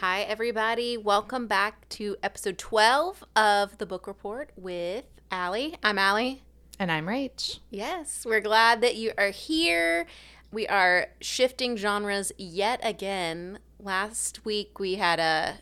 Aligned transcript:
Hi, 0.00 0.22
everybody. 0.22 0.96
Welcome 0.96 1.46
back 1.46 1.88
to 1.90 2.16
episode 2.22 2.58
12 2.58 3.24
of 3.36 3.78
the 3.78 3.86
book 3.86 4.06
report 4.06 4.50
with 4.56 5.04
Allie. 5.30 5.76
I'm 5.82 5.98
Allie. 5.98 6.42
And 6.78 6.90
I'm 6.90 7.06
Rach. 7.06 7.60
Yes, 7.70 8.24
we're 8.26 8.40
glad 8.40 8.80
that 8.80 8.96
you 8.96 9.12
are 9.16 9.30
here. 9.30 10.06
We 10.50 10.66
are 10.66 11.08
shifting 11.20 11.76
genres 11.76 12.32
yet 12.36 12.80
again. 12.82 13.58
Last 13.78 14.44
week 14.44 14.78
we 14.78 14.96
had 14.96 15.20
a, 15.20 15.58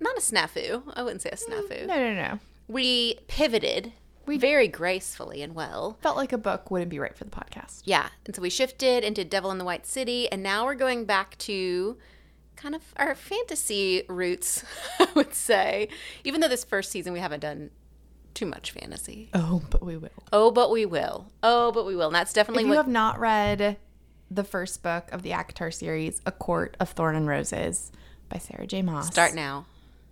not 0.00 0.16
a 0.16 0.20
snafu. 0.20 0.82
I 0.94 1.02
wouldn't 1.02 1.22
say 1.22 1.30
a 1.30 1.36
mm, 1.36 1.48
snafu. 1.48 1.86
No, 1.86 1.96
no, 1.96 2.14
no. 2.14 2.38
We 2.66 3.18
pivoted 3.26 3.92
very 4.36 4.68
gracefully 4.68 5.42
and 5.42 5.54
well. 5.54 5.96
Felt 6.02 6.16
like 6.16 6.32
a 6.32 6.38
book 6.38 6.70
wouldn't 6.70 6.90
be 6.90 6.98
right 6.98 7.16
for 7.16 7.24
the 7.24 7.30
podcast. 7.30 7.82
Yeah. 7.84 8.08
And 8.26 8.34
so 8.36 8.42
we 8.42 8.50
shifted 8.50 9.04
into 9.04 9.24
Devil 9.24 9.50
in 9.50 9.58
the 9.58 9.64
White 9.64 9.86
City. 9.86 10.30
And 10.30 10.42
now 10.42 10.64
we're 10.64 10.74
going 10.74 11.04
back 11.04 11.38
to 11.38 11.96
kind 12.56 12.74
of 12.74 12.82
our 12.96 13.14
fantasy 13.14 14.02
roots, 14.08 14.64
I 14.98 15.08
would 15.14 15.34
say. 15.34 15.88
Even 16.24 16.40
though 16.40 16.48
this 16.48 16.64
first 16.64 16.90
season 16.90 17.12
we 17.12 17.20
haven't 17.20 17.40
done 17.40 17.70
too 18.34 18.46
much 18.46 18.72
fantasy. 18.72 19.30
Oh, 19.34 19.62
but 19.70 19.82
we 19.82 19.96
will. 19.96 20.10
Oh, 20.32 20.50
but 20.50 20.70
we 20.70 20.84
will. 20.86 21.30
Oh, 21.42 21.72
but 21.72 21.86
we 21.86 21.96
will. 21.96 22.06
And 22.06 22.14
that's 22.14 22.32
definitely 22.32 22.64
If 22.64 22.66
you 22.66 22.70
what. 22.70 22.76
have 22.76 22.88
not 22.88 23.18
read 23.18 23.78
the 24.30 24.44
first 24.44 24.82
book 24.82 25.10
of 25.10 25.22
the 25.22 25.30
ACOTAR 25.30 25.72
series, 25.72 26.20
A 26.26 26.32
Court 26.32 26.76
of 26.78 26.90
Thorn 26.90 27.16
and 27.16 27.26
Roses 27.26 27.90
by 28.28 28.38
Sarah 28.38 28.66
J. 28.66 28.82
Maas. 28.82 29.06
Start 29.06 29.34
now. 29.34 29.66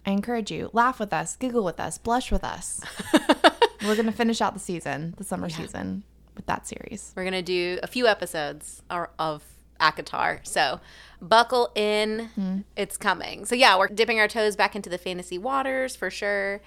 I 0.07 0.11
encourage 0.13 0.51
you. 0.51 0.71
Laugh 0.73 0.99
with 1.01 1.13
us, 1.13 1.37
giggle 1.37 1.65
with 1.65 1.79
us, 1.81 1.99
blush 1.99 2.31
with 2.33 2.45
us. 2.45 2.81
We're 3.87 3.95
going 3.95 4.07
to 4.07 4.13
finish 4.13 4.41
out 4.41 4.55
the 4.55 4.61
season, 4.61 5.15
the 5.17 5.25
summer 5.25 5.49
season, 5.49 6.03
with 6.35 6.47
that 6.47 6.67
series. 6.67 7.13
We're 7.17 7.23
going 7.23 7.35
to 7.35 7.43
do 7.43 7.79
a 7.83 7.87
few 7.87 8.07
episodes 8.07 8.83
of 8.91 9.45
ACOTAR. 9.81 10.47
So 10.47 10.81
buckle 11.21 11.71
in. 11.75 12.31
Mm-hmm. 12.37 12.59
It's 12.77 12.97
coming. 12.97 13.45
So, 13.45 13.55
yeah, 13.55 13.79
we're 13.79 13.89
dipping 13.89 14.19
our 14.19 14.29
toes 14.29 14.57
back 14.57 14.75
into 14.75 14.91
the 14.91 14.99
fantasy 14.99 15.39
waters 15.39 15.95
for 15.95 16.11
sure. 16.11 16.61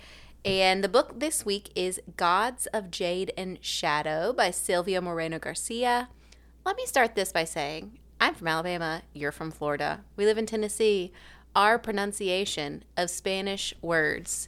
And 0.45 0.83
the 0.83 0.89
book 0.89 1.19
this 1.19 1.45
week 1.45 1.69
is 1.75 1.99
Gods 2.15 2.65
of 2.67 2.89
Jade 2.91 3.33
and 3.35 3.57
Shadow 3.61 4.31
by 4.31 4.51
Silvia 4.51 5.01
Moreno 5.01 5.39
Garcia. 5.39 6.07
Let 6.65 6.77
me 6.77 6.85
start 6.85 7.15
this 7.15 7.31
by 7.31 7.43
saying 7.43 7.99
I'm 8.21 8.35
from 8.35 8.47
Alabama. 8.47 9.01
You're 9.13 9.31
from 9.31 9.51
Florida. 9.51 10.01
We 10.15 10.25
live 10.25 10.37
in 10.37 10.45
Tennessee. 10.45 11.11
Our 11.55 11.77
pronunciation 11.77 12.83
of 12.95 13.09
Spanish 13.09 13.73
words 13.81 14.47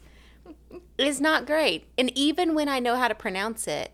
is 0.97 1.21
not 1.21 1.45
great. 1.45 1.88
And 1.97 2.16
even 2.17 2.55
when 2.55 2.69
I 2.69 2.80
know 2.80 2.95
how 2.95 3.07
to 3.07 3.16
pronounce 3.16 3.67
it, 3.67 3.94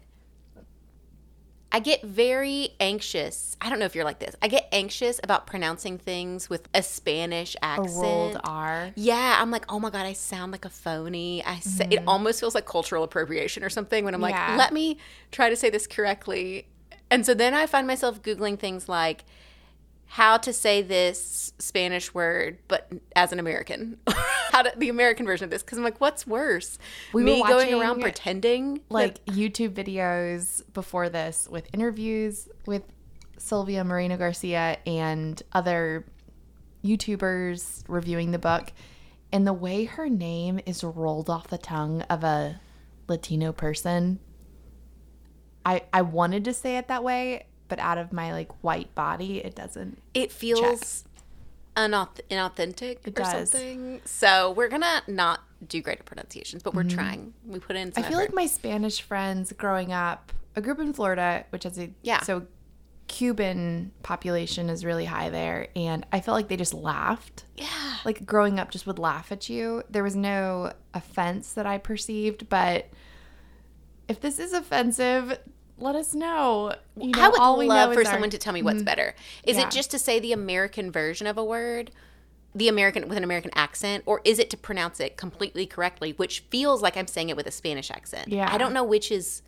I 1.71 1.79
get 1.79 2.01
very 2.01 2.69
anxious. 2.79 3.57
I 3.59 3.69
don't 3.69 3.77
know 3.77 3.85
if 3.85 3.93
you're 3.93 4.05
like 4.05 4.19
this. 4.19 4.35
I 4.41 4.47
get 4.47 4.69
anxious 4.71 5.19
about 5.21 5.47
pronouncing 5.47 5.97
things 5.97 6.49
with 6.49 6.67
a 6.73 6.81
Spanish 6.81 7.55
A 7.55 7.65
accent. 7.65 7.95
rolled 7.95 8.39
R. 8.43 8.91
Yeah, 8.95 9.37
I'm 9.39 9.51
like, 9.51 9.65
oh 9.69 9.79
my 9.79 9.89
god, 9.89 10.05
I 10.05 10.13
sound 10.13 10.53
like 10.53 10.63
a 10.63 10.69
phony. 10.69 11.43
I 11.43 11.59
say, 11.59 11.85
it 11.91 11.99
mm. 11.99 12.07
almost 12.07 12.39
feels 12.39 12.55
like 12.55 12.65
cultural 12.65 13.03
appropriation 13.03 13.63
or 13.63 13.69
something 13.69 14.05
when 14.05 14.13
I'm 14.13 14.21
like, 14.21 14.33
Yeah. 14.33 14.55
let 14.57 14.71
me 14.71 14.97
try 15.31 15.49
to 15.49 15.55
say 15.57 15.69
this 15.69 15.87
correctly. 15.87 16.67
And 17.11 17.25
so 17.25 17.33
then 17.33 17.53
I 17.53 17.65
find 17.65 17.85
myself 17.85 18.21
googling 18.21 18.57
things 18.57 18.87
like 18.87 19.25
how 20.09 20.37
to 20.37 20.53
say 20.53 20.81
this 20.81 21.53
Spanish 21.59 22.13
word, 22.13 22.57
but 22.67 22.91
as 23.15 23.31
an 23.33 23.39
American, 23.39 23.97
how 24.51 24.61
to 24.61 24.71
the 24.77 24.89
American 24.89 25.25
version 25.25 25.43
of 25.45 25.49
this. 25.51 25.61
Because 25.61 25.77
I'm 25.77 25.83
like, 25.83 25.99
what's 25.99 26.25
worse, 26.25 26.79
We 27.13 27.23
were 27.23 27.25
me 27.25 27.43
going 27.43 27.73
around 27.73 28.01
pretending 28.01 28.75
that- 28.75 28.81
Like 28.89 29.25
YouTube 29.25 29.73
videos 29.73 30.61
before 30.73 31.09
this 31.09 31.47
with 31.51 31.67
interviews 31.73 32.47
with 32.65 32.83
Silvia 33.37 33.83
Moreno 33.83 34.17
Garcia 34.17 34.77
and 34.85 35.41
other 35.53 36.05
YouTubers 36.83 37.83
reviewing 37.87 38.31
the 38.31 38.39
book. 38.39 38.71
And 39.31 39.45
the 39.45 39.53
way 39.53 39.83
her 39.85 40.09
name 40.09 40.59
is 40.65 40.83
rolled 40.83 41.29
off 41.29 41.47
the 41.47 41.57
tongue 41.57 42.01
of 42.03 42.23
a 42.23 42.61
Latino 43.09 43.51
person, 43.51 44.19
I 45.65 45.83
I 45.91 46.01
wanted 46.01 46.45
to 46.45 46.53
say 46.53 46.77
it 46.77 46.87
that 46.87 47.03
way, 47.03 47.45
but 47.67 47.79
out 47.79 47.97
of 47.97 48.11
my 48.13 48.31
like 48.31 48.51
white 48.63 48.93
body, 48.95 49.39
it 49.39 49.55
doesn't. 49.55 49.99
it 50.13 50.31
feels 50.31 51.03
unauth- 51.75 52.21
inauthentic 52.29 52.99
It 53.05 53.07
or 53.07 53.11
does. 53.11 53.51
something. 53.51 54.01
So 54.05 54.51
we're 54.51 54.69
gonna 54.69 55.03
not 55.07 55.41
do 55.67 55.81
great 55.81 55.99
at 55.99 56.05
pronunciations, 56.05 56.63
but 56.63 56.73
we're 56.73 56.83
trying. 56.83 57.33
We 57.45 57.59
put 57.59 57.75
in. 57.75 57.91
Some 57.93 58.03
Mm-hmm. 58.03 58.07
I 58.07 58.09
feel 58.11 58.19
like 58.19 58.33
my 58.33 58.45
Spanish 58.47 59.01
friends 59.01 59.51
growing 59.53 59.91
up, 59.91 60.31
a 60.55 60.61
group 60.61 60.79
in 60.79 60.93
Florida, 60.93 61.45
which 61.51 61.63
has 61.63 61.77
a 61.79 61.89
Yeah. 62.03 62.21
so 62.21 62.47
Cuban 63.07 63.91
population 64.03 64.69
is 64.69 64.83
really 64.83 65.05
high 65.05 65.29
there, 65.29 65.69
and 65.77 66.05
I 66.11 66.19
felt 66.19 66.35
like 66.35 66.49
they 66.49 66.57
just 66.57 66.73
laughed. 66.73 67.45
yeah, 67.55 67.97
Like 68.03 68.25
growing 68.25 68.59
up, 68.59 68.69
just 68.69 68.85
would 68.85 68.99
laugh 68.99 69.31
at 69.31 69.49
you. 69.49 69.81
There 69.89 70.03
was 70.03 70.15
no 70.15 70.73
offense 70.93 71.53
that 71.53 71.65
I 71.65 71.77
perceived, 71.77 72.49
but 72.49 72.87
if 74.09 74.19
this 74.19 74.39
is 74.39 74.51
offensive, 74.53 75.39
let 75.77 75.95
us 75.95 76.13
know. 76.13 76.73
You 76.99 77.11
know, 77.11 77.21
I 77.21 77.29
would 77.29 77.39
all 77.39 77.57
we 77.57 77.67
love 77.67 77.93
for 77.93 77.99
our- 77.99 78.05
someone 78.05 78.29
to 78.31 78.37
tell 78.37 78.53
me 78.53 78.61
what's 78.61 78.83
better. 78.83 79.13
Is 79.43 79.57
Yeah. 79.57 79.65
it 79.67 79.71
just 79.71 79.91
to 79.91 79.99
say 79.99 80.19
the 80.19 80.33
American 80.33 80.91
version 80.91 81.27
of 81.27 81.37
a 81.37 81.43
word? 81.43 81.91
The 82.55 82.67
American 82.69 83.07
with 83.07 83.17
an 83.17 83.23
American 83.23 83.51
accent, 83.53 84.03
or 84.07 84.21
is 84.23 84.39
it 84.39 84.49
to 84.49 84.57
pronounce 84.57 84.99
it 84.99 85.15
completely 85.17 85.67
correctly, 85.67 86.13
which 86.13 86.39
feels 86.49 86.81
like 86.81 86.97
I'm 86.97 87.05
saying 87.05 87.29
it 87.29 87.35
with 87.37 87.45
a 87.45 87.51
Spanish 87.51 87.91
accent? 87.91 88.29
Yeah. 88.29 88.49
I 88.51 88.57
don't 88.57 88.73
know 88.73 88.83
which 88.83 89.11
is 89.11 89.43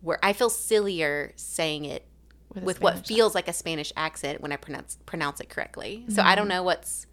where 0.00 0.18
I 0.22 0.32
feel 0.32 0.48
sillier 0.48 1.32
saying 1.36 1.84
it 1.84 2.06
with, 2.54 2.64
with 2.64 2.80
what 2.80 3.06
feels 3.06 3.34
like 3.34 3.48
a 3.48 3.52
Spanish 3.52 3.92
accent 3.96 4.40
when 4.40 4.52
I 4.52 4.56
pronounce 4.56 4.96
pronounce 5.04 5.40
it 5.40 5.50
correctly. 5.50 6.04
So 6.08 6.22
I 6.22 6.34
don't 6.34 6.44
Mm-hmm. 6.44 6.48
know 6.50 6.62
what's 6.62 7.06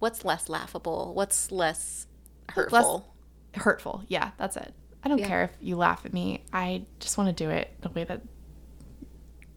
what's 0.00 0.24
less 0.24 0.48
laughable, 0.48 1.14
what's 1.14 1.50
less 1.50 2.06
Less- 2.48 2.56
hurtful. 2.56 3.14
hurtful. 3.54 4.02
Yeah, 4.08 4.32
that's 4.36 4.56
it. 4.56 4.74
I 5.04 5.08
don't 5.08 5.18
Yeah. 5.18 5.28
care 5.28 5.42
if 5.44 5.50
you 5.60 5.76
laugh 5.76 6.04
at 6.06 6.12
me. 6.12 6.44
I 6.52 6.84
just 7.00 7.18
want 7.18 7.36
to 7.36 7.44
do 7.44 7.50
it 7.50 7.74
the 7.80 7.88
way 7.90 8.04
that 8.04 8.22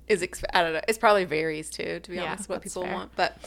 Is 0.08 0.22
exp- 0.22 0.44
I 0.54 0.62
don't 0.62 0.74
know. 0.74 0.82
It's 0.88 0.98
probably 1.00 1.26
varies 1.26 1.70
too, 1.70 2.00
to 2.00 2.10
be 2.10 2.18
Yeah, 2.18 2.26
honest, 2.34 2.48
what 2.48 2.62
people 2.62 2.84
fair. 2.84 2.94
want. 2.94 3.12
But 3.16 3.38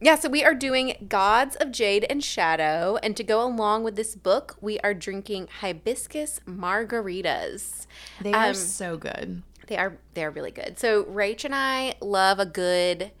yeah, 0.00 0.16
so 0.16 0.28
we 0.28 0.42
are 0.44 0.54
doing 0.54 1.06
Gods 1.08 1.54
of 1.56 1.70
Jade 1.70 2.04
and 2.10 2.22
Shadow, 2.22 2.98
and 3.02 3.16
to 3.16 3.22
go 3.22 3.44
along 3.44 3.84
with 3.84 3.94
this 3.94 4.14
book, 4.16 4.56
we 4.60 4.80
are 4.80 4.92
drinking 4.94 5.48
hibiscus 5.60 6.40
margaritas. 6.46 7.86
they 8.20 8.32
are 8.32 8.48
Um, 8.48 8.54
so 8.54 8.96
good. 8.96 9.42
They 9.68 9.76
are 9.76 9.98
they're 10.14 10.30
really 10.30 10.50
good. 10.50 10.78
So 10.78 11.04
Rach 11.04 11.44
and 11.44 11.54
I 11.54 11.94
love 12.00 12.38
a 12.40 12.46
good 12.46 13.12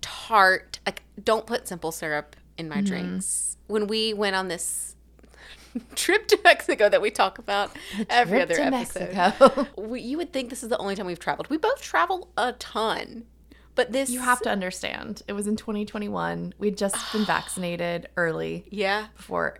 tart. 0.00 0.78
Like 0.86 1.02
don't 1.22 1.46
put 1.46 1.66
simple 1.68 1.92
syrup 1.92 2.36
in 2.56 2.66
Mm-hmm. 2.68 2.74
my 2.76 2.80
drinks. 2.82 3.56
When 3.66 3.86
we 3.86 4.14
went 4.14 4.36
on 4.36 4.48
this 4.48 4.96
trip 5.94 6.28
to 6.28 6.38
Mexico 6.44 6.88
that 6.88 7.02
we 7.02 7.10
talk 7.10 7.38
about 7.38 7.70
every 8.08 8.40
other 8.40 8.54
episode, 8.58 9.68
we, 9.76 10.00
you 10.00 10.16
would 10.16 10.32
think 10.32 10.50
this 10.50 10.62
is 10.62 10.68
the 10.68 10.78
only 10.78 10.94
time 10.94 11.06
we've 11.06 11.18
traveled. 11.18 11.48
We 11.50 11.56
both 11.56 11.82
travel 11.82 12.28
a 12.36 12.52
ton, 12.52 13.24
but 13.74 13.92
this 13.92 14.10
You 14.10 14.20
have 14.20 14.40
to 14.42 14.50
understand. 14.50 15.22
It 15.26 15.32
was 15.32 15.46
in 15.46 15.56
2021. 15.56 16.54
We'd 16.58 16.76
just 16.76 16.96
been 17.12 17.24
vaccinated 17.26 18.08
early 18.16 18.64
yeah. 18.70 19.06
before 19.16 19.58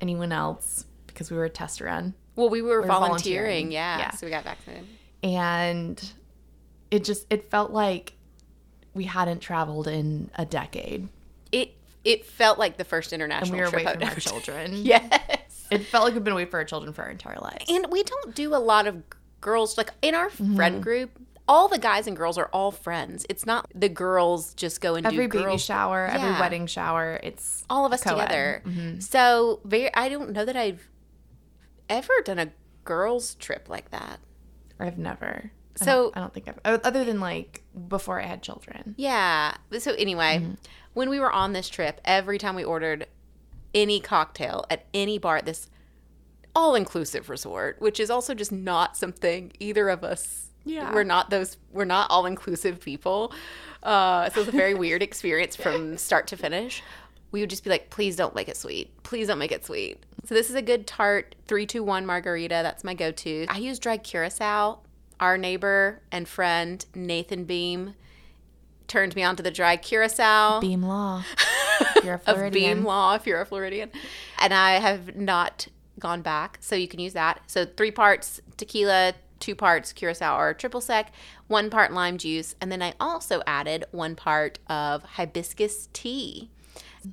anyone 0.00 0.32
else 0.32 0.86
because 1.06 1.30
we 1.30 1.36
were 1.36 1.44
a 1.44 1.50
test 1.50 1.80
run. 1.80 2.14
Well, 2.36 2.48
we 2.48 2.62
were, 2.62 2.80
were 2.80 2.86
volunteering, 2.86 3.68
volunteering. 3.68 3.72
yeah, 3.72 3.98
Yeah. 3.98 4.10
so 4.12 4.26
we 4.26 4.30
got 4.30 4.44
vaccinated. 4.44 4.86
And 5.22 6.12
it 6.90 7.04
just 7.04 7.26
it 7.30 7.50
felt 7.50 7.70
like 7.70 8.14
we 8.94 9.04
hadn't 9.04 9.40
traveled 9.40 9.88
in 9.88 10.30
a 10.36 10.44
decade. 10.44 11.08
It 11.52 11.74
it 12.04 12.26
felt 12.26 12.58
like 12.58 12.76
the 12.76 12.84
first 12.84 13.12
And 13.12 13.20
international 13.22 13.58
we 13.58 13.64
were 13.64 13.70
trip 13.70 13.82
away 13.86 13.92
from 13.94 14.02
our 14.08 14.14
children. 14.16 14.72
Yes. 14.84 15.66
It 15.70 15.86
felt 15.86 16.04
like 16.04 16.12
we've 16.14 16.22
been 16.22 16.34
away 16.34 16.44
from 16.44 16.58
our 16.58 16.64
children 16.64 16.92
for 16.92 17.02
our 17.02 17.10
entire 17.10 17.38
lives. 17.40 17.64
And 17.68 17.86
we 17.90 18.02
don't 18.02 18.34
do 18.34 18.54
a 18.54 18.58
lot 18.58 18.86
of 18.86 19.02
girls 19.40 19.76
like 19.78 19.90
in 20.02 20.14
our 20.14 20.28
friend 20.30 20.82
group. 20.82 21.10
All 21.48 21.68
the 21.68 21.78
guys 21.78 22.06
and 22.06 22.16
girls 22.16 22.38
are 22.38 22.46
all 22.52 22.70
friends. 22.70 23.26
It's 23.28 23.44
not 23.46 23.66
the 23.74 23.88
girls 23.88 24.54
just 24.54 24.80
go 24.80 24.94
and 24.94 25.06
every 25.06 25.26
do 25.26 25.32
baby 25.32 25.44
girls. 25.44 25.62
shower, 25.64 26.06
every 26.06 26.30
wedding 26.40 26.66
shower, 26.66 27.20
it's 27.22 27.64
all 27.68 27.84
of 27.86 27.92
us 27.92 28.02
co-ed. 28.02 28.14
together. 28.22 28.62
Mhm. 28.66 29.02
So 29.02 29.60
very, 29.64 29.92
I 29.94 30.08
don't 30.08 30.30
know 30.32 30.44
that 30.44 30.56
I've 30.56 30.88
ever 31.88 32.12
done 32.24 32.38
a 32.38 32.52
girls 32.84 33.34
trip 33.34 33.68
like 33.68 33.90
that. 33.90 34.20
I've 34.80 34.98
never. 34.98 35.50
I 35.80 35.84
So- 35.84 36.02
don't, 36.04 36.16
I 36.16 36.20
don't 36.20 36.32
think 36.34 36.48
I've 36.48 36.80
other 36.84 37.04
than 37.04 37.20
like 37.20 37.62
before 37.88 38.20
I 38.20 38.26
had 38.26 38.42
children. 38.42 38.94
Yeah. 38.96 39.54
So 39.78 39.92
anyway, 39.94 40.46
when 40.92 41.10
we 41.10 41.18
were 41.20 41.32
on 41.32 41.52
this 41.52 41.68
trip, 41.68 42.00
every 42.04 42.38
time 42.38 42.54
we 42.54 42.64
ordered 42.64 43.06
any 43.74 43.98
cocktail 44.00 44.64
at 44.70 44.86
any 44.94 45.18
bar 45.18 45.38
at 45.38 45.46
this 45.46 45.68
all-inclusive 46.54 47.28
resort, 47.28 47.80
which 47.80 47.98
is 47.98 48.10
also 48.10 48.34
just 48.34 48.52
not 48.52 48.96
something 48.96 49.52
either 49.58 49.88
of 49.88 50.04
us. 50.04 50.50
Yeah. 50.64 50.94
We're 50.94 51.02
not 51.04 51.30
those. 51.30 51.56
We're 51.72 51.84
not 51.84 52.10
all-inclusive 52.10 52.80
people. 52.80 53.32
Uh, 53.82 54.30
so 54.30 54.40
it's 54.40 54.48
a 54.48 54.52
very 54.52 54.74
weird 54.74 55.02
experience 55.08 55.56
from 55.56 55.98
start 55.98 56.26
to 56.28 56.36
finish. 56.36 56.82
We 57.32 57.40
would 57.40 57.50
just 57.50 57.64
be 57.64 57.70
like, 57.70 57.90
please 57.90 58.14
don't 58.16 58.34
make 58.34 58.48
it 58.48 58.56
sweet. 58.56 59.02
Please 59.02 59.26
don't 59.26 59.38
make 59.38 59.50
it 59.52 59.64
sweet. 59.64 59.98
So 60.24 60.34
this 60.34 60.48
is 60.48 60.54
a 60.54 60.62
good 60.62 60.86
tart 60.86 61.34
three 61.46 61.66
two 61.66 61.82
one 61.82 62.06
margarita. 62.06 62.60
That's 62.62 62.84
my 62.84 62.94
go-to. 62.94 63.46
I 63.48 63.58
use 63.58 63.78
dry 63.78 63.96
curacao. 63.98 64.78
Our 65.20 65.38
neighbor 65.38 66.00
and 66.10 66.28
friend 66.28 66.84
Nathan 66.94 67.44
Beam 67.44 67.94
turned 68.86 69.16
me 69.16 69.22
on 69.22 69.36
to 69.36 69.42
the 69.42 69.50
dry 69.50 69.76
curacao 69.76 70.60
Beam 70.60 70.82
Law. 70.82 71.24
You're 72.02 72.14
a 72.14 72.16
of 72.16 72.22
Floridian. 72.24 72.78
Beam 72.78 72.84
Law 72.84 73.14
if 73.14 73.26
you're 73.26 73.40
a 73.40 73.46
Floridian. 73.46 73.90
And 74.38 74.52
I 74.52 74.72
have 74.72 75.16
not 75.16 75.68
gone 75.98 76.22
back, 76.22 76.58
so 76.60 76.76
you 76.76 76.88
can 76.88 77.00
use 77.00 77.14
that. 77.14 77.40
So 77.46 77.64
three 77.64 77.90
parts 77.90 78.40
tequila, 78.56 79.14
two 79.40 79.54
parts 79.54 79.92
curacao 79.92 80.38
or 80.38 80.54
triple 80.54 80.80
sec, 80.80 81.12
one 81.46 81.70
part 81.70 81.92
lime 81.92 82.18
juice, 82.18 82.54
and 82.60 82.70
then 82.70 82.82
I 82.82 82.94
also 83.00 83.42
added 83.46 83.84
one 83.90 84.16
part 84.16 84.58
of 84.68 85.02
hibiscus 85.02 85.88
tea. 85.92 86.50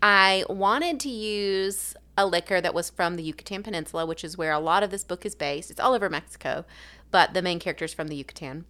I 0.01 0.45
wanted 0.49 0.99
to 1.01 1.09
use 1.09 1.95
a 2.17 2.25
liquor 2.25 2.59
that 2.61 2.73
was 2.73 2.89
from 2.89 3.15
the 3.15 3.23
Yucatan 3.23 3.63
Peninsula, 3.63 4.05
which 4.05 4.23
is 4.23 4.37
where 4.37 4.51
a 4.51 4.59
lot 4.59 4.83
of 4.83 4.91
this 4.91 5.03
book 5.03 5.25
is 5.25 5.35
based. 5.35 5.71
It's 5.71 5.79
all 5.79 5.93
over 5.93 6.09
Mexico, 6.09 6.65
but 7.09 7.33
the 7.33 7.41
main 7.41 7.59
character's 7.59 7.93
from 7.93 8.07
the 8.09 8.15
Yucatan. 8.15 8.65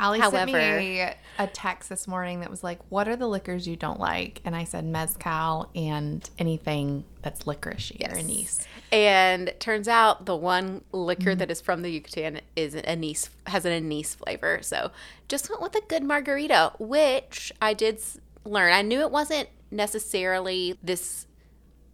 Ali 0.00 0.20
sent 0.20 0.50
me 0.52 0.98
a 1.38 1.46
text 1.46 1.88
this 1.88 2.08
morning 2.08 2.40
that 2.40 2.50
was 2.50 2.64
like, 2.64 2.80
"What 2.88 3.06
are 3.06 3.14
the 3.14 3.28
liquors 3.28 3.68
you 3.68 3.76
don't 3.76 4.00
like?" 4.00 4.40
And 4.44 4.56
I 4.56 4.64
said 4.64 4.84
mezcal 4.84 5.70
and 5.76 6.28
anything 6.36 7.04
that's 7.22 7.44
licoricey 7.44 8.00
or 8.12 8.16
Yes. 8.16 8.24
anise. 8.24 8.66
And 8.90 9.54
turns 9.60 9.86
out 9.86 10.26
the 10.26 10.34
one 10.34 10.82
liquor 10.90 11.30
Mm-hmm. 11.30 11.38
that 11.38 11.50
is 11.52 11.60
from 11.60 11.82
the 11.82 11.90
Yucatan 11.90 12.40
is 12.56 12.74
an 12.74 12.84
anise 12.86 13.30
has 13.46 13.64
an 13.64 13.70
anise 13.70 14.16
flavor. 14.16 14.58
So 14.62 14.90
just 15.28 15.48
went 15.48 15.62
with 15.62 15.76
a 15.76 15.80
good 15.82 16.02
margarita, 16.02 16.72
which 16.80 17.52
I 17.62 17.72
did 17.72 18.00
learn. 18.44 18.72
I 18.72 18.82
knew 18.82 18.98
it 19.00 19.12
wasn't 19.12 19.48
necessarily 19.70 20.76
this 20.82 21.26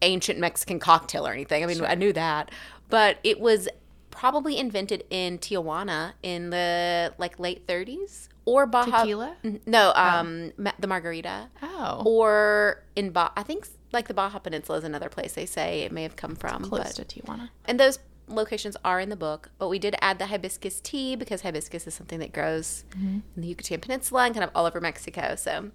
ancient 0.03 0.39
Mexican 0.39 0.79
cocktail 0.79 1.27
or 1.27 1.33
anything. 1.33 1.63
I 1.63 1.67
mean, 1.67 1.83
I 1.85 1.95
knew 1.95 2.13
that, 2.13 2.51
but 2.89 3.19
it 3.25 3.41
was 3.41 3.69
probably 4.11 4.59
invented 4.59 5.05
in 5.11 5.39
Tijuana 5.39 6.13
in 6.23 6.51
the 6.51 7.15
like 7.19 7.39
late 7.39 7.67
30s 7.67 8.29
or 8.45 8.67
Baja. 8.67 8.99
Tequila? 9.01 9.37
No, 9.67 9.93
um, 9.95 10.53
ma- 10.59 10.73
the 10.79 10.87
margarita 10.87 11.49
Oh, 11.63 12.03
or 12.05 12.83
in 12.97 13.13
ba- 13.13 13.33
I 13.37 13.43
think 13.45 13.69
like 13.93 14.09
the 14.09 14.15
Baja 14.15 14.39
Peninsula 14.39 14.79
is 14.79 14.85
another 14.85 15.09
place 15.09 15.33
they 15.35 15.47
say 15.47 15.83
it 15.83 15.93
may 15.93 16.03
have 16.03 16.17
come 16.17 16.35
from. 16.35 16.65
close 16.65 16.93
but- 16.97 17.09
to 17.09 17.21
Tijuana. 17.23 17.51
and 17.67 17.79
those 17.79 17.99
locations 18.29 18.77
are 18.85 19.01
in 19.01 19.09
the 19.09 19.17
book, 19.17 19.51
but 19.59 19.69
we 19.69 19.79
did 19.79 19.95
add 20.01 20.19
the 20.21 20.27
hibiscus 20.27 20.81
tea 20.81 21.17
because 21.17 21.41
hibiscus 21.43 21.87
is 21.87 21.95
something 21.95 22.19
that 22.21 22.33
grows 22.33 22.85
in 22.95 23.23
the 23.37 23.49
Yucatan 23.49 23.81
Peninsula 23.81 24.25
and 24.27 24.35
kind 24.35 24.45
of 24.45 24.51
all 24.55 24.67
over 24.67 24.81
Mexico. 24.81 25.35
So, 25.35 25.71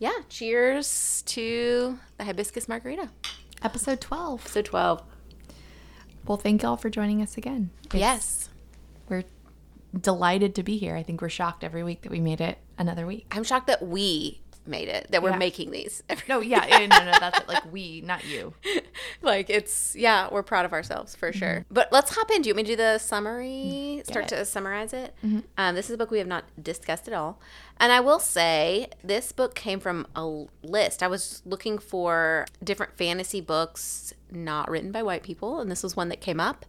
yeah, 0.00 0.10
cheers 0.28 1.22
to 1.26 1.98
the 2.18 2.24
hibiscus 2.24 2.68
margarita. 2.68 3.08
Episode 3.62 4.00
twelve. 4.00 4.46
So 4.48 4.62
12. 4.62 5.02
Well, 6.26 6.38
thank 6.38 6.62
y'all 6.62 6.76
for 6.76 6.88
joining 6.90 7.20
us 7.20 7.36
again. 7.36 7.70
It's- 7.86 8.00
yes. 8.00 8.48
we're 9.08 9.24
delighted 9.98 10.54
to 10.54 10.62
be 10.62 10.78
here. 10.78 10.96
I 10.96 11.02
think 11.02 11.20
we're 11.20 11.28
shocked 11.28 11.64
every 11.64 11.82
week 11.82 12.02
that 12.02 12.10
we 12.12 12.20
made 12.20 12.40
it 12.40 12.58
another 12.78 13.06
week. 13.06 13.26
I'm 13.32 13.42
shocked 13.44 13.66
that 13.66 13.82
we 13.86 14.40
made 14.64 14.88
it, 14.88 15.08
that 15.10 15.22
we're 15.22 15.30
Yeah. 15.30 15.36
making 15.38 15.70
these. 15.72 16.02
No, 16.28 16.38
yeah, 16.40 16.64
no, 16.70 16.78
no, 16.86 17.04
no, 17.10 17.18
that's 17.18 17.40
it. 17.40 17.48
Like 17.48 17.70
we, 17.72 18.00
not 18.04 18.24
you. 18.24 18.54
like 19.20 19.50
it's 19.50 19.94
yeah 19.96 20.28
we're 20.30 20.42
proud 20.44 20.64
of 20.64 20.72
ourselves 20.72 21.14
for 21.16 21.32
sure 21.32 21.64
but 21.70 21.88
let's 21.92 22.14
hop 22.14 22.30
in 22.30 22.42
do 22.42 22.48
you 22.48 22.54
want 22.54 22.66
me 22.68 22.70
to 22.70 22.72
do 22.72 22.76
the 22.76 22.98
summary 22.98 24.02
start 24.04 24.26
it. 24.26 24.28
to 24.36 24.44
summarize 24.44 24.92
it 24.92 25.14
um, 25.58 25.74
this 25.74 25.88
is 25.90 25.94
a 25.94 25.98
book 25.98 26.10
we 26.10 26.18
have 26.18 26.26
not 26.26 26.44
discussed 26.62 27.06
at 27.08 27.14
all 27.14 27.38
and 27.82 27.92
i 27.92 28.00
will 28.00 28.18
say 28.18 28.86
this 29.04 29.32
book 29.32 29.54
came 29.54 29.78
from 29.78 30.06
a 30.16 30.44
list 30.62 31.02
i 31.02 31.06
was 31.06 31.42
looking 31.44 31.78
for 31.78 32.46
different 32.64 32.96
fantasy 32.96 33.40
books 33.40 34.14
not 34.30 34.70
written 34.70 34.90
by 34.90 35.02
white 35.02 35.22
people 35.22 35.60
and 35.60 35.70
this 35.70 35.82
was 35.82 35.94
one 35.94 36.08
that 36.08 36.20
came 36.20 36.40
up 36.40 36.64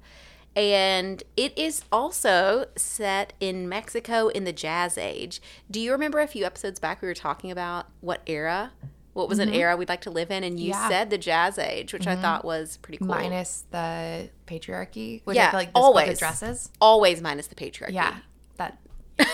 and 0.56 1.24
it 1.36 1.58
is 1.58 1.84
also 1.92 2.66
set 2.76 3.34
in 3.40 3.68
Mexico 3.68 4.28
in 4.28 4.44
the 4.44 4.54
Jazz 4.54 4.98
Age. 5.00 5.42
Do 5.72 5.80
you 5.80 5.92
remember 5.92 6.20
a 6.20 6.28
few 6.28 6.46
episodes 6.46 6.80
back 6.80 7.02
we 7.02 7.08
were 7.08 7.16
talking 7.16 7.50
about 7.50 7.88
what 8.02 8.22
era, 8.28 8.72
what 9.14 9.30
was 9.30 9.40
an 9.40 9.50
mm-hmm. 9.50 9.58
era 9.58 9.78
we'd 9.78 9.90
like 9.90 10.02
to 10.02 10.12
live 10.12 10.30
in? 10.30 10.44
And 10.44 10.60
you 10.60 10.70
Yeah. 10.70 10.90
said 10.90 11.10
the 11.10 11.18
Jazz 11.18 11.58
Age, 11.58 11.92
which 11.92 12.06
I 12.06 12.14
mm-hmm. 12.14 12.22
thought 12.22 12.46
was 12.46 12.78
pretty 12.78 13.00
cool. 13.00 13.08
Minus 13.08 13.66
the 13.72 14.30
patriarchy, 14.46 15.22
which 15.24 15.36
Yeah, 15.36 15.48
I 15.48 15.52
feel 15.52 15.60
like 15.60 15.68
this 15.70 15.82
always. 15.82 16.06
book 16.06 16.16
addresses. 16.16 16.70
Always 16.80 17.22
minus 17.22 17.48
the 17.48 17.56
patriarchy. 17.56 17.94
Yeah, 17.94 18.18
that 18.58 18.78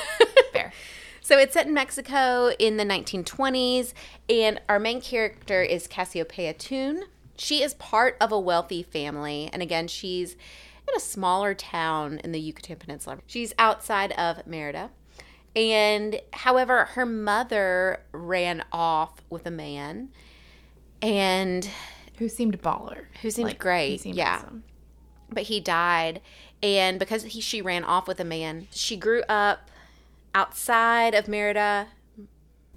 fair. 0.54 0.72
So 1.30 1.38
it's 1.38 1.54
set 1.54 1.68
in 1.68 1.76
Mexico 1.76 2.50
in 2.58 2.78
the 2.78 2.84
1920s, 2.84 3.94
and 4.28 4.60
our 4.68 4.80
main 4.80 5.00
character 5.00 5.62
is 5.62 5.88
Casiopea 5.88 6.58
Tun. 6.58 7.04
She 7.38 7.62
is 7.62 7.76
part 7.76 8.18
of 8.20 8.32
a 8.32 8.40
wealthy 8.40 8.82
family, 8.82 9.48
and 9.54 9.62
again, 9.62 9.88
she's 9.88 10.34
in 10.34 10.96
a 10.98 11.00
smaller 11.00 11.54
town 11.54 12.20
in 12.24 12.32
the 12.32 12.40
Yucatan 12.40 12.78
Peninsula. 12.78 13.20
She's 13.28 13.54
outside 13.60 14.12
of 14.14 14.48
Merida. 14.48 14.90
And 15.56 16.20
however, 16.34 16.86
her 16.86 17.06
mother 17.06 18.02
ran 18.12 18.64
off 18.72 19.22
with 19.30 19.46
a 19.46 19.52
man, 19.52 20.10
and 21.00 21.70
Who 22.18 22.28
seemed 22.28 22.60
baller? 22.60 23.04
Who 23.22 23.30
seemed 23.30 23.52
He 23.52 23.56
great, 23.56 24.02
seemed 24.02 24.16
yeah. 24.16 24.38
awesome. 24.38 24.64
but 25.30 25.44
he 25.44 25.60
died 25.60 26.22
and 26.64 27.00
because 27.00 27.24
he, 27.24 27.40
she 27.40 27.62
ran 27.62 27.84
off 27.84 28.08
with 28.08 28.20
a 28.20 28.26
man 28.26 28.68
she 28.72 28.98
grew 28.98 29.22
up 29.30 29.69
outside 30.36 31.14
of 31.14 31.28
merida 31.28 31.88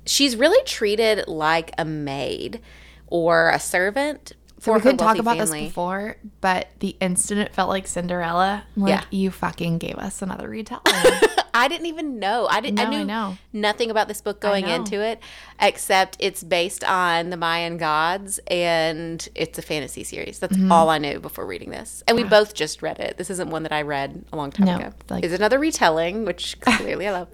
she's 0.06 0.36
really 0.36 0.62
treated 0.64 1.26
like 1.28 1.70
a 1.78 1.84
maid 1.84 2.60
or 3.06 3.50
a 3.50 3.58
servant 3.60 4.32
So 4.58 4.72
for 4.72 4.74
we 4.74 4.80
couldn't 4.80 4.98
talk 4.98 5.18
about 5.18 5.36
family. 5.36 5.60
this 5.60 5.68
before, 5.68 6.16
but 6.40 6.68
the 6.80 6.96
instant 7.00 7.40
it 7.40 7.54
felt 7.54 7.68
like 7.68 7.86
Cinderella, 7.86 8.64
like 8.76 8.88
Yeah. 8.90 9.04
you 9.10 9.30
fucking 9.30 9.78
gave 9.78 9.96
us 9.96 10.22
another 10.22 10.48
retelling. 10.48 10.82
I 11.54 11.68
didn't 11.68 11.86
even 11.86 12.18
know. 12.18 12.46
I 12.50 12.60
didn't. 12.60 12.76
No, 12.76 12.82
I 12.84 12.90
knew 12.90 13.04
know. 13.04 13.36
nothing 13.52 13.90
about 13.90 14.08
this 14.08 14.20
book 14.20 14.40
going 14.40 14.66
into 14.66 15.00
it, 15.02 15.20
except 15.60 16.16
it's 16.18 16.42
based 16.42 16.82
on 16.84 17.30
the 17.30 17.36
Mayan 17.36 17.76
gods 17.76 18.40
and 18.48 19.28
it's 19.34 19.58
a 19.58 19.62
fantasy 19.62 20.04
series. 20.04 20.38
That's 20.38 20.56
Mm-hmm. 20.56 20.72
all 20.72 20.88
I 20.90 20.98
knew 20.98 21.20
before 21.20 21.46
reading 21.46 21.70
this. 21.70 22.02
And 22.08 22.16
we 22.16 22.24
both 22.24 22.54
just 22.54 22.82
read 22.82 22.98
it. 22.98 23.16
This 23.18 23.30
isn't 23.30 23.50
one 23.50 23.62
that 23.64 23.72
I 23.72 23.82
read 23.82 24.24
a 24.32 24.36
long 24.36 24.50
time 24.50 24.66
No, 24.66 24.76
ago. 24.76 24.92
like- 25.10 25.24
it's 25.24 25.34
another 25.34 25.58
retelling, 25.58 26.24
which 26.24 26.58
clearly 26.62 27.06
I 27.08 27.12
love. 27.12 27.28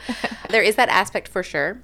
There 0.51 0.63
is 0.63 0.77
that 0.77 0.89
aspect 0.89 1.29
for 1.29 1.43
sure. 1.43 1.81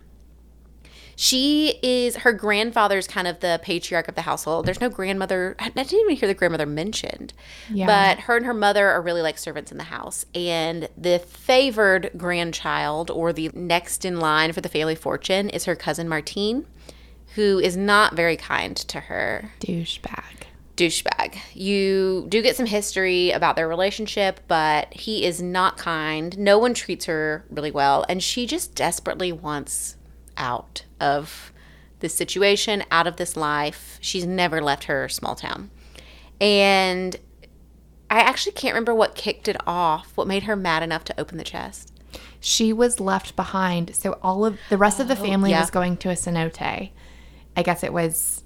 She 1.17 1.79
is 1.83 2.17
her 2.17 2.33
grandfather's 2.33 3.07
kind 3.07 3.27
of 3.27 3.41
the 3.41 3.61
patriarch 3.63 4.09
of 4.09 4.15
the 4.15 4.23
household. 4.23 4.67
There's 4.67 4.81
no 4.81 4.89
grandmother. 4.89 5.57
I 5.59 5.69
didn't 5.69 5.93
even 5.93 6.17
hear 6.17 6.27
the 6.27 6.35
grandmother 6.35 6.67
mentioned. 6.67 7.33
Yeah. 7.71 7.87
But 7.87 8.25
her 8.25 8.37
and 8.37 8.47
her 8.47 8.55
mother 8.55 8.89
are 8.89 9.03
really 9.03 9.23
like 9.23 9.39
servants 9.39 9.71
in 9.73 9.79
the 9.79 9.85
house. 9.85 10.25
And 10.35 10.89
the 10.97 11.19
favored 11.19 12.11
grandchild 12.17 13.11
or 13.11 13.33
the 13.33 13.51
next 13.55 14.05
in 14.05 14.19
line 14.19 14.53
for 14.53 14.61
the 14.61 14.69
family 14.69 14.95
fortune 14.95 15.49
is 15.51 15.65
her 15.65 15.77
cousin 15.77 16.09
Martín, 16.09 16.65
who 17.35 17.59
is 17.59 17.77
not 17.77 18.15
very 18.15 18.37
kind 18.37 18.77
to 18.77 19.01
her 19.01 19.53
Douchebag. 19.61 20.45
douchebag. 20.77 21.39
You 21.53 22.27
do 22.29 22.43
get 22.43 22.57
some 22.57 22.67
history 22.67 23.31
about 23.31 23.57
their 23.57 23.69
relationship, 23.69 24.41
but 24.49 24.93
he 24.93 25.25
is 25.25 25.43
not 25.43 25.77
kind. 25.77 26.37
No 26.39 26.59
one 26.59 26.75
treats 26.75 27.07
her 27.07 27.45
really 27.51 27.71
well, 27.71 28.05
and 28.09 28.23
she 28.23 28.47
just 28.47 28.75
desperately 28.75 29.33
wants 29.33 29.94
out 30.37 30.85
of 31.01 31.53
this 32.01 32.15
situation, 32.15 32.85
out 32.91 33.07
of 33.07 33.17
this 33.17 33.37
life. 33.37 33.99
She's 34.01 34.27
never 34.27 34.61
left 34.61 34.85
her 34.85 35.09
small 35.09 35.35
town. 35.35 35.71
And 36.41 37.17
I 38.11 38.21
actually 38.21 38.53
can't 38.53 38.75
remember 38.75 38.95
what 38.95 39.15
kicked 39.15 39.49
it 39.49 39.57
off, 39.67 40.13
what 40.17 40.27
made 40.27 40.45
her 40.45 40.57
mad 40.57 40.83
enough 40.83 41.05
to 41.05 41.21
open 41.21 41.39
the 41.39 41.45
chest. 41.45 41.93
She 42.41 42.73
was 42.73 43.01
left 43.01 43.37
behind. 43.37 43.97
So 43.97 44.19
all 44.23 44.45
of 44.45 44.59
the 44.69 44.77
rest 44.77 45.01
of 45.01 45.09
the 45.09 45.19
oh, 45.19 45.23
family 45.23 45.51
yeah. 45.51 45.61
was 45.61 45.71
going 45.71 45.97
to 45.99 46.11
a 46.11 46.15
cenote. 46.15 46.91
I 47.57 47.63
guess 47.63 47.83
it 47.83 47.93
was 47.93 48.45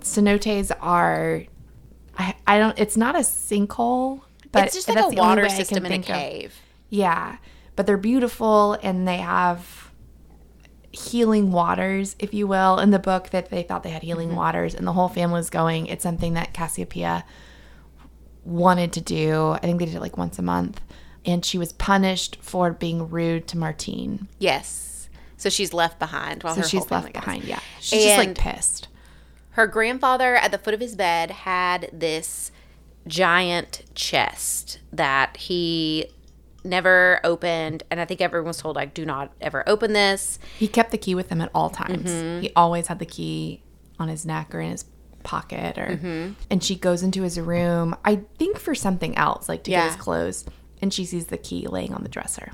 cenotes 0.00 0.70
are 0.80 1.44
I, 2.18 2.34
I 2.46 2.58
don't 2.58 2.78
it's 2.78 2.96
not 2.96 3.14
a 3.14 3.20
sinkhole, 3.20 4.22
but 4.50 4.64
it's 4.64 4.74
just 4.74 4.88
like 4.88 4.98
a 4.98 5.08
water 5.08 5.48
system 5.48 5.78
in 5.78 5.86
a 5.86 5.88
think 5.88 6.08
of- 6.08 6.16
cave. 6.16 6.60
Yeah, 6.88 7.36
but 7.76 7.86
they're 7.86 7.96
beautiful 7.96 8.78
and 8.82 9.08
they 9.08 9.18
have 9.18 9.91
healing 10.92 11.50
waters, 11.52 12.14
if 12.18 12.32
you 12.34 12.46
will, 12.46 12.78
in 12.78 12.90
the 12.90 12.98
book 12.98 13.30
that 13.30 13.48
they 13.50 13.62
thought 13.62 13.82
they 13.82 13.90
had 13.90 14.02
healing 14.02 14.28
Mm-hmm. 14.28 14.36
waters, 14.36 14.74
and 14.74 14.86
the 14.86 14.92
whole 14.92 15.08
family 15.08 15.34
was 15.38 15.50
going. 15.50 15.86
It's 15.86 16.02
something 16.02 16.34
that 16.34 16.52
Casiopea 16.54 17.22
wanted 18.44 18.92
to 18.94 19.00
do. 19.00 19.50
I 19.52 19.58
think 19.58 19.78
they 19.78 19.86
did 19.86 19.94
it 19.94 20.00
like 20.00 20.16
once 20.18 20.38
a 20.38 20.42
month, 20.42 20.80
and 21.24 21.44
she 21.44 21.58
was 21.58 21.72
punished 21.72 22.38
for 22.40 22.72
being 22.72 23.08
rude 23.10 23.46
to 23.48 23.56
Martín. 23.56 24.26
Yes. 24.38 25.08
So 25.36 25.48
she's 25.50 25.72
left 25.72 25.98
behind 25.98 26.42
while 26.42 26.54
So 26.54 26.60
her 26.62 26.68
she's 26.68 26.90
left 26.90 27.06
goes. 27.12 27.24
behind. 27.24 27.44
Yeah, 27.44 27.60
she's 27.80 28.04
just 28.04 28.18
like 28.18 28.36
pissed. 28.38 28.88
Her 29.50 29.66
grandfather 29.66 30.36
at 30.36 30.50
the 30.50 30.58
foot 30.58 30.72
of 30.74 30.80
his 30.80 30.94
bed 30.96 31.30
had 31.30 31.90
this 31.92 32.52
giant 33.06 33.82
chest 33.94 34.78
that 34.92 35.36
he 35.36 36.06
never 36.64 37.20
opened 37.24 37.82
and 37.90 38.00
I 38.00 38.04
think 38.04 38.20
everyone 38.20 38.46
was 38.48 38.58
told 38.58 38.76
like 38.76 38.94
do 38.94 39.04
not 39.04 39.32
ever 39.40 39.62
open 39.68 39.92
this. 39.92 40.38
He 40.58 40.68
kept 40.68 40.90
the 40.90 40.98
key 40.98 41.14
with 41.14 41.28
him 41.30 41.40
at 41.40 41.50
all 41.54 41.70
times. 41.70 42.10
Mm-hmm. 42.10 42.40
He 42.42 42.52
always 42.54 42.86
had 42.86 42.98
the 42.98 43.06
key 43.06 43.62
on 43.98 44.08
his 44.08 44.24
neck 44.26 44.54
or 44.54 44.60
in 44.60 44.70
his 44.70 44.84
pocket 45.22 45.78
or 45.78 45.86
Mm-hmm. 45.86 46.32
and 46.50 46.62
she 46.64 46.74
goes 46.76 47.02
into 47.02 47.22
his 47.22 47.38
room, 47.38 47.94
I 48.04 48.22
think 48.38 48.58
for 48.58 48.74
something 48.74 49.16
else, 49.16 49.48
like 49.48 49.62
to 49.64 49.70
Yeah. 49.70 49.82
get 49.84 49.92
his 49.94 50.00
clothes. 50.02 50.44
and 50.80 50.92
she 50.92 51.04
sees 51.04 51.26
the 51.26 51.38
key 51.38 51.68
laying 51.68 51.94
on 51.94 52.02
the 52.02 52.08
dresser. 52.08 52.50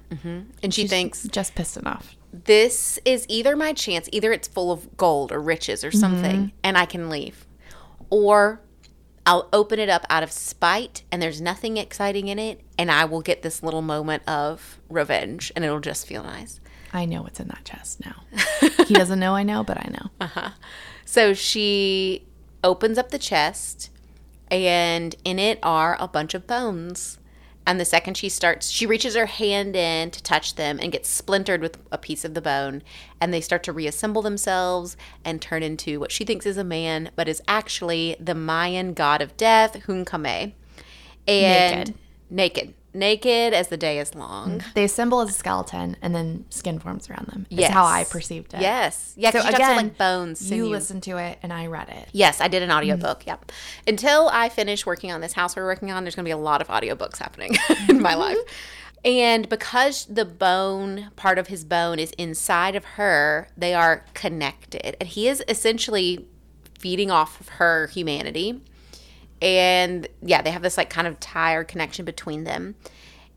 And 0.62 0.74
she 0.74 0.86
thinks, 0.86 1.22
Just 1.28 1.54
pissed 1.54 1.78
enough. 1.78 2.14
this 2.30 2.98
is 3.06 3.24
either 3.30 3.56
my 3.56 3.72
chance, 3.72 4.06
either 4.12 4.32
it's 4.32 4.46
full 4.46 4.70
of 4.70 4.96
gold 4.98 5.32
or 5.32 5.40
riches 5.40 5.82
or 5.82 5.90
something, 5.90 6.52
and 6.62 6.76
I 6.76 6.84
can 6.84 7.08
leave, 7.08 7.46
or 8.10 8.60
I'll 9.28 9.46
open 9.52 9.78
it 9.78 9.90
up 9.90 10.06
out 10.08 10.22
of 10.22 10.32
spite 10.32 11.02
and 11.12 11.20
there's 11.20 11.38
nothing 11.38 11.76
exciting 11.76 12.28
in 12.28 12.38
it, 12.38 12.62
and 12.78 12.90
I 12.90 13.04
will 13.04 13.20
get 13.20 13.42
this 13.42 13.62
little 13.62 13.82
moment 13.82 14.26
of 14.26 14.80
revenge 14.88 15.52
and 15.54 15.66
it'll 15.66 15.80
just 15.80 16.06
feel 16.06 16.22
nice. 16.22 16.60
I 16.94 17.04
know 17.04 17.20
what's 17.20 17.38
in 17.38 17.48
that 17.48 17.62
chest 17.62 18.00
now. 18.02 18.22
he 18.86 18.94
doesn't 18.94 19.18
know 19.20 19.34
I 19.34 19.42
know, 19.42 19.62
but 19.62 19.76
I 19.76 19.90
know. 19.90 20.10
Uh-huh. 20.20 20.50
So 21.04 21.34
she 21.34 22.26
opens 22.64 22.96
up 22.96 23.10
the 23.10 23.18
chest, 23.18 23.90
and 24.50 25.14
in 25.24 25.38
it 25.38 25.58
are 25.62 25.96
a 26.00 26.08
bunch 26.08 26.32
of 26.32 26.46
bones. 26.46 27.18
And 27.68 27.78
the 27.78 27.84
second 27.84 28.16
she 28.16 28.30
starts, 28.30 28.70
she 28.70 28.86
reaches 28.86 29.14
her 29.14 29.26
hand 29.26 29.76
in 29.76 30.10
to 30.12 30.22
touch 30.22 30.54
them 30.54 30.78
and 30.80 30.90
gets 30.90 31.06
splintered 31.06 31.60
with 31.60 31.76
a 31.92 31.98
piece 31.98 32.24
of 32.24 32.32
the 32.32 32.40
bone. 32.40 32.82
And 33.20 33.30
they 33.30 33.42
start 33.42 33.62
to 33.64 33.74
reassemble 33.74 34.22
themselves 34.22 34.96
and 35.22 35.42
turn 35.42 35.62
into 35.62 36.00
what 36.00 36.10
she 36.10 36.24
thinks 36.24 36.46
is 36.46 36.56
a 36.56 36.64
man, 36.64 37.10
but 37.14 37.28
is 37.28 37.42
actually 37.46 38.16
the 38.18 38.34
Mayan 38.34 38.94
god 38.94 39.20
of 39.20 39.36
death, 39.36 39.82
Hun-Kamé. 39.84 40.54
And 41.26 41.78
Naked. 41.78 41.94
naked. 42.30 42.74
Naked 42.94 43.52
as 43.52 43.68
the 43.68 43.76
day 43.76 43.98
is 43.98 44.14
long. 44.14 44.58
Mm-hmm. 44.58 44.70
They 44.74 44.84
assemble 44.84 45.20
as 45.20 45.28
a 45.28 45.32
skeleton, 45.32 45.96
and 46.00 46.14
then 46.14 46.46
skin 46.48 46.78
forms 46.78 47.10
around 47.10 47.26
them. 47.26 47.46
Yes, 47.50 47.70
how 47.70 47.84
I 47.84 48.04
perceived 48.04 48.54
it. 48.54 48.60
Yes. 48.60 49.12
Yeah, 49.16 49.30
So 49.30 49.42
you 49.42 49.48
again, 49.48 49.70
to 49.70 49.76
like 49.76 49.98
bones. 49.98 50.42
You 50.42 50.64
sinew. 50.64 50.70
listened 50.70 51.02
to 51.04 51.18
it, 51.18 51.38
and 51.42 51.52
I 51.52 51.66
read 51.66 51.90
it. 51.90 52.08
Yes, 52.12 52.40
I 52.40 52.48
did 52.48 52.62
an 52.62 52.70
audiobook. 52.70 53.20
Mm-hmm. 53.20 53.30
Yep. 53.30 53.52
Until 53.86 54.30
I 54.32 54.48
finish 54.48 54.86
working 54.86 55.12
on 55.12 55.20
this 55.20 55.34
house 55.34 55.54
we're 55.54 55.64
working 55.64 55.90
on, 55.90 56.04
there's 56.04 56.14
going 56.14 56.24
to 56.24 56.28
be 56.28 56.32
a 56.32 56.38
lot 56.38 56.60
of 56.60 56.68
audiobooks 56.68 57.18
happening 57.18 57.54
in 57.88 58.00
my 58.00 58.12
mm-hmm. 58.12 58.20
life. 58.20 58.38
And 59.04 59.48
because 59.48 60.06
the 60.06 60.24
bone, 60.24 61.10
part 61.14 61.38
of 61.38 61.48
his 61.48 61.64
bone 61.64 61.98
is 61.98 62.10
inside 62.12 62.74
of 62.74 62.84
her, 62.84 63.48
they 63.56 63.74
are 63.74 64.04
connected. 64.14 64.96
And 65.00 65.08
he 65.08 65.28
is 65.28 65.42
essentially 65.46 66.26
feeding 66.78 67.10
off 67.10 67.40
of 67.40 67.48
her 67.48 67.86
humanity. 67.88 68.60
And 69.40 70.08
yeah, 70.22 70.42
they 70.42 70.50
have 70.50 70.62
this 70.62 70.76
like 70.76 70.90
kind 70.90 71.06
of 71.06 71.18
tie 71.20 71.54
or 71.54 71.64
connection 71.64 72.04
between 72.04 72.44
them. 72.44 72.74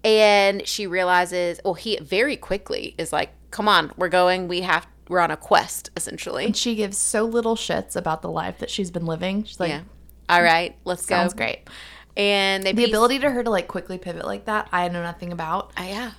And 0.04 0.68
she 0.68 0.88
realizes, 0.88 1.60
well, 1.64 1.76
he 1.76 1.98
very 1.98 2.36
quickly 2.36 2.96
is 2.98 3.14
like, 3.14 3.30
come 3.52 3.68
on, 3.68 3.92
we're 3.98 4.10
going, 4.10 4.48
we 4.48 4.62
have, 4.62 4.88
we're 5.08 5.20
on 5.20 5.30
a 5.30 5.38
quest, 5.38 5.92
essentially. 5.96 6.46
And 6.46 6.58
she 6.58 6.76
gives 6.76 6.98
so 6.98 7.24
little 7.26 7.56
shits 7.56 7.96
about 7.96 8.22
the 8.22 8.30
life 8.30 8.58
that 8.60 8.70
she's 8.70 8.90
been 8.90 9.06
living. 9.06 9.44
She's 9.44 9.60
like, 9.60 9.70
yeah. 9.70 9.82
All 10.30 10.42
right, 10.42 10.76
let's 10.86 11.06
go. 11.06 11.16
sounds 11.16 11.34
great. 11.34 11.70
And 12.18 12.64
they 12.64 12.72
The 12.72 12.86
ability 12.86 13.20
to 13.20 13.30
her 13.30 13.44
to 13.44 13.50
like 13.50 13.68
quickly 13.68 13.98
pivot 13.98 14.26
like 14.26 14.46
that, 14.46 14.70
I 14.72 14.88
know 14.88 15.04
nothing 15.04 15.32
about. 15.32 15.72
Uh, 15.78 15.84
yeah. 15.84 16.12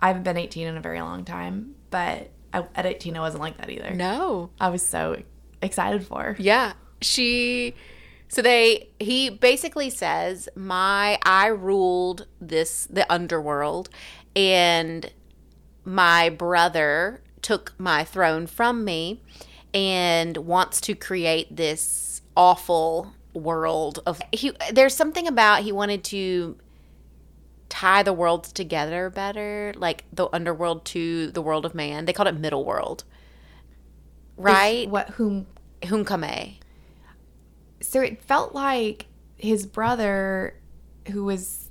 I 0.00 0.08
haven't 0.08 0.22
been 0.22 0.36
18 0.36 0.66
in 0.66 0.76
a 0.76 0.80
very 0.80 1.00
long 1.00 1.24
time, 1.24 1.74
but 1.90 2.30
I, 2.52 2.64
at 2.74 2.86
18, 2.86 3.16
I 3.16 3.20
wasn't 3.20 3.42
like 3.42 3.56
that 3.58 3.70
either. 3.70 3.94
No. 3.94 4.50
I 4.60 4.68
was 4.68 4.84
so 4.86 5.22
excited 5.62 6.06
for 6.06 6.22
her. 6.22 6.36
Yeah. 6.38 6.74
She 7.00 7.74
so 8.34 8.42
they 8.42 8.88
he 8.98 9.30
basically 9.30 9.90
says, 9.90 10.48
My 10.56 11.18
I 11.24 11.46
ruled 11.46 12.26
this 12.40 12.86
the 12.86 13.10
underworld 13.12 13.88
and 14.34 15.12
my 15.84 16.30
brother 16.30 17.22
took 17.42 17.74
my 17.78 18.02
throne 18.02 18.46
from 18.46 18.84
me 18.84 19.22
and 19.72 20.36
wants 20.38 20.80
to 20.82 20.94
create 20.94 21.54
this 21.54 22.22
awful 22.36 23.14
world 23.34 24.00
of 24.06 24.20
he 24.32 24.52
there's 24.72 24.94
something 24.94 25.28
about 25.28 25.62
he 25.62 25.70
wanted 25.70 26.02
to 26.02 26.56
tie 27.68 28.02
the 28.02 28.12
worlds 28.12 28.52
together 28.52 29.10
better 29.10 29.72
like 29.76 30.04
the 30.12 30.28
underworld 30.32 30.84
to 30.86 31.30
the 31.30 31.42
world 31.42 31.64
of 31.64 31.74
man. 31.74 32.04
They 32.04 32.12
called 32.12 32.28
it 32.28 32.38
middle 32.38 32.64
world. 32.64 33.04
Right? 34.36 34.88
What, 34.88 35.10
whom, 35.10 35.46
Hun-Kamé. 35.84 36.58
So 37.86 38.00
it 38.00 38.22
felt 38.22 38.54
like 38.54 39.06
his 39.36 39.66
brother, 39.66 40.54
who 41.10 41.24
was 41.24 41.70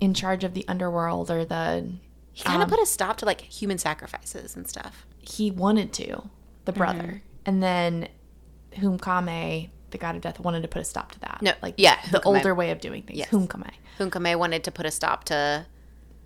in 0.00 0.14
charge 0.14 0.44
of 0.44 0.54
the 0.54 0.64
underworld 0.68 1.30
or 1.30 1.44
the, 1.44 1.92
He 2.32 2.44
kind 2.44 2.62
of 2.62 2.68
put 2.68 2.80
a 2.80 2.86
stop 2.86 3.16
to 3.18 3.24
like 3.26 3.40
human 3.40 3.78
sacrifices 3.78 4.56
and 4.56 4.68
stuff. 4.68 5.06
he 5.18 5.50
wanted 5.50 5.92
to, 5.94 6.28
the 6.64 6.72
Mm-hmm. 6.72 6.78
brother. 6.78 7.22
And 7.44 7.62
then 7.62 8.08
Hun-Kamé, 8.78 9.70
the 9.90 9.98
god 9.98 10.14
of 10.16 10.22
death, 10.22 10.38
wanted 10.40 10.62
to 10.62 10.68
put 10.68 10.80
a 10.82 10.84
stop 10.84 11.12
to 11.12 11.20
that. 11.20 11.38
No, 11.42 11.52
like 11.62 11.74
yeah, 11.78 11.98
the 12.10 12.22
older 12.22 12.54
way 12.54 12.70
of 12.70 12.80
doing 12.80 13.02
things. 13.02 13.18
Yes. 13.18 13.28
Whom 13.28 13.46
Kame. 13.48 13.64
Hun-Kamé 13.98 14.36
wanted 14.36 14.64
to 14.64 14.70
put 14.70 14.86
a 14.86 14.90
stop 14.90 15.24
to, 15.24 15.66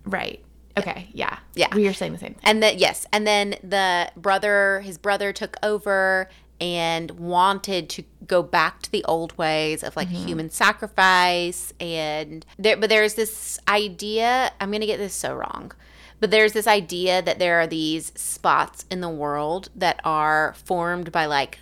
Right. 0.05 0.43
Okay. 0.77 1.07
Yeah. 1.13 1.37
Yeah. 1.55 1.73
We 1.75 1.87
are 1.87 1.93
saying 1.93 2.13
the 2.13 2.17
same 2.19 2.33
thing. 2.33 2.41
and 2.43 2.61
then 2.63 2.77
yes, 2.79 3.05
and 3.13 3.25
then 3.27 3.55
the 3.63 4.11
brother, 4.17 4.81
his 4.81 4.97
brother 4.97 5.31
took 5.31 5.55
over 5.63 6.29
and 6.59 7.11
wanted 7.11 7.89
to 7.89 8.03
go 8.27 8.41
back 8.43 8.81
to 8.83 8.91
the 8.91 9.03
old 9.05 9.37
ways 9.37 9.83
of 9.83 9.95
like 9.95 10.07
mm-hmm. 10.07 10.27
human 10.27 10.49
sacrifice 10.49 11.73
and 11.79 12.45
there. 12.57 12.77
But 12.77 12.89
there's 12.89 13.15
this 13.15 13.59
idea. 13.67 14.51
I'm 14.59 14.71
gonna 14.71 14.85
get 14.85 14.97
this 14.97 15.13
so 15.13 15.35
wrong. 15.35 15.71
But 16.19 16.31
there's 16.31 16.53
this 16.53 16.67
idea 16.67 17.21
that 17.21 17.37
there 17.37 17.59
are 17.59 17.67
these 17.67 18.13
spots 18.15 18.85
in 18.89 19.01
the 19.01 19.09
world 19.09 19.69
that 19.75 19.99
are 20.05 20.53
formed 20.65 21.11
by 21.11 21.25
like 21.25 21.59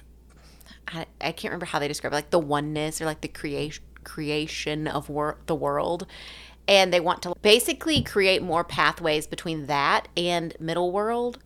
I, 0.88 1.06
I 1.20 1.32
can't 1.32 1.52
remember 1.52 1.66
how 1.66 1.80
they 1.80 1.88
describe 1.88 2.14
it, 2.14 2.16
like 2.16 2.30
the 2.30 2.40
oneness 2.40 3.02
or 3.02 3.06
like 3.06 3.22
the 3.22 3.28
creation 3.28 3.84
creation 4.04 4.88
of 4.88 5.10
wor- 5.10 5.38
the 5.46 5.56
world. 5.56 6.08
And 6.68 6.94
they 6.94 7.00
want 7.00 7.22
to 7.24 7.34
basically 7.42 8.02
create 8.02 8.42
more 8.42 8.64
pathways 8.64 9.28
between 9.28 9.66
that 9.66 10.08
and 10.16 10.56
middle 10.60 10.92
world. 10.92 11.40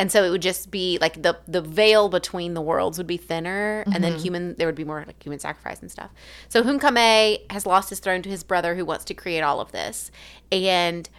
And 0.00 0.12
so 0.12 0.22
it 0.22 0.30
would 0.30 0.42
just 0.42 0.70
be 0.70 0.96
like 1.00 1.22
the 1.22 1.38
the 1.48 1.60
veil 1.60 2.08
between 2.08 2.54
the 2.54 2.60
worlds 2.62 2.98
would 2.98 3.08
be 3.08 3.16
thinner, 3.16 3.82
and 3.92 4.04
then 4.04 4.12
mm-hmm. 4.12 4.22
human 4.22 4.54
there 4.54 4.68
would 4.68 4.76
be 4.76 4.84
more 4.84 5.02
like 5.04 5.20
human 5.20 5.40
sacrifice 5.40 5.80
and 5.80 5.90
stuff. 5.90 6.10
So 6.48 6.62
Hun-Kamé 6.62 7.50
has 7.50 7.66
lost 7.66 7.90
his 7.90 7.98
throne 7.98 8.22
to 8.22 8.28
his 8.28 8.44
brother, 8.44 8.76
who 8.76 8.84
wants 8.84 9.04
to 9.06 9.14
create 9.14 9.40
all 9.40 9.60
of 9.60 9.72
this, 9.72 10.12
and 10.52 11.10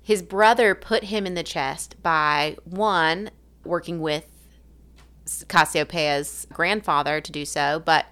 his 0.00 0.22
brother 0.22 0.76
put 0.76 1.04
him 1.04 1.26
in 1.26 1.34
the 1.34 1.42
chest 1.42 2.00
by 2.04 2.56
one 2.64 3.30
working 3.64 4.00
with 4.00 4.26
Casiopea's 5.26 6.46
grandfather 6.52 7.20
to 7.20 7.32
do 7.32 7.44
so, 7.44 7.82
but 7.84 8.06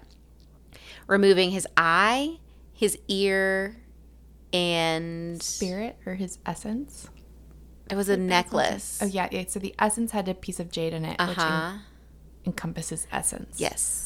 removing 1.07 1.51
his 1.51 1.65
eye, 1.77 2.39
his 2.73 2.97
ear, 3.07 3.77
and 4.53 5.41
Spirit 5.41 5.97
or 6.05 6.15
his 6.15 6.39
essence. 6.45 7.09
It 7.89 7.95
was 7.95 8.09
a 8.09 8.17
necklace. 8.17 8.99
Oh 9.01 9.05
yeah, 9.05 9.27
yeah. 9.31 9.45
So 9.47 9.59
the 9.59 9.73
essence 9.79 10.11
had 10.11 10.27
a 10.27 10.33
piece 10.33 10.59
of 10.59 10.71
jade 10.71 10.93
in 10.93 11.05
it, 11.05 11.19
which 11.19 11.37
Uh 11.37 11.73
en- 11.73 11.81
encompasses 12.45 13.07
essence. 13.11 13.59
Yes. 13.59 14.05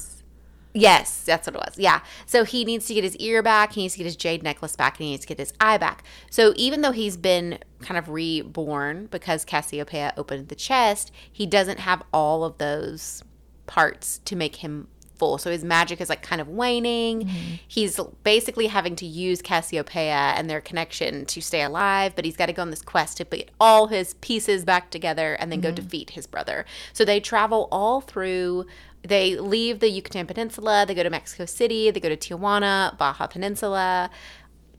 Yes, 0.76 1.24
that's 1.24 1.46
what 1.46 1.56
it 1.56 1.60
was. 1.60 1.78
Yeah. 1.78 2.00
So 2.26 2.44
he 2.46 2.66
needs 2.66 2.88
to 2.88 2.96
get 2.96 3.04
his 3.04 3.16
ear 3.18 3.44
back, 3.44 3.74
he 3.74 3.82
needs 3.82 3.94
to 3.94 4.00
get 4.00 4.06
his 4.06 4.16
jade 4.16 4.42
necklace 4.42 4.76
back, 4.76 4.98
and 4.98 5.06
he 5.06 5.12
needs 5.12 5.22
to 5.22 5.28
get 5.28 5.38
his 5.38 5.54
eye 5.60 5.78
back. 5.78 6.04
So 6.32 6.54
even 6.56 6.82
though 6.82 6.92
he's 6.92 7.16
been 7.16 7.60
kind 7.82 7.98
of 7.98 8.10
reborn 8.10 9.08
because 9.12 9.46
Casiopea 9.46 10.14
opened 10.18 10.48
the 10.48 10.56
chest, 10.56 11.12
he 11.32 11.46
doesn't 11.46 11.80
have 11.80 12.02
all 12.12 12.44
of 12.44 12.58
those 12.58 13.24
parts 13.68 14.20
to 14.26 14.36
make 14.36 14.58
him 14.58 14.88
full. 15.16 15.38
So 15.38 15.52
his 15.52 15.64
magic 15.64 16.02
is 16.02 16.10
like 16.10 16.22
kind 16.22 16.42
of 16.42 16.48
waning. 16.48 17.22
Mm-hmm. 17.22 17.56
He's 17.68 18.00
basically 18.24 18.68
having 18.68 18.96
to 18.98 19.06
use 19.06 19.42
Casiopea 19.42 20.34
and 20.38 20.50
their 20.50 20.62
connection 20.62 21.26
to 21.26 21.42
stay 21.42 21.62
alive, 21.62 22.16
but 22.16 22.26
he's 22.26 22.38
got 22.38 22.48
to 22.48 22.54
go 22.54 22.62
on 22.62 22.70
this 22.70 22.82
quest 22.82 23.18
to 23.18 23.26
put 23.26 23.50
all 23.60 23.88
his 23.88 24.16
pieces 24.16 24.66
back 24.66 24.90
together 24.90 25.34
and 25.34 25.52
then 25.52 25.62
go 25.62 25.70
mm-hmm. 25.70 25.76
defeat 25.76 26.10
his 26.12 26.28
brother. 26.28 26.66
So 26.94 27.06
they 27.06 27.20
travel 27.20 27.68
all 27.72 28.02
through 28.02 28.66
they 29.06 29.36
leave 29.36 29.80
the 29.80 29.90
Yucatan 29.90 30.26
Peninsula, 30.28 30.86
they 30.88 30.96
go 30.96 31.04
to 31.04 31.10
Mexico 31.10 31.46
City, 31.46 31.92
they 31.92 32.00
go 32.00 32.08
to 32.08 32.16
Tijuana, 32.16 32.98
Baja 32.98 33.28
Peninsula, 33.28 34.10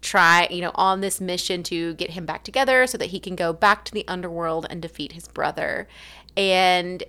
try, 0.00 0.47
you 0.50 0.61
know, 0.61 0.71
on 0.75 1.00
this 1.00 1.21
mission 1.21 1.62
to 1.64 1.95
get 1.95 2.11
him 2.11 2.25
back 2.25 2.45
together 2.45 2.87
so 2.87 2.97
that 2.99 3.07
he 3.07 3.21
can 3.21 3.37
go 3.37 3.53
back 3.53 3.85
to 3.85 3.93
the 3.93 4.07
underworld 4.09 4.67
and 4.71 4.81
defeat 4.81 5.12
his 5.12 5.29
brother. 5.29 5.88
And 6.37 7.03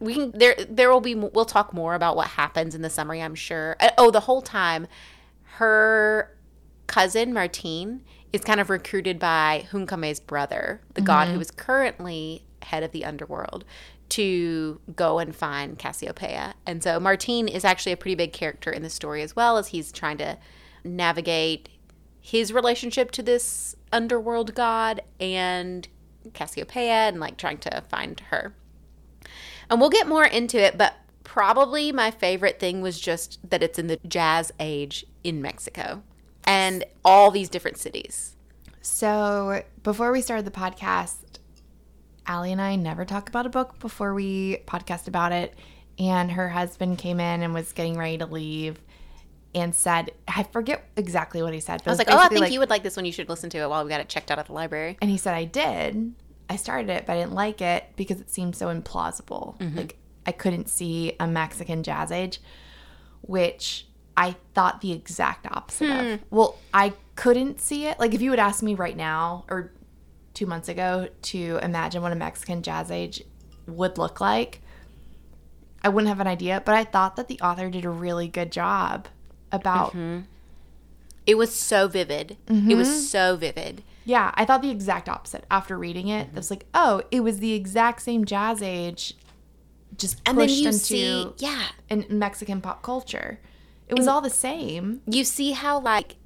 we 0.00 0.14
can 0.14 0.32
there 0.32 0.56
there 0.68 0.90
will 0.90 1.00
be 1.00 1.14
we'll 1.14 1.44
talk 1.44 1.72
more 1.72 1.94
about 1.94 2.16
what 2.16 2.28
happens 2.28 2.74
in 2.74 2.82
the 2.82 2.90
summary, 2.90 3.22
I'm 3.22 3.34
sure. 3.34 3.76
Uh, 3.78 3.90
Oh, 3.98 4.10
the 4.10 4.20
whole 4.20 4.42
time 4.42 4.86
her 5.56 6.36
cousin 6.86 7.32
Martín 7.32 8.00
is 8.32 8.40
kind 8.42 8.60
of 8.60 8.70
recruited 8.70 9.18
by 9.18 9.66
Hun-Kamé's 9.70 10.20
brother, 10.20 10.80
the 10.94 11.00
god 11.02 11.28
who 11.28 11.40
is 11.40 11.50
currently 11.50 12.44
head 12.62 12.82
of 12.82 12.92
the 12.92 13.04
underworld, 13.04 13.64
to 14.10 14.80
go 14.96 15.18
and 15.18 15.34
find 15.34 15.78
Casiopea. 15.78 16.54
And 16.66 16.82
so 16.82 16.98
Martín 16.98 17.48
is 17.48 17.64
actually 17.64 17.92
a 17.92 17.96
pretty 17.96 18.14
big 18.14 18.32
character 18.32 18.70
in 18.70 18.82
the 18.82 18.90
story 18.90 19.22
as 19.22 19.36
well 19.36 19.56
as 19.58 19.68
he's 19.68 19.92
trying 19.92 20.18
to 20.18 20.38
navigate 20.82 21.68
his 22.20 22.52
relationship 22.52 23.10
to 23.12 23.22
this 23.22 23.74
underworld 23.92 24.54
god 24.54 25.02
and 25.18 25.88
Casiopea 26.28 27.08
and 27.08 27.20
like 27.20 27.36
trying 27.36 27.58
to 27.58 27.82
find 27.88 28.20
her. 28.30 28.54
And 29.70 29.80
we'll 29.80 29.90
get 29.90 30.08
more 30.08 30.24
into 30.24 30.58
it, 30.58 30.76
but 30.76 30.94
probably 31.24 31.92
my 31.92 32.10
favorite 32.10 32.58
thing 32.58 32.80
was 32.80 33.00
just 33.00 33.38
that 33.48 33.62
it's 33.62 33.78
in 33.78 33.86
the 33.86 33.98
jazz 34.08 34.52
age 34.58 35.06
in 35.22 35.40
Mexico 35.40 36.02
and 36.44 36.84
all 37.04 37.30
these 37.30 37.48
different 37.48 37.78
cities. 37.78 38.36
So 38.82 39.62
before 39.82 40.10
we 40.10 40.22
started 40.22 40.44
the 40.44 40.50
podcast, 40.50 41.38
Allie 42.26 42.52
and 42.52 42.60
I 42.60 42.76
never 42.76 43.04
talk 43.04 43.28
about 43.28 43.46
a 43.46 43.50
book 43.50 43.78
before 43.78 44.12
we 44.12 44.58
podcast 44.66 45.06
about 45.06 45.32
it. 45.32 45.54
And 45.98 46.32
her 46.32 46.48
husband 46.48 46.98
came 46.98 47.20
in 47.20 47.42
and 47.42 47.52
was 47.52 47.72
getting 47.72 47.96
ready 47.96 48.18
to 48.18 48.26
leave 48.26 48.80
and 49.54 49.74
said, 49.74 50.12
I 50.26 50.44
forget 50.44 50.88
exactly 50.96 51.42
what 51.42 51.52
he 51.52 51.60
said. 51.60 51.82
But 51.84 51.90
I 51.90 51.92
was 51.92 52.00
it 52.00 52.08
like, 52.08 52.16
oh, 52.16 52.20
I 52.20 52.28
think 52.28 52.50
you 52.50 52.58
would 52.58 52.70
like 52.70 52.82
this 52.82 52.96
one. 52.96 53.04
You 53.04 53.12
should 53.12 53.28
listen 53.28 53.50
to 53.50 53.58
it 53.58 53.68
while 53.68 53.84
we 53.84 53.90
got 53.90 54.00
it 54.00 54.08
checked 54.08 54.30
out 54.30 54.38
at 54.38 54.46
the 54.46 54.52
library. 54.52 54.96
And 55.02 55.10
he 55.10 55.18
said, 55.18 55.34
I 55.34 55.44
did. 55.44 56.14
I 56.50 56.56
started 56.56 56.90
it, 56.90 57.06
but 57.06 57.14
I 57.14 57.20
didn't 57.20 57.32
like 57.34 57.62
it 57.62 57.84
because 57.96 58.20
it 58.20 58.28
seemed 58.28 58.54
so 58.56 58.66
implausible. 58.66 59.56
Mm-hmm. 59.58 59.76
Like, 59.78 59.96
I 60.26 60.32
couldn't 60.32 60.68
see 60.68 61.14
a 61.18 61.26
Mexican 61.26 61.82
jazz 61.82 62.10
age, 62.12 62.40
which 63.22 63.86
I 64.16 64.34
thought 64.54 64.80
the 64.80 64.92
exact 64.92 65.46
opposite 65.50 65.86
Hmm. 65.86 66.06
of. 66.14 66.20
Well, 66.30 66.58
I 66.74 66.92
couldn't 67.14 67.60
see 67.60 67.86
it. 67.86 67.98
Like, 67.98 68.12
if 68.14 68.20
you 68.20 68.30
would 68.30 68.38
ask 68.38 68.62
me 68.62 68.74
right 68.74 68.96
now 68.96 69.44
or 69.48 69.72
two 70.34 70.46
months 70.46 70.68
ago 70.68 71.08
to 71.22 71.58
imagine 71.62 72.02
what 72.02 72.12
a 72.12 72.16
Mexican 72.16 72.62
jazz 72.62 72.90
age 72.90 73.22
would 73.66 73.96
look 73.96 74.20
like, 74.20 74.60
I 75.82 75.88
wouldn't 75.88 76.08
have 76.08 76.20
an 76.20 76.26
idea. 76.26 76.62
But 76.64 76.74
I 76.74 76.84
thought 76.84 77.16
that 77.16 77.28
the 77.28 77.40
author 77.40 77.70
did 77.70 77.84
a 77.84 77.90
really 77.90 78.28
good 78.28 78.50
job 78.52 79.08
about 79.52 79.90
Mm-hmm. 79.92 80.20
It 81.26 81.36
was 81.38 81.54
so 81.54 81.86
vivid. 81.86 82.32
It 82.48 82.52
Mm-hmm. 82.52 82.76
was 82.76 83.08
so 83.08 83.36
vivid. 83.36 83.82
Yeah, 84.10 84.32
I 84.34 84.44
thought 84.44 84.60
the 84.60 84.70
exact 84.70 85.08
opposite 85.08 85.44
after 85.52 85.78
reading 85.78 86.08
it. 86.08 86.26
Mm-hmm. 86.26 86.36
It 86.36 86.40
was 86.40 86.50
like, 86.50 86.66
oh, 86.74 87.02
it 87.12 87.20
was 87.20 87.38
the 87.38 87.52
exact 87.52 88.02
same 88.02 88.24
jazz 88.24 88.60
age, 88.60 89.14
just 89.96 90.20
And 90.26 90.36
then 90.36 90.48
pushed 90.48 90.60
you 90.60 90.66
into 90.66 90.78
see, 90.78 91.32
yeah, 91.38 91.68
in 91.88 92.06
Mexican 92.10 92.60
pop 92.60 92.82
culture. 92.82 93.38
It 93.86 93.96
was 93.96 94.08
all 94.08 94.20
the 94.20 94.28
same. 94.28 95.00
you 95.06 95.22
see 95.22 95.52
how 95.52 95.78
like 95.78 96.16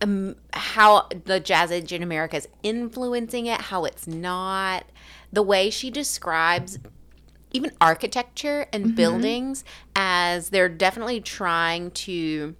um, 0.00 0.36
how 0.54 1.08
the 1.26 1.40
jazz 1.40 1.70
age 1.70 1.92
in 1.92 2.02
America 2.02 2.36
is 2.38 2.48
influencing 2.62 3.44
it, 3.44 3.60
how 3.60 3.84
it's 3.84 4.06
not. 4.06 4.86
The 5.30 5.42
way 5.42 5.68
she 5.68 5.90
describes 5.90 6.78
even 7.52 7.70
architecture 7.82 8.66
and 8.72 8.96
buildings 8.96 9.62
as 9.94 10.48
they're 10.48 10.70
definitely 10.70 11.20
trying 11.20 11.90
to 11.90 12.54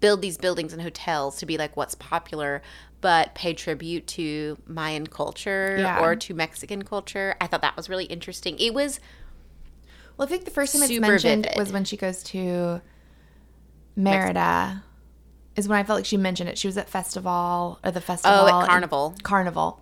build 0.00 0.22
these 0.22 0.38
buildings 0.38 0.72
and 0.72 0.80
hotels 0.82 1.36
to 1.38 1.46
be 1.46 1.56
like 1.58 1.76
what's 1.76 1.94
popular 1.96 2.62
but 3.00 3.34
pay 3.34 3.52
tribute 3.54 4.06
to 4.08 4.58
Mayan 4.66 5.06
culture 5.06 5.76
Yeah. 5.78 6.00
or 6.00 6.16
to 6.16 6.34
Mexican 6.34 6.82
culture. 6.82 7.36
I 7.40 7.46
thought 7.46 7.62
that 7.62 7.76
was 7.76 7.88
really 7.88 8.06
interesting. 8.06 8.58
It 8.58 8.74
was 8.74 8.98
Well, 10.16 10.26
I 10.26 10.30
think 10.30 10.44
the 10.44 10.50
first 10.50 10.72
time 10.72 10.82
it's 10.82 10.98
mentioned 10.98 11.44
vivid. 11.44 11.58
was 11.58 11.72
when 11.72 11.84
she 11.84 11.96
goes 11.96 12.22
to 12.24 12.80
Merida. 13.96 14.82
Is 15.56 15.66
when 15.68 15.78
I 15.78 15.82
felt 15.82 15.98
like 15.98 16.06
she 16.06 16.16
mentioned 16.16 16.48
it. 16.48 16.56
She 16.58 16.68
was 16.68 16.76
at 16.76 16.88
festival 16.88 17.80
or 17.84 17.90
the 17.90 18.00
festival. 18.00 18.36
oh 18.40 18.60
at 18.62 18.68
Carnival. 18.68 19.14
Carnival. 19.22 19.80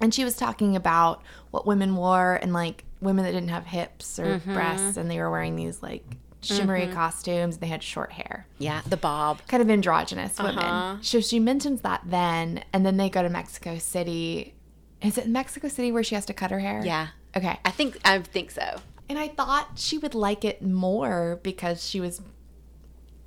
And 0.00 0.14
she 0.14 0.24
was 0.24 0.36
talking 0.36 0.76
about 0.76 1.22
what 1.50 1.66
women 1.66 1.96
wore 1.96 2.38
and 2.40 2.52
like 2.52 2.84
women 3.00 3.24
that 3.24 3.32
didn't 3.32 3.50
have 3.50 3.66
hips 3.66 4.18
or 4.18 4.24
Mm-hmm. 4.38 4.54
breasts 4.54 4.96
and 4.96 5.10
they 5.10 5.18
were 5.18 5.30
wearing 5.30 5.56
these 5.56 5.82
like 5.82 6.04
shimmery 6.42 6.86
costumes 6.88 7.58
they 7.58 7.66
had 7.66 7.82
short 7.82 8.12
hair. 8.12 8.46
Yeah, 8.58 8.80
the 8.86 8.96
bob. 8.96 9.40
kind 9.48 9.62
of 9.62 9.70
androgynous 9.70 10.38
Uh-huh. 10.40 10.52
women. 10.56 11.02
So 11.02 11.20
she 11.20 11.38
mentions 11.38 11.80
that 11.82 12.02
then, 12.04 12.64
and 12.72 12.84
then 12.86 12.96
they 12.96 13.08
go 13.10 13.22
to 13.22 13.28
Mexico 13.28 13.78
City. 13.78 14.54
Is 15.02 15.16
it 15.18 15.28
Mexico 15.28 15.68
City 15.68 15.92
where 15.92 16.02
she 16.02 16.14
has 16.14 16.26
to 16.26 16.34
cut 16.34 16.50
her 16.50 16.60
hair? 16.60 16.82
Yeah. 16.84 17.08
Okay. 17.36 17.58
I 17.64 17.70
think 17.70 17.98
I 18.04 18.18
think 18.20 18.50
so. 18.50 18.80
And 19.08 19.18
I 19.18 19.28
thought 19.28 19.72
she 19.76 19.98
would 19.98 20.14
like 20.14 20.44
it 20.44 20.62
more 20.62 21.40
because 21.42 21.84
she 21.88 22.00
was, 22.00 22.20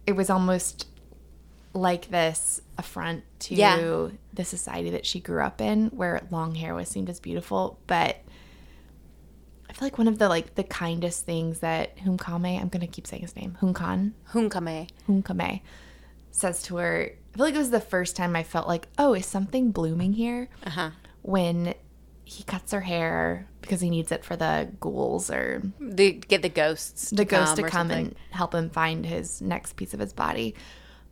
it 0.07 0.13
was 0.13 0.29
almost 0.29 0.87
like 1.73 2.09
this 2.09 2.61
affront 2.77 3.23
to 3.39 3.55
Yeah. 3.55 4.07
the 4.33 4.45
society 4.45 4.89
that 4.91 5.05
she 5.05 5.19
grew 5.19 5.41
up 5.41 5.59
in 5.59 5.87
where 5.87 6.21
long 6.31 6.55
hair 6.55 6.73
was 6.75 6.87
seen 6.89 7.09
as 7.09 7.19
beautiful. 7.19 7.79
But 7.87 8.17
I 9.73 9.77
feel 9.79 9.85
like 9.87 9.97
one 9.97 10.07
of 10.07 10.19
the 10.19 10.29
like 10.29 10.55
the 10.55 10.63
kindest 10.63 11.25
things 11.25 11.59
that 11.59 11.97
Humkame, 11.97 12.61
I'm 12.61 12.69
going 12.69 12.81
to 12.85 12.87
keep 12.87 13.07
saying 13.07 13.23
his 13.23 13.35
name, 13.35 13.57
Hunkan, 13.59 14.11
Hun-Kamé. 14.25 14.89
Hun-Kamé 15.07 15.61
says 16.31 16.61
to 16.63 16.77
her, 16.77 17.11
I 17.33 17.37
feel 17.37 17.45
like 17.45 17.55
it 17.55 17.59
was 17.59 17.71
the 17.71 17.79
first 17.79 18.15
time 18.15 18.35
I 18.35 18.43
felt 18.43 18.67
like, 18.67 18.87
oh, 18.97 19.13
is 19.13 19.25
something 19.25 19.71
blooming 19.71 20.13
here? 20.13 20.49
Uh 20.65 20.69
huh. 20.69 20.89
When 21.23 21.73
he 22.25 22.43
cuts 22.43 22.71
her 22.71 22.81
hair 22.81 23.47
because 23.61 23.81
he 23.81 23.89
needs 23.89 24.11
it 24.11 24.23
for 24.23 24.35
the 24.35 24.69
ghouls 24.79 25.29
or 25.29 25.61
The 25.79 26.13
get 26.13 26.41
the 26.41 26.49
ghosts. 26.49 27.09
the 27.09 27.25
ghost 27.25 27.55
to 27.57 27.63
come 27.63 27.89
something. 27.89 27.97
and 28.07 28.15
help 28.31 28.53
him 28.53 28.69
find 28.69 29.05
his 29.05 29.41
next 29.41 29.75
piece 29.75 29.93
of 29.93 29.99
his 29.99 30.13
body. 30.13 30.55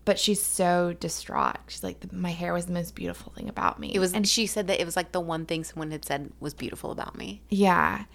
But 0.05 0.17
she's 0.17 0.41
so 0.43 0.93
distraught. 0.99 1.57
She's 1.67 1.83
like, 1.83 2.11
my 2.11 2.31
hair 2.31 2.53
was 2.53 2.65
the 2.65 2.73
most 2.73 2.95
beautiful 2.95 3.31
thing 3.33 3.49
about 3.49 3.79
me. 3.79 3.91
It 3.93 3.99
was, 3.99 4.13
and 4.13 4.27
she 4.27 4.47
said 4.47 4.67
that 4.67 4.79
it 4.81 4.85
was 4.85 4.95
like 4.95 5.11
the 5.11 5.19
one 5.19 5.45
thing 5.45 5.63
someone 5.63 5.91
had 5.91 6.05
said 6.05 6.31
was 6.39 6.53
beautiful 6.53 6.91
about 6.91 7.17
me. 7.17 7.41
yeah. 7.49 8.05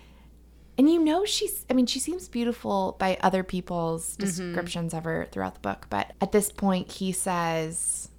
And 0.79 0.91
you 0.91 1.03
know, 1.03 1.25
she's, 1.25 1.65
I 1.71 1.73
mean, 1.73 1.87
she 1.87 1.99
seems 1.99 2.29
beautiful 2.29 2.97
by 2.99 3.17
other 3.23 3.43
people's 3.43 4.17
Mm-hmm. 4.17 4.25
descriptions 4.53 4.93
of 4.95 5.05
her 5.05 5.27
throughout 5.33 5.55
the 5.55 5.61
book. 5.61 5.87
But 5.89 6.13
at 6.21 6.33
this 6.33 6.51
point, 6.53 6.93
he 6.93 7.13
says, 7.13 8.11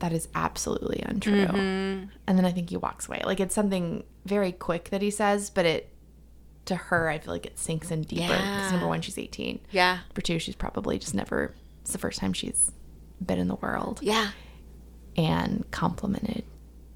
that 0.00 0.12
is 0.12 0.28
absolutely 0.34 1.00
untrue. 1.06 1.46
Mm-hmm. 1.46 2.08
And 2.26 2.38
then 2.38 2.44
I 2.44 2.52
think 2.52 2.70
he 2.70 2.76
walks 2.76 3.06
away. 3.08 3.22
Like 3.24 3.40
it's 3.40 3.54
something 3.54 4.04
very 4.26 4.52
quick 4.52 4.90
that 4.90 5.00
he 5.00 5.10
says, 5.10 5.48
but 5.48 5.64
it, 5.64 5.88
to 6.66 6.74
her, 6.76 7.08
I 7.08 7.18
feel 7.18 7.32
like 7.32 7.46
it 7.46 7.58
sinks 7.58 7.90
in 7.90 8.02
deeper. 8.02 8.22
Because 8.28 8.40
Yeah. 8.40 8.70
number 8.72 8.88
one, 8.88 9.00
she's 9.00 9.16
18. 9.18 9.60
Yeah. 9.70 9.98
Number 10.08 10.20
two, 10.20 10.38
she's 10.38 10.54
probably 10.56 10.98
just 10.98 11.14
never, 11.14 11.54
it's 11.80 11.92
the 11.92 11.98
first 11.98 12.18
time 12.18 12.32
she's 12.32 12.72
been 13.24 13.38
in 13.38 13.48
the 13.48 13.54
world 13.56 14.00
Yeah. 14.02 14.30
and 15.16 15.64
complimented 15.70 16.44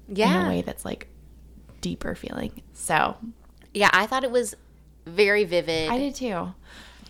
yeah. 0.09 0.41
in 0.41 0.45
a 0.45 0.49
way 0.49 0.61
that's 0.61 0.85
like 0.85 1.07
deeper 1.81 2.13
feeling. 2.13 2.61
So 2.73 3.15
Yeah. 3.77 3.89
I 3.93 4.05
thought 4.07 4.23
it 4.23 4.31
was 4.31 4.55
very 5.05 5.43
vivid. 5.43 5.89
I 5.89 5.97
did 5.97 6.15
too. 6.15 6.53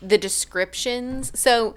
the 0.02 0.18
descriptions. 0.18 1.38
So 1.40 1.76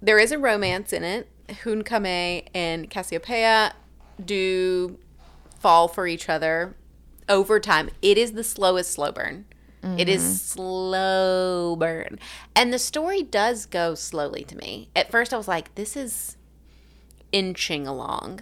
there 0.00 0.18
is 0.18 0.32
a 0.32 0.38
romance 0.38 0.92
in 0.92 1.04
it. 1.04 1.28
Hun-Kamé 1.62 2.48
and 2.54 2.90
Casiopea 2.90 3.72
do 4.24 4.98
fall 5.58 5.88
for 5.88 6.06
each 6.06 6.28
other 6.28 6.74
over 7.28 7.60
time. 7.60 7.90
It 8.02 8.18
is 8.18 8.32
the 8.32 8.44
slowest 8.44 8.92
slow 8.92 9.12
burn. 9.12 9.46
It 9.98 10.08
is 10.08 10.22
mm-hmm. 10.22 10.32
slow 10.32 11.76
burn. 11.76 12.18
And 12.56 12.72
the 12.72 12.78
story 12.78 13.22
does 13.22 13.66
go 13.66 13.94
slowly 13.94 14.42
to 14.44 14.56
me. 14.56 14.88
At 14.96 15.10
first 15.10 15.34
I 15.34 15.36
was 15.36 15.46
like, 15.46 15.74
this 15.74 15.94
is 15.94 16.38
inching 17.32 17.86
along. 17.86 18.40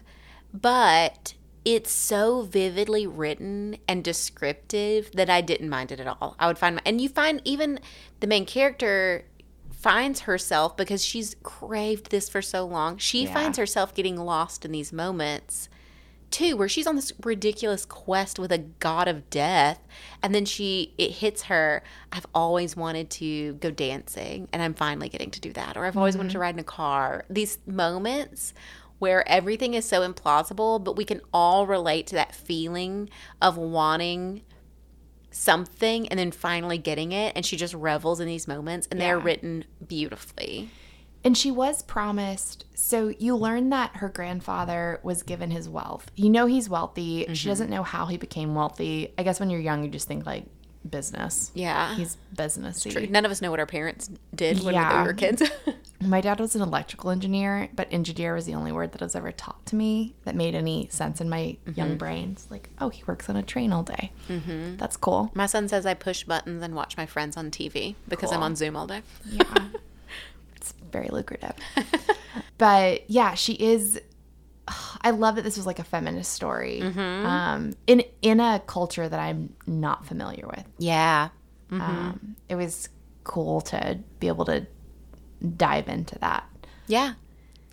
But 0.54 1.34
it's 1.64 1.92
so 1.92 2.42
vividly 2.42 3.06
written 3.06 3.76
and 3.86 4.02
descriptive 4.02 5.12
that 5.12 5.30
I 5.30 5.40
didn't 5.40 5.68
mind 5.68 5.92
it 5.92 6.00
at 6.00 6.06
all. 6.06 6.34
I 6.38 6.46
would 6.48 6.58
find 6.58 6.76
my, 6.76 6.82
and 6.84 7.00
you 7.00 7.08
find 7.08 7.40
even 7.44 7.78
the 8.20 8.26
main 8.26 8.46
character 8.46 9.24
finds 9.70 10.20
herself 10.20 10.76
because 10.76 11.04
she's 11.04 11.36
craved 11.42 12.10
this 12.10 12.28
for 12.28 12.42
so 12.42 12.64
long. 12.64 12.98
She 12.98 13.24
Yeah. 13.24 13.34
finds 13.34 13.58
herself 13.58 13.94
getting 13.94 14.16
lost 14.16 14.64
in 14.64 14.72
these 14.72 14.92
moments 14.92 15.68
too 16.32 16.56
where 16.56 16.68
she's 16.68 16.86
on 16.86 16.96
this 16.96 17.12
ridiculous 17.22 17.84
quest 17.84 18.38
with 18.38 18.50
a 18.50 18.58
god 18.58 19.06
of 19.06 19.28
death 19.30 19.78
and 20.22 20.34
then 20.34 20.44
she 20.44 20.94
it 20.98 21.10
hits 21.10 21.42
her 21.42 21.82
i've 22.10 22.26
always 22.34 22.74
wanted 22.74 23.10
to 23.10 23.52
go 23.54 23.70
dancing 23.70 24.48
and 24.52 24.62
i'm 24.62 24.74
finally 24.74 25.08
getting 25.08 25.30
to 25.30 25.40
do 25.40 25.52
that 25.52 25.76
or 25.76 25.84
i've 25.84 25.96
always 25.96 26.16
wanted 26.16 26.30
mm-hmm. 26.30 26.32
to 26.32 26.40
ride 26.40 26.54
in 26.54 26.58
a 26.58 26.64
car 26.64 27.24
these 27.28 27.58
moments 27.66 28.54
where 29.02 29.28
everything 29.28 29.74
is 29.74 29.84
so 29.84 29.98
implausible 30.08 30.82
but 30.82 30.96
we 30.96 31.04
can 31.04 31.20
all 31.32 31.66
relate 31.66 32.06
to 32.06 32.14
that 32.14 32.34
feeling 32.34 33.08
of 33.40 33.56
wanting 33.58 34.42
something 35.30 36.06
and 36.08 36.18
then 36.18 36.30
finally 36.30 36.78
getting 36.78 37.12
it 37.12 37.32
and 37.34 37.44
she 37.46 37.56
just 37.56 37.74
revels 37.74 38.20
in 38.20 38.26
these 38.26 38.46
moments 38.46 38.86
and 38.90 39.00
they're 39.00 39.18
written 39.18 39.64
beautifully 39.86 40.68
And 41.24 41.38
she 41.38 41.50
was 41.52 41.82
promised. 41.82 42.64
So 42.74 43.12
you 43.18 43.36
learn 43.36 43.70
that 43.70 43.96
her 44.02 44.08
grandfather 44.08 44.98
was 45.04 45.22
given 45.22 45.52
his 45.52 45.68
wealth. 45.68 46.10
You 46.16 46.28
know 46.30 46.46
he's 46.46 46.68
wealthy. 46.68 47.22
Mm-hmm. 47.22 47.34
She 47.34 47.46
doesn't 47.48 47.70
know 47.70 47.84
how 47.84 48.06
he 48.06 48.16
became 48.16 48.56
wealthy. 48.56 49.14
I 49.16 49.22
guess 49.22 49.38
when 49.38 49.48
you're 49.48 49.60
young, 49.60 49.84
you 49.84 49.88
just 49.90 50.08
think 50.08 50.26
like 50.26 50.46
business. 50.88 51.52
yeah 51.54 51.94
He's 51.94 52.16
businessy. 52.34 53.08
none 53.08 53.24
of 53.24 53.30
us 53.30 53.40
know 53.40 53.52
what 53.52 53.60
our 53.60 53.66
parents 53.78 54.10
did 54.34 54.64
when 54.64 54.74
Yeah. 54.74 55.00
we 55.02 55.06
were 55.06 55.14
kids 55.14 55.40
My 56.04 56.20
dad 56.20 56.40
was 56.40 56.54
an 56.56 56.62
electrical 56.62 57.10
engineer, 57.10 57.68
but 57.74 57.88
engineer 57.92 58.34
was 58.34 58.46
the 58.46 58.54
only 58.54 58.72
word 58.72 58.92
that 58.92 59.00
was 59.00 59.14
ever 59.14 59.32
taught 59.32 59.64
to 59.66 59.76
me 59.76 60.14
that 60.24 60.34
made 60.34 60.54
any 60.54 60.88
sense 60.90 61.20
in 61.20 61.28
my 61.28 61.56
Mm-hmm. 61.66 61.72
young 61.78 61.96
brains. 61.96 62.46
Like, 62.50 62.70
oh, 62.80 62.88
he 62.88 63.02
works 63.06 63.28
on 63.28 63.36
a 63.36 63.42
train 63.42 63.72
all 63.72 63.82
day. 63.82 64.10
Mm-hmm. 64.28 64.76
That's 64.76 64.96
cool. 64.96 65.30
My 65.34 65.46
son 65.46 65.68
says 65.68 65.86
I 65.86 65.94
push 65.94 66.24
buttons 66.24 66.62
and 66.62 66.74
watch 66.74 66.96
my 66.96 67.06
friends 67.06 67.36
on 67.36 67.50
TV 67.50 67.94
because 68.08 68.32
I'm 68.32 68.42
on 68.42 68.56
Zoom 68.56 68.76
all 68.76 68.86
day. 68.86 69.02
Yeah. 69.26 69.42
it's 70.56 70.72
very 70.90 71.08
lucrative. 71.08 71.54
but 72.58 73.08
yeah, 73.10 73.34
she 73.34 73.54
is. 73.54 74.00
I 75.02 75.10
love 75.10 75.34
that 75.36 75.42
this 75.42 75.56
was 75.56 75.66
like 75.66 75.78
a 75.80 75.84
feminist 75.84 76.32
story 76.32 76.80
Mm-hmm. 76.82 77.26
um, 77.26 77.72
in 77.86 78.02
in 78.22 78.40
a 78.40 78.60
culture 78.66 79.08
that 79.08 79.18
I'm 79.20 79.54
not 79.66 80.06
familiar 80.06 80.46
with. 80.46 80.64
Yeah. 80.78 81.28
Um, 81.70 82.36
it 82.50 82.54
was 82.54 82.88
cool 83.24 83.62
to 83.62 83.98
be 84.20 84.28
able 84.28 84.44
to 84.44 84.66
dive 85.56 85.88
into 85.88 86.18
that. 86.20 86.44
Yeah. 86.86 87.14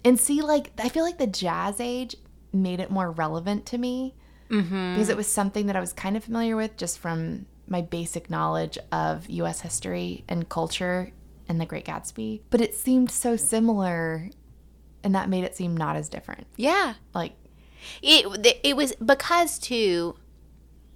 And 0.05 0.19
see, 0.19 0.41
like, 0.41 0.71
I 0.77 0.89
feel 0.89 1.03
like 1.03 1.17
the 1.17 1.27
jazz 1.27 1.79
age 1.79 2.15
made 2.53 2.79
it 2.79 2.89
more 2.91 3.11
relevant 3.11 3.65
to 3.67 3.77
me 3.77 4.15
Mm-hmm. 4.49 4.93
because 4.95 5.09
it 5.09 5.15
was 5.17 5.27
something 5.31 5.67
that 5.67 5.75
I 5.75 5.79
was 5.79 5.93
kind 5.93 6.17
of 6.17 6.23
familiar 6.23 6.55
with 6.55 6.75
just 6.75 6.97
from 6.97 7.45
my 7.67 7.81
basic 7.83 8.31
knowledge 8.31 8.79
of 8.91 9.29
US 9.29 9.61
history 9.61 10.23
and 10.27 10.49
culture 10.49 11.11
and 11.47 11.61
the 11.61 11.67
Great 11.67 11.85
Gatsby. 11.85 12.41
But 12.49 12.59
it 12.59 12.73
seemed 12.73 13.11
so 13.11 13.35
similar, 13.35 14.31
and 15.03 15.13
that 15.13 15.29
made 15.29 15.43
it 15.43 15.55
seem 15.55 15.77
not 15.77 15.95
as 15.97 16.09
different. 16.09 16.47
Yeah. 16.55 16.95
Like, 17.13 17.33
It 18.01 18.25
it 18.63 18.75
was 18.75 18.93
because 18.95 19.59
too. 19.59 20.15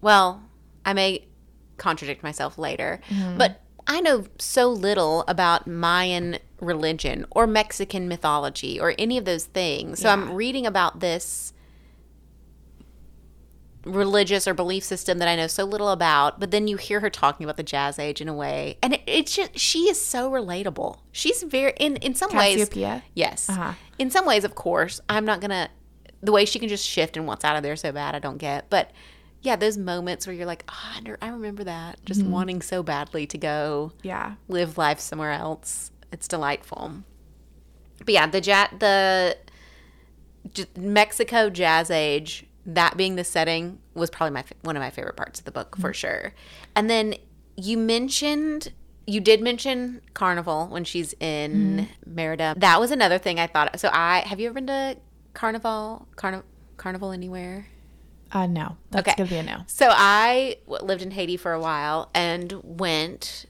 Well, 0.02 0.42
I 0.84 0.94
may 0.94 1.28
contradict 1.78 2.24
myself 2.24 2.58
later, 2.58 3.02
but 3.38 3.62
I 3.86 4.02
know 4.02 4.26
so 4.40 4.68
little 4.70 5.26
about 5.28 5.68
Mayan 5.68 6.40
religion 6.64 7.26
or 7.32 7.46
Mexican 7.46 8.08
mythology 8.08 8.80
or 8.80 8.94
any 8.98 9.18
of 9.18 9.26
those 9.26 9.46
things. 9.46 10.00
So 10.00 10.10
I'm 10.10 10.34
reading 10.34 10.66
about 10.66 11.00
this 11.00 11.54
religious 13.86 14.48
or 14.48 14.54
belief 14.54 14.84
system 14.84 15.18
that 15.18 15.28
I 15.28 15.36
know 15.36 15.48
so 15.48 15.66
little 15.66 15.90
about, 15.90 16.40
but 16.40 16.52
then 16.52 16.68
you 16.68 16.78
hear 16.78 17.02
her 17.02 17.10
talking 17.10 17.44
about 17.44 17.58
the 17.58 17.64
jazz 17.64 18.00
age 18.00 18.22
in 18.22 18.30
a 18.30 18.34
way, 18.34 18.78
and 18.82 18.94
it, 18.94 19.02
it's 19.06 19.36
just 19.36 19.58
she 19.60 19.90
is 19.90 20.04
so 20.04 20.32
relatable. 20.32 21.00
She's 21.12 21.44
very 21.44 21.74
in 21.80 21.98
in 21.98 22.16
some 22.16 22.34
ways. 22.36 22.70
Casiopea? 22.70 23.02
Yes. 23.14 23.50
Uh-huh. 23.50 23.74
In 24.00 24.10
some 24.10 24.26
ways, 24.26 24.44
of 24.46 24.56
course, 24.56 25.02
I'm 25.10 25.26
not 25.26 25.42
gonna 25.42 25.70
the 26.22 26.32
way 26.32 26.46
she 26.46 26.60
can 26.60 26.70
just 26.70 26.88
shift 26.88 27.18
and 27.18 27.28
wants 27.28 27.44
out 27.44 27.58
of 27.58 27.64
there 27.64 27.76
so 27.76 27.92
bad. 27.92 28.16
I 28.16 28.20
don't 28.20 28.38
get, 28.38 28.70
but 28.70 28.92
yeah, 29.42 29.58
those 29.58 29.78
moments 29.78 30.26
where 30.26 30.34
you're 30.34 30.46
like, 30.46 30.64
oh, 30.70 30.74
I 30.74 31.16
I 31.22 31.30
remember 31.30 31.66
that, 31.66 32.00
just 32.06 32.22
Mm-hmm. 32.22 32.32
wanting 32.32 32.62
so 32.62 32.84
badly 32.84 33.28
to 33.28 33.38
go 33.38 33.92
yeah. 34.02 34.36
live 34.48 34.78
life 34.78 35.02
somewhere 35.02 35.32
else. 35.32 35.92
It's 36.14 36.28
delightful. 36.30 37.04
But 38.06 38.14
yeah, 38.14 38.28
the 38.28 38.40
ja- 38.42 38.70
the 38.80 39.38
j- 40.54 40.66
Mexico 40.78 41.50
Jazz 41.50 41.90
Age, 41.92 42.46
that 42.66 42.96
being 42.96 43.16
the 43.16 43.24
setting, 43.24 43.80
was 43.94 44.10
probably 44.10 44.32
my 44.34 44.44
one 44.62 44.76
of 44.78 44.82
my 44.82 44.90
favorite 44.90 45.18
parts 45.18 45.40
of 45.40 45.46
the 45.46 45.52
book 45.52 45.76
for 45.78 45.94
sure. 45.94 46.34
And 46.76 46.90
then 46.90 47.16
you 47.58 47.78
mentioned 47.78 48.72
you 49.06 49.20
did 49.20 49.42
mention 49.42 50.00
Carnival 50.14 50.68
when 50.68 50.86
she's 50.86 51.14
in 51.20 51.90
Merida. 52.06 52.54
That 52.58 52.80
was 52.80 52.90
another 52.92 53.18
thing 53.18 53.38
I 53.40 53.48
thought. 53.48 53.78
So 53.80 53.90
I 53.92 54.20
have 54.26 54.40
you 54.40 54.46
ever 54.48 54.54
been 54.56 54.68
to 54.68 54.98
Carnival 55.34 56.08
Carni- 56.16 56.44
Carnival 56.78 57.12
anywhere? 57.12 57.68
Uh, 58.32 58.48
no. 58.48 58.78
That's 58.92 59.08
Okay. 59.10 59.24
to 59.24 59.30
be 59.30 59.36
a 59.38 59.44
no. 59.44 59.64
So 59.68 59.90
I 59.92 60.58
w- 60.68 60.86
lived 60.88 61.02
in 61.02 61.12
Haiti 61.12 61.38
for 61.38 61.52
a 61.54 61.60
while 61.60 62.10
and 62.16 62.52
went 62.64 63.46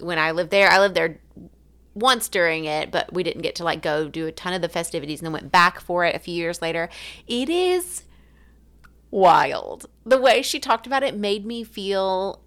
when 0.00 0.18
I 0.18 0.30
lived 0.32 0.50
there. 0.50 0.68
I 0.70 0.78
lived 0.80 0.94
there 0.96 1.20
once 1.94 2.28
during 2.28 2.64
it, 2.64 2.90
but 2.90 3.12
we 3.12 3.22
didn't 3.22 3.42
get 3.42 3.54
to 3.56 3.64
like 3.64 3.82
go 3.82 4.08
do 4.08 4.26
a 4.26 4.32
ton 4.32 4.52
of 4.52 4.62
the 4.62 4.68
festivities 4.68 5.20
and 5.20 5.26
then 5.26 5.32
went 5.32 5.52
back 5.52 5.80
for 5.80 6.04
it 6.04 6.14
a 6.14 6.18
few 6.18 6.34
years 6.34 6.60
later. 6.60 6.88
It 7.26 7.48
is 7.48 8.04
wild. 9.10 9.86
The 10.04 10.20
way 10.20 10.42
she 10.42 10.58
talked 10.58 10.86
about 10.86 11.02
it 11.02 11.16
made 11.16 11.46
me 11.46 11.62
feel 11.64 12.40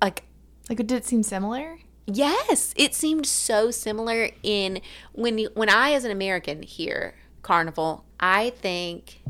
like 0.00 0.24
Like, 0.68 0.78
did 0.78 0.92
it 0.92 1.04
seem 1.04 1.22
similar? 1.22 1.78
Yes, 2.06 2.72
it 2.76 2.94
seemed 2.94 3.26
so 3.26 3.70
similar 3.70 4.30
in 4.42 4.80
when 5.12 5.38
you, 5.38 5.50
when 5.54 5.68
I 5.68 5.92
as 5.92 6.04
an 6.04 6.10
American 6.12 6.62
hear 6.62 7.14
carnival, 7.42 8.04
I 8.20 8.50
think 8.50 9.22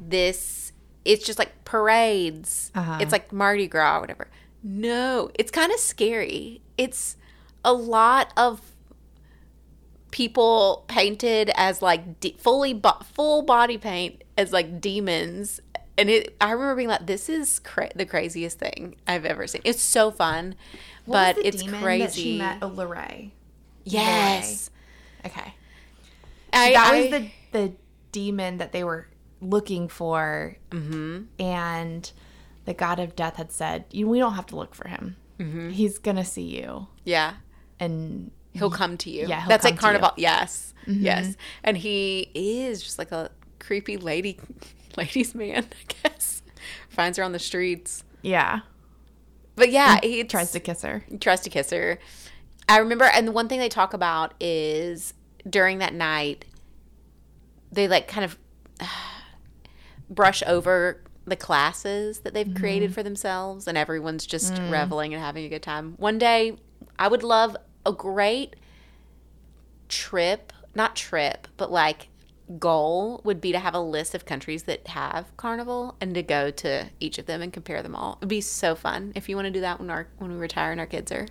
this 0.00 0.72
it's 1.04 1.26
just 1.26 1.38
like 1.38 1.64
parades. 1.64 2.70
Uh-huh. 2.74 2.98
It's 3.00 3.12
like 3.12 3.32
Mardi 3.32 3.66
Gras 3.66 3.98
or 3.98 4.00
whatever. 4.00 4.28
No, 4.62 5.30
it's 5.34 5.50
kind 5.50 5.72
of 5.72 5.78
scary. 5.78 6.62
It's 6.78 7.16
a 7.64 7.72
lot 7.72 8.32
of 8.36 8.60
people 10.10 10.84
painted 10.86 11.50
as 11.56 11.82
like 11.82 12.20
de- 12.20 12.36
fully 12.38 12.72
bo- 12.72 13.00
full 13.12 13.42
body 13.42 13.76
paint 13.78 14.22
as 14.38 14.52
like 14.52 14.80
demons 14.80 15.60
and 15.98 16.08
it 16.08 16.36
i 16.40 16.52
remember 16.52 16.76
being 16.76 16.88
like 16.88 17.04
this 17.06 17.28
is 17.28 17.58
cra- 17.60 17.90
the 17.96 18.06
craziest 18.06 18.58
thing 18.58 18.94
i've 19.08 19.24
ever 19.24 19.46
seen 19.46 19.60
it's 19.64 19.82
so 19.82 20.10
fun 20.12 20.54
but 21.06 21.34
What 21.34 21.36
the 21.36 21.46
it's 21.48 21.62
crazy 21.64 21.98
That 22.04 22.12
she 22.14 22.38
met? 22.38 22.74
Lorraine. 22.76 23.32
yes 23.84 24.70
Okay. 25.26 25.54
I, 26.52 26.72
that 26.72 26.92
I- 26.92 27.00
was 27.00 27.10
the 27.10 27.30
the 27.52 27.72
demon 28.12 28.58
that 28.58 28.72
they 28.72 28.84
were 28.84 29.08
looking 29.40 29.88
for, 29.88 30.56
Mm-hmm. 30.70 31.22
and 31.40 32.12
the 32.66 32.74
god 32.74 32.98
of 33.00 33.16
death 33.16 33.36
had 33.36 33.50
said, 33.50 33.84
"You, 33.90 34.06
we 34.08 34.18
don't 34.18 34.34
have 34.34 34.46
to 34.46 34.56
look 34.56 34.74
for 34.74 34.86
him. 34.88 35.16
Mm-hmm. 35.38 35.70
He's 35.70 35.98
gonna 35.98 36.24
see 36.26 36.42
you, 36.60 36.86
yeah 37.04 37.34
and 37.84 38.30
he'll 38.52 38.70
come 38.70 38.96
to 38.98 39.10
you 39.10 39.26
Yeah, 39.26 39.40
he'll 39.40 39.48
that's 39.48 39.64
like 39.64 39.74
to 39.74 39.76
you. 39.76 39.78
Mm-hmm. 39.78 39.80
carnival 40.00 40.10
yes 40.16 40.74
yes 40.86 41.36
and 41.62 41.76
he 41.76 42.30
is 42.34 42.82
just 42.82 42.98
like 42.98 43.10
a 43.12 43.30
creepy 43.58 43.96
lady 43.96 44.38
ladies 44.96 45.34
man 45.34 45.64
i 45.64 45.94
guess 46.08 46.42
finds 46.88 47.16
her 47.18 47.24
on 47.24 47.32
the 47.32 47.38
streets 47.38 48.04
yeah, 48.22 48.60
but 49.56 49.70
yeah 49.70 49.98
he 50.02 50.24
tries 50.24 50.50
to 50.52 50.60
kiss 50.60 50.80
her. 50.82 51.04
tries 51.20 51.40
to 51.42 51.50
kiss 51.50 51.68
her. 51.70 51.98
I 52.66 52.78
remember, 52.78 53.04
and 53.04 53.28
the 53.28 53.32
one 53.32 53.48
thing 53.48 53.58
they 53.58 53.68
talk 53.68 53.92
about 53.92 54.32
is 54.40 55.12
during 55.48 55.78
that 55.80 55.92
night, 55.92 56.46
they 57.70 57.86
like 57.86 58.08
kind 58.08 58.24
of 58.24 58.38
brush 60.10 60.42
over 60.46 61.02
the 61.26 61.36
classes 61.36 62.20
that 62.20 62.32
they've 62.34 62.54
created 62.54 62.94
for 62.94 63.02
themselves, 63.02 63.66
and 63.68 63.76
everyone's 63.76 64.24
just 64.26 64.56
reveling 64.70 65.12
and 65.14 65.22
having 65.22 65.44
a 65.44 65.48
good 65.50 65.62
time. 65.62 65.94
One 65.98 66.16
day, 66.18 66.56
I 66.98 67.08
would 67.08 67.22
love 67.22 67.56
a 67.86 67.92
great 67.92 68.56
trip, 69.88 70.52
not 70.74 70.96
trip, 70.96 71.48
but 71.56 71.70
like 71.70 72.08
goal 72.58 73.20
would 73.24 73.40
be 73.40 73.52
to 73.52 73.58
have 73.58 73.74
a 73.74 73.80
list 73.80 74.14
of 74.14 74.26
countries 74.26 74.64
that 74.64 74.86
have 74.88 75.34
carnival 75.38 75.96
and 76.00 76.14
to 76.14 76.22
go 76.22 76.50
to 76.50 76.86
each 77.00 77.18
of 77.18 77.26
them 77.26 77.40
and 77.40 77.52
compare 77.52 77.82
them 77.82 77.94
all. 77.94 78.18
It'd 78.20 78.28
be 78.28 78.40
so 78.40 78.74
fun 78.74 79.12
if 79.14 79.28
you 79.28 79.36
want 79.36 79.46
to 79.46 79.50
do 79.50 79.60
that 79.62 79.80
when 79.80 79.90
our 79.90 80.08
when 80.18 80.30
we 80.32 80.36
retire 80.38 80.70
and 80.72 80.80
our 80.80 80.86
kids 80.86 81.10
are. 81.12 81.26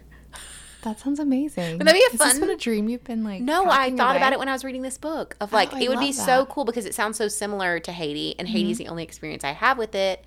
That 0.83 0.99
sounds 0.99 1.19
amazing. 1.19 1.77
Would 1.77 1.87
that 1.87 1.93
be 1.93 2.03
a 2.05 2.11
this 2.11 2.19
fun- 2.19 2.41
been 2.41 2.49
a 2.49 2.57
dream 2.57 2.89
you've 2.89 3.05
been 3.05 3.23
like? 3.23 3.41
No, 3.41 3.65
I 3.69 3.89
thought 3.95 4.17
about 4.17 4.33
it 4.33 4.39
when 4.39 4.49
I 4.49 4.51
was 4.51 4.65
reading 4.65 4.81
this 4.81 4.97
book 4.97 5.37
of 5.39 5.53
like 5.53 5.69
Oh, 5.73 5.77
it 5.77 5.87
would 5.87 5.99
be 5.99 6.07
love 6.07 6.15
so. 6.15 6.41
Mm-hmm. 6.43 6.51
cool 6.51 6.65
because 6.65 6.85
it 6.85 6.93
sounds 6.93 7.15
so 7.17 7.27
similar 7.29 7.79
to 7.79 7.91
Haiti 7.93 8.35
and 8.37 8.47
Haiti's 8.49 8.79
the 8.79 8.89
only 8.89 9.03
experience 9.03 9.43
I 9.45 9.51
have 9.51 9.77
with 9.77 9.95
it. 9.95 10.25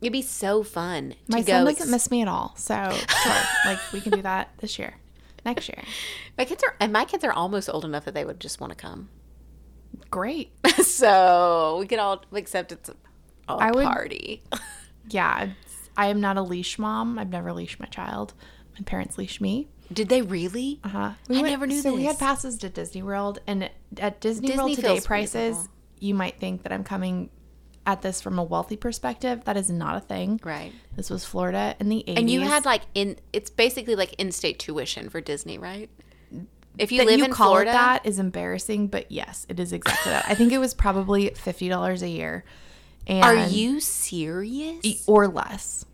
It'd 0.00 0.12
be 0.12 0.22
so 0.22 0.62
fun 0.62 1.10
to 1.10 1.16
My 1.28 1.42
go. 1.42 1.52
son 1.52 1.64
doesn't 1.64 1.90
miss 1.90 2.10
me 2.12 2.22
at 2.22 2.28
all, 2.28 2.54
so 2.56 2.90
sure, 3.22 3.32
like 3.64 3.78
we 3.92 4.00
can 4.00 4.12
do 4.12 4.22
that 4.22 4.50
this 4.58 4.78
year, 4.78 4.94
next 5.44 5.68
year. 5.68 5.82
my 6.38 6.44
kids 6.44 6.62
are 6.62 6.74
and 6.80 6.92
my 6.92 7.04
kids 7.04 7.24
are 7.24 7.32
almost 7.32 7.68
old 7.70 7.84
enough 7.84 8.04
that 8.04 8.14
they 8.14 8.24
would 8.24 8.40
just 8.40 8.60
want 8.60 8.70
to 8.72 8.76
come. 8.76 9.08
Great. 10.10 10.52
so 10.82 11.76
we 11.80 11.86
could 11.86 11.98
all 11.98 12.22
except 12.32 12.72
it's 12.72 12.88
a, 12.88 12.94
a 13.48 13.52
I 13.56 13.70
would- 13.70 13.84
party. 13.84 14.42
Yeah, 15.10 15.48
I 15.96 16.06
am 16.06 16.20
not 16.20 16.36
a 16.36 16.42
leash 16.42 16.78
mom. 16.78 17.18
I've 17.18 17.28
never 17.28 17.52
leashed 17.52 17.80
my 17.80 17.86
child. 17.86 18.34
My 18.78 18.84
parents 18.84 19.18
leash 19.18 19.40
me. 19.40 19.66
Did 19.92 20.08
they 20.10 20.22
really? 20.22 20.78
Uh 20.84 20.88
huh. 20.88 21.10
I 21.28 21.42
never 21.42 21.66
knew 21.66 21.80
So 21.82 21.92
we 21.92 22.04
had 22.04 22.20
passes 22.20 22.56
to 22.58 22.68
Disney 22.68 23.02
World, 23.02 23.40
and 23.48 23.68
at 23.98 24.20
Disney, 24.20 24.46
Disney 24.46 24.62
World 24.62 24.76
today 24.76 25.00
prices, 25.00 25.56
reasonable. 25.56 25.70
you 25.98 26.14
might 26.14 26.38
think 26.38 26.62
that 26.62 26.72
I'm 26.72 26.84
coming 26.84 27.30
at 27.86 28.02
this 28.02 28.20
from 28.20 28.38
a 28.38 28.44
wealthy 28.44 28.76
perspective. 28.76 29.44
That 29.44 29.56
is 29.56 29.70
not 29.70 29.96
a 29.96 30.00
thing. 30.00 30.40
Right. 30.44 30.72
This 30.96 31.10
was 31.10 31.24
Florida 31.24 31.74
in 31.80 31.88
the 31.88 32.04
80s. 32.06 32.18
And 32.18 32.30
you 32.30 32.40
had 32.42 32.64
like 32.64 32.82
in 32.94 33.16
it's 33.32 33.50
basically 33.50 33.94
like 33.96 34.14
in-state 34.14 34.58
tuition 34.58 35.08
for 35.08 35.20
Disney, 35.20 35.58
right? 35.58 35.90
If 36.78 36.90
you 36.90 36.98
that 36.98 37.06
live 37.06 37.18
you 37.18 37.24
in 37.26 37.32
call 37.32 37.48
Florida, 37.50 37.70
it 37.70 37.74
that 37.74 38.06
is 38.06 38.18
embarrassing, 38.18 38.86
but 38.86 39.12
yes, 39.12 39.44
it 39.50 39.60
is 39.60 39.72
exactly 39.74 40.10
that. 40.12 40.24
I 40.26 40.34
think 40.34 40.52
it 40.52 40.58
was 40.58 40.72
probably 40.72 41.28
fifty 41.30 41.68
dollars 41.68 42.02
a 42.02 42.08
year. 42.08 42.44
And 43.06 43.24
are 43.24 43.46
you 43.48 43.78
serious? 43.80 45.04
or 45.06 45.28
less? 45.28 45.84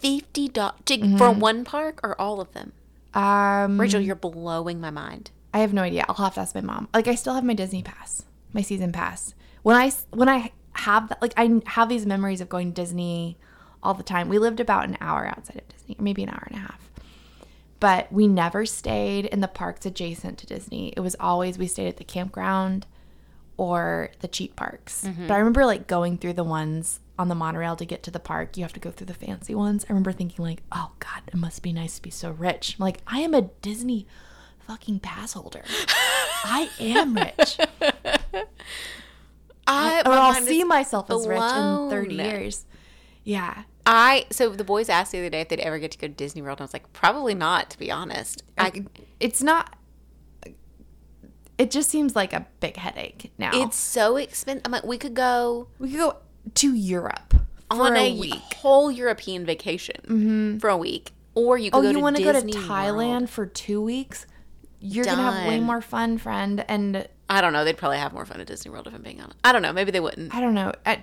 Fifty 0.00 0.48
dollars 0.48 0.74
for 0.86 0.94
Mm-hmm. 0.96 1.40
one 1.40 1.64
park 1.64 2.00
or 2.02 2.20
all 2.20 2.40
of 2.40 2.52
them? 2.52 2.72
Um, 3.14 3.80
Rachel, 3.80 4.00
you're 4.00 4.14
blowing 4.16 4.80
my 4.80 4.90
mind. 4.90 5.30
I 5.54 5.58
have 5.60 5.72
no 5.72 5.82
idea. 5.82 6.04
I'll 6.08 6.14
have 6.16 6.34
to 6.34 6.40
ask 6.40 6.54
my 6.54 6.60
mom. 6.62 6.88
Like 6.94 7.06
I 7.08 7.14
still 7.14 7.34
have 7.34 7.44
my 7.44 7.54
Disney 7.54 7.82
pass, 7.82 8.22
my 8.52 8.60
season 8.62 8.92
pass. 8.92 9.34
When 9.62 9.76
I 9.76 9.92
when 10.10 10.28
I 10.28 10.52
have 10.78 11.08
that, 11.08 11.20
like 11.20 11.34
I 11.36 11.60
have 11.66 11.88
these 11.88 12.06
memories 12.06 12.40
of 12.40 12.48
going 12.48 12.72
to 12.72 12.82
Disney 12.82 13.36
all 13.82 13.94
the 13.94 14.02
time. 14.02 14.28
We 14.28 14.38
lived 14.38 14.60
about 14.60 14.84
an 14.84 14.96
hour 15.00 15.26
outside 15.26 15.56
of 15.56 15.68
Disney, 15.68 15.96
maybe 15.98 16.22
an 16.22 16.30
hour 16.30 16.44
and 16.46 16.56
a 16.56 16.60
half. 16.60 16.90
But 17.80 18.12
we 18.12 18.26
never 18.26 18.66
stayed 18.66 19.26
in 19.26 19.40
the 19.40 19.48
parks 19.48 19.86
adjacent 19.86 20.38
to 20.38 20.46
Disney. 20.46 20.92
It 20.96 21.00
was 21.00 21.14
always 21.20 21.58
we 21.58 21.68
stayed 21.68 21.88
at 21.88 21.96
the 21.96 22.04
campground 22.04 22.86
or 23.56 24.10
the 24.20 24.28
cheap 24.28 24.56
parks. 24.56 25.04
Mm-hmm. 25.04 25.28
But 25.28 25.34
I 25.34 25.38
remember 25.38 25.64
like 25.64 25.86
going 25.86 26.18
through 26.18 26.34
the 26.34 26.44
ones 26.44 27.00
on 27.18 27.28
the 27.28 27.34
monorail 27.34 27.76
to 27.76 27.84
get 27.84 28.02
to 28.04 28.10
the 28.10 28.20
park. 28.20 28.56
You 28.56 28.62
have 28.64 28.72
to 28.72 28.80
go 28.80 28.90
through 28.90 29.06
the 29.06 29.14
fancy 29.14 29.54
ones. 29.54 29.84
I 29.84 29.92
remember 29.92 30.12
thinking 30.12 30.44
like, 30.44 30.62
"Oh 30.72 30.92
god, 30.98 31.22
it 31.26 31.34
must 31.34 31.62
be 31.62 31.72
nice 31.72 31.96
to 31.96 32.02
be 32.02 32.10
so 32.10 32.30
rich." 32.30 32.76
I'm 32.78 32.84
like, 32.84 33.00
I 33.06 33.20
am 33.20 33.34
a 33.34 33.42
Disney 33.42 34.06
fucking 34.66 35.00
pass 35.00 35.32
holder. 35.32 35.62
I 36.44 36.68
am 36.78 37.14
rich. 37.14 37.58
I, 39.68 40.02
or 40.04 40.12
I'll 40.12 40.34
see 40.34 40.64
myself 40.64 41.10
as 41.10 41.26
rich 41.26 41.40
in 41.40 41.90
30 41.90 42.14
years. 42.14 42.66
Yeah. 43.24 43.64
I 43.84 44.26
so 44.30 44.50
the 44.50 44.64
boys 44.64 44.88
asked 44.88 45.12
the 45.12 45.18
other 45.18 45.30
day 45.30 45.40
if 45.40 45.48
they'd 45.48 45.60
ever 45.60 45.78
get 45.78 45.92
to 45.92 45.98
go 45.98 46.08
to 46.08 46.12
Disney 46.12 46.42
World. 46.42 46.58
And 46.58 46.62
I 46.62 46.64
was 46.64 46.72
like, 46.72 46.92
probably 46.92 47.34
not, 47.34 47.70
to 47.70 47.78
be 47.78 47.90
honest. 47.90 48.42
I 48.56 48.84
It's 49.20 49.42
not 49.42 49.76
it 51.58 51.72
just 51.72 51.90
seems 51.90 52.14
like 52.14 52.32
a 52.32 52.46
big 52.60 52.76
headache 52.76 53.32
now. 53.36 53.50
It's 53.52 53.76
so 53.76 54.16
expensive. 54.16 54.62
I'm 54.64 54.72
like, 54.72 54.84
we 54.84 54.96
could 54.96 55.14
go 55.14 55.68
we 55.78 55.90
could 55.90 55.98
go 55.98 56.16
to 56.54 56.74
Europe 56.74 57.34
for 57.68 57.82
on 57.82 57.96
a, 57.96 58.14
a 58.14 58.18
week. 58.18 58.54
whole 58.56 58.90
European 58.90 59.44
vacation 59.44 59.96
mm-hmm. 60.04 60.58
for 60.58 60.70
a 60.70 60.76
week, 60.76 61.12
or 61.34 61.58
you 61.58 61.70
could 61.70 61.78
Oh, 61.78 61.82
go 61.82 61.90
you 61.90 62.00
want 62.00 62.16
to 62.16 62.22
go 62.22 62.32
to 62.32 62.40
Thailand 62.40 63.20
World. 63.20 63.30
for 63.30 63.46
two 63.46 63.82
weeks? 63.82 64.26
You're 64.80 65.04
gonna 65.04 65.22
have 65.22 65.48
way 65.48 65.60
more 65.60 65.80
fun, 65.80 66.18
friend. 66.18 66.64
And 66.68 67.08
I 67.28 67.40
don't 67.40 67.52
know. 67.52 67.64
They'd 67.64 67.76
probably 67.76 67.98
have 67.98 68.12
more 68.12 68.24
fun 68.24 68.40
at 68.40 68.46
Disney 68.46 68.70
World 68.70 68.86
if 68.86 68.94
I'm 68.94 69.02
being 69.02 69.20
honest. 69.20 69.38
I 69.44 69.52
don't 69.52 69.62
know. 69.62 69.72
Maybe 69.72 69.90
they 69.90 70.00
wouldn't. 70.00 70.34
I 70.34 70.40
don't 70.40 70.54
know. 70.54 70.72
I, 70.86 71.02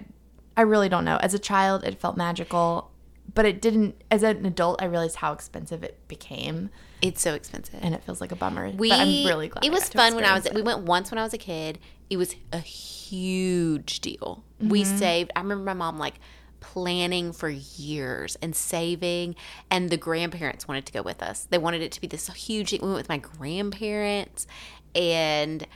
I 0.57 0.61
really 0.61 0.89
don't 0.89 1.05
know. 1.05 1.17
As 1.17 1.33
a 1.33 1.39
child, 1.39 1.83
it 1.83 1.99
felt 1.99 2.17
magical, 2.17 2.91
but 3.33 3.45
it 3.45 3.61
didn't. 3.61 4.03
As 4.09 4.23
an 4.23 4.45
adult, 4.45 4.81
I 4.81 4.85
realized 4.85 5.17
how 5.17 5.33
expensive 5.33 5.83
it 5.83 5.99
became, 6.07 6.69
It's 7.01 7.21
so 7.21 7.33
expensive. 7.33 7.79
and 7.83 7.93
it 7.93 8.03
feels 8.03 8.21
like 8.21 8.31
a 8.31 8.35
bummer. 8.35 8.71
We, 8.71 8.89
but 8.89 8.99
I'm 8.99 9.25
really 9.25 9.49
glad. 9.49 9.65
It 9.65 9.71
was 9.71 9.87
fun 9.89 10.15
when 10.15 10.25
I 10.25 10.33
was. 10.33 10.45
experience 10.45 10.65
We 10.65 10.73
went 10.73 10.87
once 10.87 11.11
when 11.11 11.17
I 11.17 11.23
was 11.23 11.33
a 11.33 11.39
kid. 11.39 11.79
It 12.09 12.17
was 12.17 12.35
a 12.51 12.59
huge 12.59 13.99
deal. 13.99 14.43
We 14.59 14.83
mm-hmm. 14.83 14.97
saved. 14.97 15.31
I 15.35 15.41
remember 15.41 15.65
my 15.65 15.73
mom 15.73 15.99
like 15.99 16.15
planning 16.59 17.31
for 17.31 17.49
years 17.49 18.37
and 18.41 18.55
saving, 18.55 19.35
and 19.69 19.89
the 19.89 19.97
grandparents 19.97 20.67
wanted 20.67 20.85
to 20.87 20.93
go 20.93 21.01
with 21.01 21.21
us. 21.21 21.47
They 21.49 21.57
wanted 21.57 21.81
it 21.81 21.91
to 21.91 22.01
be 22.01 22.07
this 22.07 22.27
huge. 22.33 22.71
We 22.71 22.79
went 22.79 22.95
with 22.95 23.09
my 23.09 23.17
grandparents, 23.17 24.47
and 24.95 25.67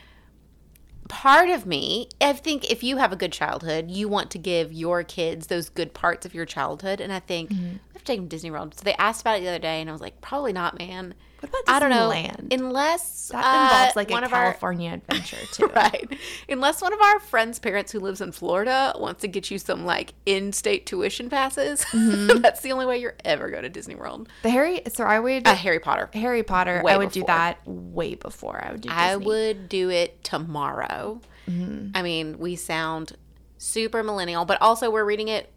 part 1.09 1.49
of 1.49 1.65
me, 1.65 2.07
I 2.21 2.31
think 2.33 2.71
if 2.71 2.83
you 2.83 2.95
have 2.97 3.11
a 3.11 3.17
good 3.17 3.33
childhood, 3.33 3.91
you 3.91 4.07
want 4.07 4.31
to 4.31 4.37
give 4.37 4.71
your 4.71 5.03
kids 5.03 5.47
those 5.47 5.67
good 5.67 5.93
parts 5.93 6.25
of 6.25 6.33
your 6.33 6.45
childhood. 6.45 7.01
And 7.01 7.11
I 7.11 7.19
think 7.19 7.49
Mm-hmm. 7.49 7.63
we 7.65 7.93
have 7.93 8.03
to 8.03 8.05
take 8.05 8.19
them 8.19 8.25
to 8.27 8.29
Disney 8.29 8.51
World. 8.51 8.75
So 8.75 8.83
they 8.83 8.93
asked 8.93 9.21
about 9.21 9.37
it 9.39 9.41
the 9.41 9.49
other 9.49 9.59
day, 9.59 9.81
and 9.81 9.89
I 9.89 9.93
was 9.93 10.01
like, 10.01 10.21
probably 10.21 10.53
not, 10.53 10.77
man. 10.79 11.15
What 11.39 11.49
about 11.49 11.61
I 11.67 11.79
don't 11.79 11.89
know. 11.89 12.09
Disneyland? 12.09 12.53
Unless 12.53 13.29
That 13.29 13.43
uh, 13.45 13.63
involves 13.77 13.95
like 13.95 14.09
one 14.09 14.23
a 14.23 14.25
of 14.27 14.33
our 14.33 14.43
California 14.51 14.93
adventure 15.07 15.37
too. 15.53 15.67
right, 15.67 16.19
unless 16.49 16.81
one 16.81 16.91
of 16.93 16.99
our 17.01 17.19
friends' 17.19 17.59
parents 17.59 17.91
who 17.91 17.99
lives 17.99 18.19
in 18.21 18.31
Florida 18.31 18.93
wants 18.97 19.21
to 19.21 19.27
get 19.27 19.49
you 19.49 19.57
some 19.57 19.85
like 19.85 20.13
in-state 20.25 20.85
tuition 20.85 21.29
passes. 21.29 21.83
Mm-hmm. 21.85 22.39
That's 22.41 22.61
the 22.61 22.71
only 22.73 22.85
way 22.85 22.97
you're 22.99 23.15
ever 23.23 23.49
going 23.49 23.63
to 23.63 23.69
Disney 23.69 23.95
World. 23.95 24.27
The 24.43 24.49
Harry. 24.49 24.81
So 24.89 25.03
I 25.05 25.19
would 25.19 25.47
Uh, 25.47 25.55
Harry 25.55 25.79
Potter. 25.79 26.09
Harry 26.13 26.43
Potter. 26.43 26.81
way 26.83 26.93
I 26.93 26.97
would 26.97 27.11
do 27.11 27.23
that 27.27 27.59
way 27.65 28.15
before 28.15 28.63
I 28.63 28.71
would 28.71 28.81
do. 28.81 28.89
Disney. 28.89 29.01
I 29.03 29.15
would 29.15 29.69
do 29.69 29.89
it 29.89 30.23
tomorrow. 30.23 31.21
Mm-hmm. 31.49 31.91
I 31.95 32.01
mean, 32.01 32.37
we 32.39 32.55
sound 32.55 33.15
super 33.57 34.03
millennial, 34.03 34.45
but 34.45 34.61
also 34.61 34.89
we're 34.89 35.05
reading 35.05 35.27
it. 35.29 35.51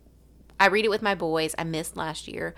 I 0.60 0.66
read 0.66 0.84
it 0.84 0.90
with 0.90 1.02
my 1.02 1.14
boys. 1.16 1.54
I 1.58 1.64
missed 1.64 1.96
last 1.96 2.28
year, 2.28 2.54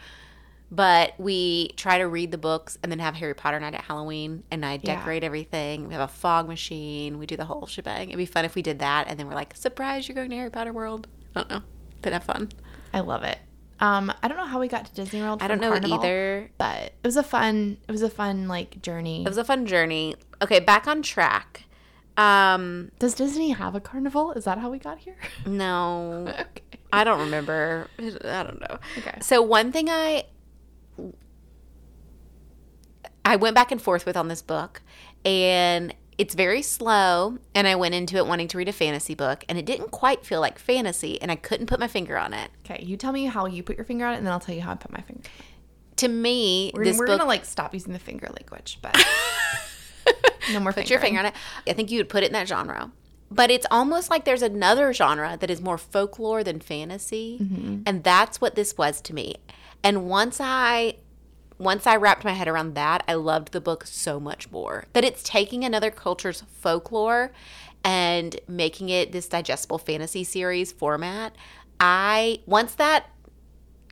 but 0.75 1.13
we 1.19 1.69
try 1.77 1.99
to 1.99 2.05
read 2.09 2.31
the 2.31 2.39
books 2.39 2.77
and 2.83 2.91
then 2.91 2.99
have 2.99 3.15
Harry 3.15 3.35
Potter 3.35 3.61
night 3.61 3.75
at 3.75 3.83
Halloween, 3.83 4.43
and 4.51 4.65
I 4.65 4.75
Yeah. 4.83 4.97
decorate 4.97 5.23
everything. 5.25 5.87
We 5.89 5.95
have 5.95 6.03
a 6.09 6.13
fog 6.13 6.49
machine. 6.49 7.19
We 7.19 7.27
do 7.27 7.37
the 7.37 7.45
whole 7.45 7.67
shebang. 7.67 8.09
It'd 8.09 8.19
be 8.19 8.27
fun 8.27 8.45
if 8.45 8.55
we 8.55 8.63
did 8.63 8.79
that, 8.81 9.07
and 9.09 9.19
then 9.19 9.29
we're 9.29 9.35
like, 9.35 9.57
surprise, 9.57 10.09
you're 10.09 10.15
going 10.15 10.31
to 10.31 10.37
Harry 10.37 10.51
Potter 10.51 10.73
World. 10.73 11.07
I 11.37 11.41
don't 11.41 11.51
know, 11.51 11.63
but 12.03 12.13
have 12.13 12.25
fun. 12.25 12.51
I 12.93 13.01
love 13.01 13.23
it. 13.23 13.39
Um, 13.81 14.13
I 14.23 14.29
don't 14.29 14.37
know 14.39 14.47
how 14.47 14.61
we 14.61 14.69
got 14.69 14.87
to 14.87 14.95
Disney 14.95 15.21
World. 15.21 15.43
I 15.43 15.49
don't 15.49 15.61
know 15.61 15.71
Carnival, 15.71 15.99
either. 15.99 16.51
but 16.59 16.79
it 16.83 16.95
was 17.05 17.17
a 17.17 17.23
fun. 17.25 17.77
It 17.89 17.93
was 17.93 18.03
a 18.03 18.11
fun 18.11 18.47
like 18.49 18.81
journey. 18.83 19.23
It 19.25 19.29
was 19.29 19.37
a 19.39 19.45
fun 19.45 19.67
journey. 19.67 20.15
Okay, 20.43 20.61
back 20.61 20.87
on 20.87 21.03
track. 21.03 21.65
Um, 22.17 22.93
Does 23.01 23.15
Disney 23.15 23.51
have 23.51 23.75
a 23.75 23.81
carnival? 23.81 24.31
Is 24.33 24.45
that 24.45 24.59
how 24.59 24.71
we 24.71 24.79
got 24.79 24.99
here? 25.01 25.17
no, 25.47 26.27
okay. 26.41 26.63
I 26.93 27.03
don't 27.03 27.19
remember. 27.19 27.89
I 27.99 28.43
don't 28.45 28.61
know. 28.61 28.79
Okay. 28.99 29.19
So 29.21 29.43
one 29.43 29.73
thing 29.73 29.89
I 29.91 30.25
I 33.25 33.37
went 33.37 33.55
back 33.55 33.73
and 33.73 33.81
forth 33.81 34.07
with 34.07 34.17
on 34.17 34.29
this 34.29 34.43
book 34.43 34.83
and 35.25 35.95
it's 36.19 36.35
very 36.35 36.63
slow 36.63 37.39
and 37.55 37.67
I 37.67 37.75
went 37.75 37.95
into 37.95 38.17
it 38.17 38.27
wanting 38.27 38.49
to 38.49 38.59
read 38.59 38.69
a 38.69 38.73
fantasy 38.73 39.15
book 39.15 39.45
and 39.49 39.59
it 39.59 39.65
didn't 39.65 39.91
quite 39.91 40.25
feel 40.25 40.41
like 40.41 40.59
fantasy 40.59 41.21
and 41.21 41.31
I 41.31 41.37
couldn't 41.37 41.67
put 41.67 41.81
my 41.81 41.89
finger 41.89 42.17
on 42.19 42.33
it. 42.35 42.51
Okay, 42.65 42.83
you 42.85 42.97
tell 42.97 43.13
me 43.13 43.25
how 43.27 43.47
you 43.47 43.63
put 43.63 43.77
your 43.77 43.85
finger 43.85 44.07
on 44.07 44.15
it, 44.15 44.19
and 44.19 44.27
then 44.27 44.33
I'll 44.33 44.41
tell 44.41 44.55
you 44.55 44.61
how 44.61 44.73
I 44.73 44.75
put 44.77 44.93
my 44.93 45.01
finger. 45.01 45.23
To 45.97 46.09
me, 46.09 46.71
We're, 46.75 46.85
this 46.85 46.99
we're 46.99 47.07
book 47.07 47.19
gonna 47.19 47.29
like 47.29 47.45
stop 47.45 47.75
using 47.75 47.93
the 47.93 47.99
finger 47.99 48.29
language, 48.29 48.79
but 48.83 48.97
no 50.53 50.61
more. 50.61 50.73
put 50.73 50.91
your 50.91 51.01
finger 51.01 51.21
on 51.21 51.27
it. 51.27 51.35
I 51.67 51.73
think 51.73 51.91
you 51.91 51.99
would 51.99 52.09
put 52.09 52.23
it 52.23 52.27
in 52.27 52.33
that 52.35 52.49
genre. 52.49 52.93
But 53.31 53.51
it's 53.51 53.67
almost 53.71 54.11
like 54.11 54.25
there's 54.25 54.43
another 54.43 54.93
genre 54.93 55.37
that 55.41 55.51
is 55.51 55.61
more 55.61 55.79
folklore 55.79 56.45
than 56.45 56.61
fantasy. 56.61 57.39
Mm-hmm. 57.43 57.83
And 57.87 58.05
that's 58.05 58.41
what 58.41 58.55
this 58.55 58.77
was 58.79 59.01
to 59.03 59.15
me. 59.15 59.37
And 59.83 60.07
once 60.09 60.41
I 60.41 60.97
once 61.59 61.87
I 61.87 61.97
wrapped 61.97 62.25
my 62.25 62.33
head 62.33 62.49
around 62.49 62.75
that, 62.75 63.05
I 63.07 63.15
loved 63.15 63.53
the 63.53 63.61
book 63.61 63.87
so 63.87 64.19
much 64.19 64.51
more. 64.51 64.85
That 64.93 65.05
it's 65.05 65.23
taking 65.23 65.65
another 65.65 65.91
culture's 65.91 66.43
folklore 66.61 67.33
and 67.85 68.39
making 68.49 68.89
it 68.89 69.13
this 69.13 69.29
digestible 69.29 69.79
fantasy 69.79 70.25
series 70.25 70.73
format. 70.73 71.37
I 71.79 72.41
once 72.47 72.75
that 72.75 73.07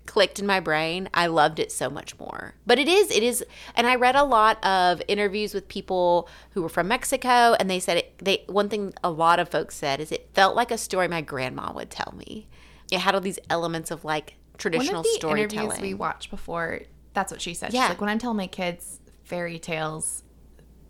clicked 0.07 0.39
in 0.39 0.47
my 0.47 0.61
brain, 0.61 1.09
I 1.15 1.27
loved 1.27 1.59
it 1.59 1.71
so 1.71 1.89
much 1.89 2.19
more. 2.19 2.55
But 2.67 2.79
it 2.79 2.89
is, 2.89 3.11
it 3.11 3.23
is, 3.23 3.45
and 3.77 3.87
I 3.87 3.95
read 3.95 4.17
a 4.17 4.25
lot 4.25 4.63
of 4.65 5.01
interviews 5.09 5.55
with 5.55 5.69
people 5.69 6.29
who 6.51 6.63
were 6.63 6.69
from 6.69 6.89
Mexico, 6.89 7.55
and 7.59 7.71
they 7.71 7.81
said 7.81 7.99
it, 7.99 8.19
they 8.19 8.45
one 8.47 8.69
thing 8.69 8.93
a 9.05 9.11
lot 9.11 9.39
of 9.39 9.49
folks 9.49 9.77
said 9.77 10.01
is 10.01 10.11
it 10.11 10.29
felt 10.35 10.57
like 10.57 10.71
a 10.71 10.79
story 10.79 11.09
my 11.09 11.21
grandma 11.21 11.73
would 11.73 11.91
tell 11.91 12.15
me. 12.17 12.49
It 12.91 12.99
had 12.99 13.15
all 13.15 13.21
these 13.21 13.39
elements 13.49 13.91
of 13.91 14.05
like 14.05 14.35
one 14.35 14.59
traditional 14.59 15.01
of 15.01 15.05
the 15.05 15.11
storytelling. 15.11 15.67
interviews 15.67 15.81
we 15.81 15.95
watched 15.95 16.31
before, 16.31 16.81
that's 17.15 17.31
what 17.31 17.41
she 17.41 17.55
said. 17.55 17.69
She's 17.69 17.75
Yeah. 17.75 17.89
like, 17.89 18.01
when 18.01 18.11
I'm 18.11 18.19
telling 18.19 18.37
my 18.37 18.47
kids 18.47 19.01
fairy 19.25 19.59
tales, 19.59 20.23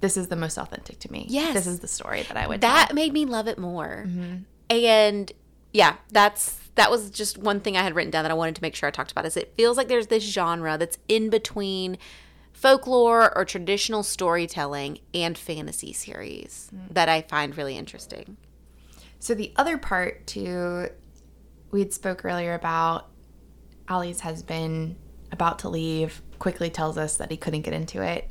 this 0.00 0.16
is 0.16 0.28
the 0.28 0.36
most 0.36 0.58
authentic 0.58 0.98
to 1.00 1.12
me. 1.12 1.26
Yes. 1.28 1.54
this 1.54 1.66
is 1.66 1.80
the 1.80 1.88
story 1.88 2.22
that 2.22 2.36
I 2.36 2.46
would. 2.46 2.60
that 2.60 2.94
made 2.94 3.12
me 3.12 3.24
love 3.24 3.46
it 3.48 3.58
more. 3.58 4.04
Mm-hmm. 4.06 4.36
And 4.70 5.32
yeah, 5.72 5.96
that's 6.10 6.58
that 6.74 6.90
was 6.90 7.10
just 7.10 7.36
one 7.38 7.60
thing 7.60 7.76
I 7.76 7.82
had 7.82 7.94
written 7.94 8.10
down 8.10 8.24
that 8.24 8.30
I 8.30 8.34
wanted 8.34 8.56
to 8.56 8.62
make 8.62 8.74
sure 8.74 8.86
I 8.88 8.90
talked 8.90 9.12
about. 9.12 9.26
Is 9.26 9.36
it 9.36 9.54
feels 9.56 9.76
like 9.76 9.88
there's 9.88 10.06
this 10.08 10.22
genre 10.24 10.76
that's 10.78 10.98
in 11.08 11.30
between 11.30 11.98
folklore 12.52 13.36
or 13.36 13.44
traditional 13.44 14.02
storytelling 14.02 14.98
and 15.12 15.36
fantasy 15.36 15.92
series 15.92 16.70
mm-hmm. 16.74 16.92
that 16.94 17.08
I 17.08 17.22
find 17.22 17.56
really 17.56 17.76
interesting. 17.76 18.36
So 19.18 19.34
the 19.34 19.52
other 19.56 19.78
part 19.78 20.26
too, 20.26 20.88
we 21.70 21.80
had 21.80 21.92
spoke 21.92 22.24
earlier 22.24 22.54
about 22.54 23.08
Ali's 23.88 24.20
husband 24.20 24.96
about 25.32 25.58
to 25.60 25.68
leave. 25.68 26.22
Quickly 26.38 26.70
tells 26.70 26.96
us 26.98 27.16
that 27.16 27.30
he 27.30 27.36
couldn't 27.36 27.62
get 27.62 27.74
into 27.74 28.02
it. 28.02 28.30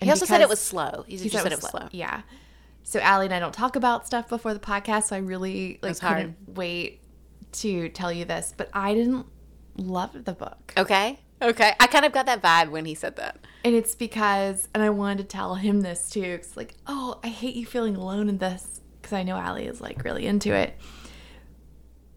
He 0.00 0.10
also 0.10 0.26
said 0.26 0.40
it 0.40 0.48
was 0.48 0.60
slow. 0.60 1.04
He, 1.06 1.16
He 1.16 1.28
just 1.28 1.42
said 1.42 1.52
it 1.52 1.56
was 1.56 1.62
was 1.62 1.70
slow. 1.70 1.88
Yeah. 1.90 2.22
So 2.82 3.00
Allie 3.00 3.26
and 3.26 3.34
I 3.34 3.40
don't 3.40 3.54
talk 3.54 3.74
about 3.76 4.06
stuff 4.06 4.28
before 4.28 4.52
the 4.54 4.60
podcast, 4.60 5.04
so 5.04 5.16
I 5.16 5.20
really 5.20 5.78
like 5.82 5.98
couldn't 5.98 6.36
wait 6.46 7.00
to 7.52 7.88
tell 7.88 8.12
you 8.12 8.24
this. 8.24 8.52
But 8.56 8.68
I 8.72 8.94
didn't 8.94 9.26
love 9.76 10.24
the 10.24 10.32
book, 10.32 10.72
Okay. 10.76 11.18
Okay. 11.42 11.72
I 11.78 11.86
kind 11.86 12.04
of 12.06 12.12
got 12.12 12.24
that 12.26 12.40
vibe 12.42 12.70
when 12.70 12.84
he 12.86 12.94
said 12.94 13.16
that. 13.16 13.38
and 13.64 13.74
it's 13.74 13.94
because, 13.94 14.68
and 14.72 14.82
I 14.82 14.88
wanted 14.90 15.18
to 15.18 15.24
tell 15.24 15.56
him 15.56 15.82
this 15.82 16.08
too. 16.08 16.22
It's 16.22 16.56
like, 16.56 16.74
oh, 16.86 17.18
I 17.22 17.28
hate 17.28 17.54
you 17.56 17.66
feeling 17.66 17.94
alone 17.96 18.28
in 18.28 18.38
this 18.38 18.80
because 19.02 19.12
I 19.12 19.22
know 19.22 19.36
Allie 19.36 19.66
is 19.66 19.80
like 19.80 20.02
really 20.04 20.26
into 20.26 20.54
it. 20.54 20.74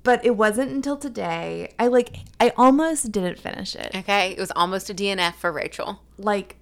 But 0.03 0.23
it 0.25 0.37
wasn't 0.37 0.71
until 0.71 0.95
today. 0.97 1.73
I 1.77 1.87
like, 1.87 2.19
I 2.39 2.53
almost 2.57 3.11
didn't 3.11 3.37
finish 3.39 3.75
it. 3.75 3.91
Okay. 3.93 4.31
It 4.31 4.39
was 4.39 4.51
almost 4.55 4.89
a 4.89 4.93
DNF 4.93 5.35
for 5.35 5.51
Rachel. 5.51 6.01
like 6.17 6.55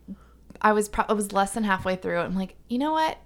I 0.60 0.74
was 0.74 0.90
pro- 0.90 1.06
I 1.08 1.14
was 1.14 1.32
less 1.34 1.52
than 1.54 1.64
halfway 1.64 1.96
through 1.96 2.20
it. 2.20 2.24
I'm 2.24 2.36
like, 2.36 2.56
you 2.68 2.80
know 2.80 2.92
what? 2.92 3.20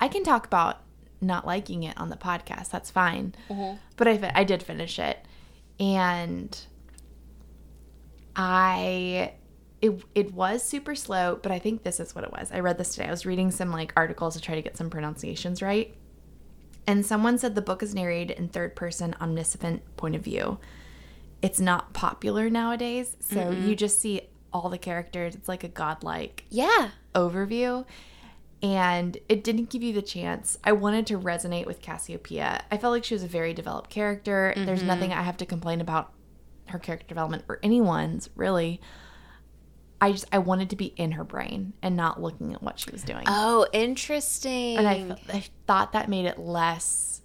I 0.00 0.06
can 0.08 0.22
talk 0.22 0.46
about 0.46 0.82
not 1.20 1.44
liking 1.46 1.82
it 1.82 1.98
on 1.98 2.10
the 2.10 2.16
podcast. 2.16 2.70
That's 2.70 2.90
fine. 2.92 3.34
Mm-hmm. 3.50 3.76
But 3.96 4.06
I 4.06 4.18
fi- 4.18 4.32
I 4.34 4.44
did 4.44 4.62
finish 4.62 4.98
it, 5.00 5.18
and 5.80 6.56
I 8.34 9.32
it 9.80 10.02
it 10.14 10.32
was 10.32 10.62
super 10.62 10.94
slow. 10.94 11.38
But 11.42 11.52
I 11.52 11.58
think 11.58 11.82
this 11.82 12.00
is 12.00 12.14
what 12.14 12.24
it 12.24 12.32
was. 12.32 12.50
I 12.52 12.60
read 12.60 12.78
this 12.78 12.94
today. 12.94 13.08
I 13.08 13.10
was 13.10 13.26
reading 13.26 13.50
some 13.50 13.70
like 13.72 13.92
articles 13.96 14.34
to 14.34 14.40
try 14.40 14.54
to 14.54 14.62
get 14.62 14.76
some 14.76 14.90
pronunciations 14.90 15.62
right. 15.62 15.94
And 16.86 17.04
someone 17.04 17.38
said 17.38 17.54
the 17.54 17.62
book 17.62 17.82
is 17.82 17.94
narrated 17.94 18.38
in 18.38 18.48
third 18.48 18.76
person 18.76 19.14
omniscient 19.20 19.82
point 19.96 20.14
of 20.14 20.22
view. 20.22 20.58
It's 21.42 21.60
not 21.60 21.92
popular 21.92 22.48
nowadays, 22.48 23.16
so 23.20 23.50
you 23.50 23.76
just 23.76 24.00
see 24.00 24.22
all 24.52 24.68
the 24.68 24.78
characters. 24.78 25.34
It's 25.34 25.48
like 25.48 25.64
a 25.64 25.68
godlike 25.68 26.44
Yeah. 26.48 26.90
overview. 27.14 27.84
And 28.62 29.18
it 29.28 29.44
didn't 29.44 29.68
give 29.68 29.82
you 29.82 29.92
the 29.92 30.02
chance. 30.02 30.58
I 30.64 30.72
wanted 30.72 31.06
to 31.08 31.18
resonate 31.18 31.66
with 31.66 31.82
Casiopea. 31.82 32.62
I 32.70 32.78
felt 32.78 32.92
like 32.92 33.04
she 33.04 33.14
was 33.14 33.22
a 33.22 33.28
very 33.28 33.52
developed 33.52 33.90
character. 33.90 34.54
There's 34.56 34.78
mm-hmm. 34.78 34.88
nothing 34.88 35.12
I 35.12 35.22
have 35.22 35.36
to 35.38 35.46
complain 35.46 35.80
about 35.80 36.12
her 36.68 36.78
character 36.78 37.06
development 37.06 37.44
or 37.48 37.60
anyone's 37.62 38.30
really. 38.34 38.80
I 40.00 40.12
just 40.12 40.26
I 40.30 40.38
wanted 40.38 40.70
to 40.70 40.76
be 40.76 40.86
in 40.86 41.12
her 41.12 41.24
brain 41.24 41.72
and 41.82 41.96
not 41.96 42.20
looking 42.20 42.52
at 42.54 42.62
what 42.62 42.78
she 42.78 42.90
was 42.90 43.02
doing. 43.02 43.24
Oh, 43.26 43.66
interesting. 43.72 44.76
and 44.78 44.86
I 44.88 45.16
I 45.32 45.44
thought 45.66 45.92
that 45.92 46.08
made 46.08 46.26
it 46.26 46.38
less 46.38 47.22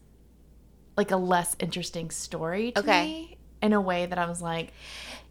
like 0.98 1.12
a 1.12 1.18
less 1.18 1.56
interesting 1.60 2.12
story 2.12 2.72
to 2.72 2.80
Okay. 2.82 3.04
me 3.04 3.38
in 3.62 3.74
a 3.74 3.82
way 3.82 4.06
that 4.06 4.18
I 4.18 4.26
was 4.28 4.42
like, 4.42 4.74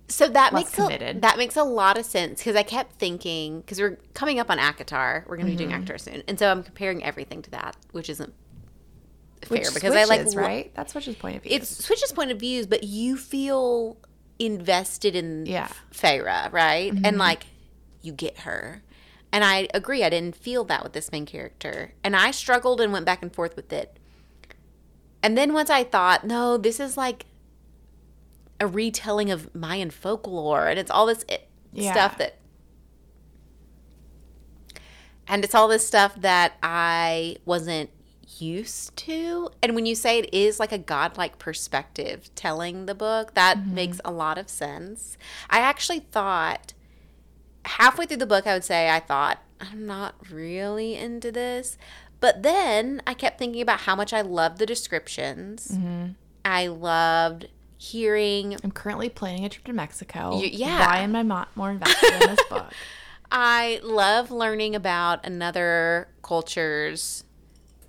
So 0.08 0.28
that 0.28 0.52
makes 0.54 0.74
committed. 0.74 1.16
a, 1.18 1.20
that 1.20 1.38
makes 1.38 1.56
a 1.56 1.62
lot 1.64 1.98
of 1.98 2.04
sense 2.04 2.40
because 2.40 2.56
I 2.56 2.62
kept 2.62 2.94
thinking 2.98 3.60
because 3.60 3.80
we're 3.80 3.98
coming 4.14 4.38
up 4.38 4.50
on 4.50 4.58
ACOTAR, 4.58 5.24
we're 5.28 5.36
going 5.36 5.46
to 5.46 5.52
be 5.52 5.56
Mm-hmm. 5.56 5.70
doing 5.70 5.70
ACOTAR 5.70 5.98
soon, 6.00 6.22
and 6.28 6.38
so 6.38 6.50
I'm 6.50 6.62
comparing 6.62 7.02
everything 7.04 7.42
to 7.42 7.50
that, 7.52 7.76
which 7.92 8.08
isn't 8.10 8.32
fair 9.42 9.58
Which 9.62 9.74
because 9.74 9.94
I 9.94 10.04
like 10.04 10.26
right. 10.36 10.70
That's 10.74 10.92
Switch's 10.92 11.16
point 11.16 11.36
of 11.36 11.42
view. 11.42 11.52
It's 11.54 11.84
switches 11.84 12.12
point 12.12 12.30
of 12.30 12.38
views, 12.40 12.66
but 12.66 12.84
you 12.84 13.16
feel 13.16 13.96
invested 14.40 15.14
in 15.14 15.46
Yeah. 15.46 15.68
Feyre, 15.92 16.50
right? 16.52 16.90
And 16.90 17.04
mm-hmm. 17.04 17.16
like 17.18 17.46
you 18.02 18.12
get 18.12 18.40
her. 18.40 18.82
And 19.32 19.44
I 19.44 19.68
agree, 19.72 20.02
I 20.02 20.10
didn't 20.10 20.34
feel 20.34 20.64
that 20.64 20.82
with 20.82 20.92
this 20.92 21.12
main 21.12 21.26
character. 21.26 21.92
And 22.02 22.16
I 22.16 22.32
struggled 22.32 22.80
and 22.80 22.92
went 22.92 23.06
back 23.06 23.22
and 23.22 23.32
forth 23.32 23.54
with 23.54 23.72
it. 23.72 23.96
And 25.22 25.36
then 25.38 25.52
once 25.52 25.70
I 25.70 25.84
thought, 25.84 26.26
no, 26.26 26.56
this 26.56 26.80
is 26.80 26.96
like 26.96 27.26
a 28.58 28.66
retelling 28.66 29.30
of 29.30 29.54
Mayan 29.54 29.90
folklore 29.90 30.66
and 30.66 30.78
it's 30.78 30.90
all 30.90 31.06
this 31.06 31.24
it, 31.28 31.48
Yeah. 31.72 31.92
stuff 31.92 32.18
that 32.18 32.36
and 35.26 35.44
it's 35.44 35.54
all 35.54 35.68
this 35.68 35.86
stuff 35.86 36.14
that 36.20 36.54
I 36.62 37.36
wasn't 37.44 37.90
used 38.40 38.96
to. 38.98 39.50
And 39.62 39.74
when 39.74 39.86
you 39.86 39.94
say 39.94 40.18
it 40.18 40.34
is 40.34 40.60
like 40.60 40.72
a 40.72 40.78
godlike 40.78 41.38
perspective 41.38 42.30
telling 42.34 42.86
the 42.86 42.94
book, 42.94 43.34
that 43.34 43.58
mm-hmm. 43.58 43.74
makes 43.74 44.00
a 44.04 44.10
lot 44.10 44.38
of 44.38 44.48
sense. 44.48 45.16
I 45.48 45.60
actually 45.60 46.00
thought 46.00 46.72
halfway 47.64 48.06
through 48.06 48.18
the 48.18 48.26
book, 48.26 48.46
I 48.46 48.54
would 48.54 48.64
say 48.64 48.90
I 48.90 49.00
thought, 49.00 49.38
I'm 49.60 49.86
not 49.86 50.14
really 50.30 50.96
into 50.96 51.30
this. 51.30 51.76
But 52.20 52.42
then 52.42 53.02
I 53.06 53.14
kept 53.14 53.38
thinking 53.38 53.62
about 53.62 53.80
how 53.80 53.96
much 53.96 54.12
I 54.12 54.20
loved 54.20 54.58
the 54.58 54.66
descriptions. 54.66 55.68
Mm-hmm. 55.68 56.12
I 56.44 56.66
loved 56.66 57.48
hearing 57.78 58.56
I'm 58.62 58.70
currently 58.70 59.08
planning 59.08 59.44
a 59.44 59.48
trip 59.48 59.64
to 59.64 59.72
Mexico. 59.72 60.38
You- 60.38 60.50
yeah. 60.52 60.86
Why 60.86 60.98
am 60.98 61.16
I 61.16 61.22
mo- 61.22 61.46
more 61.54 61.70
invested 61.70 62.12
in 62.12 62.28
this 62.28 62.44
book? 62.50 62.66
I 63.32 63.80
love 63.82 64.30
learning 64.30 64.74
about 64.74 65.24
another 65.24 66.08
culture's 66.22 67.24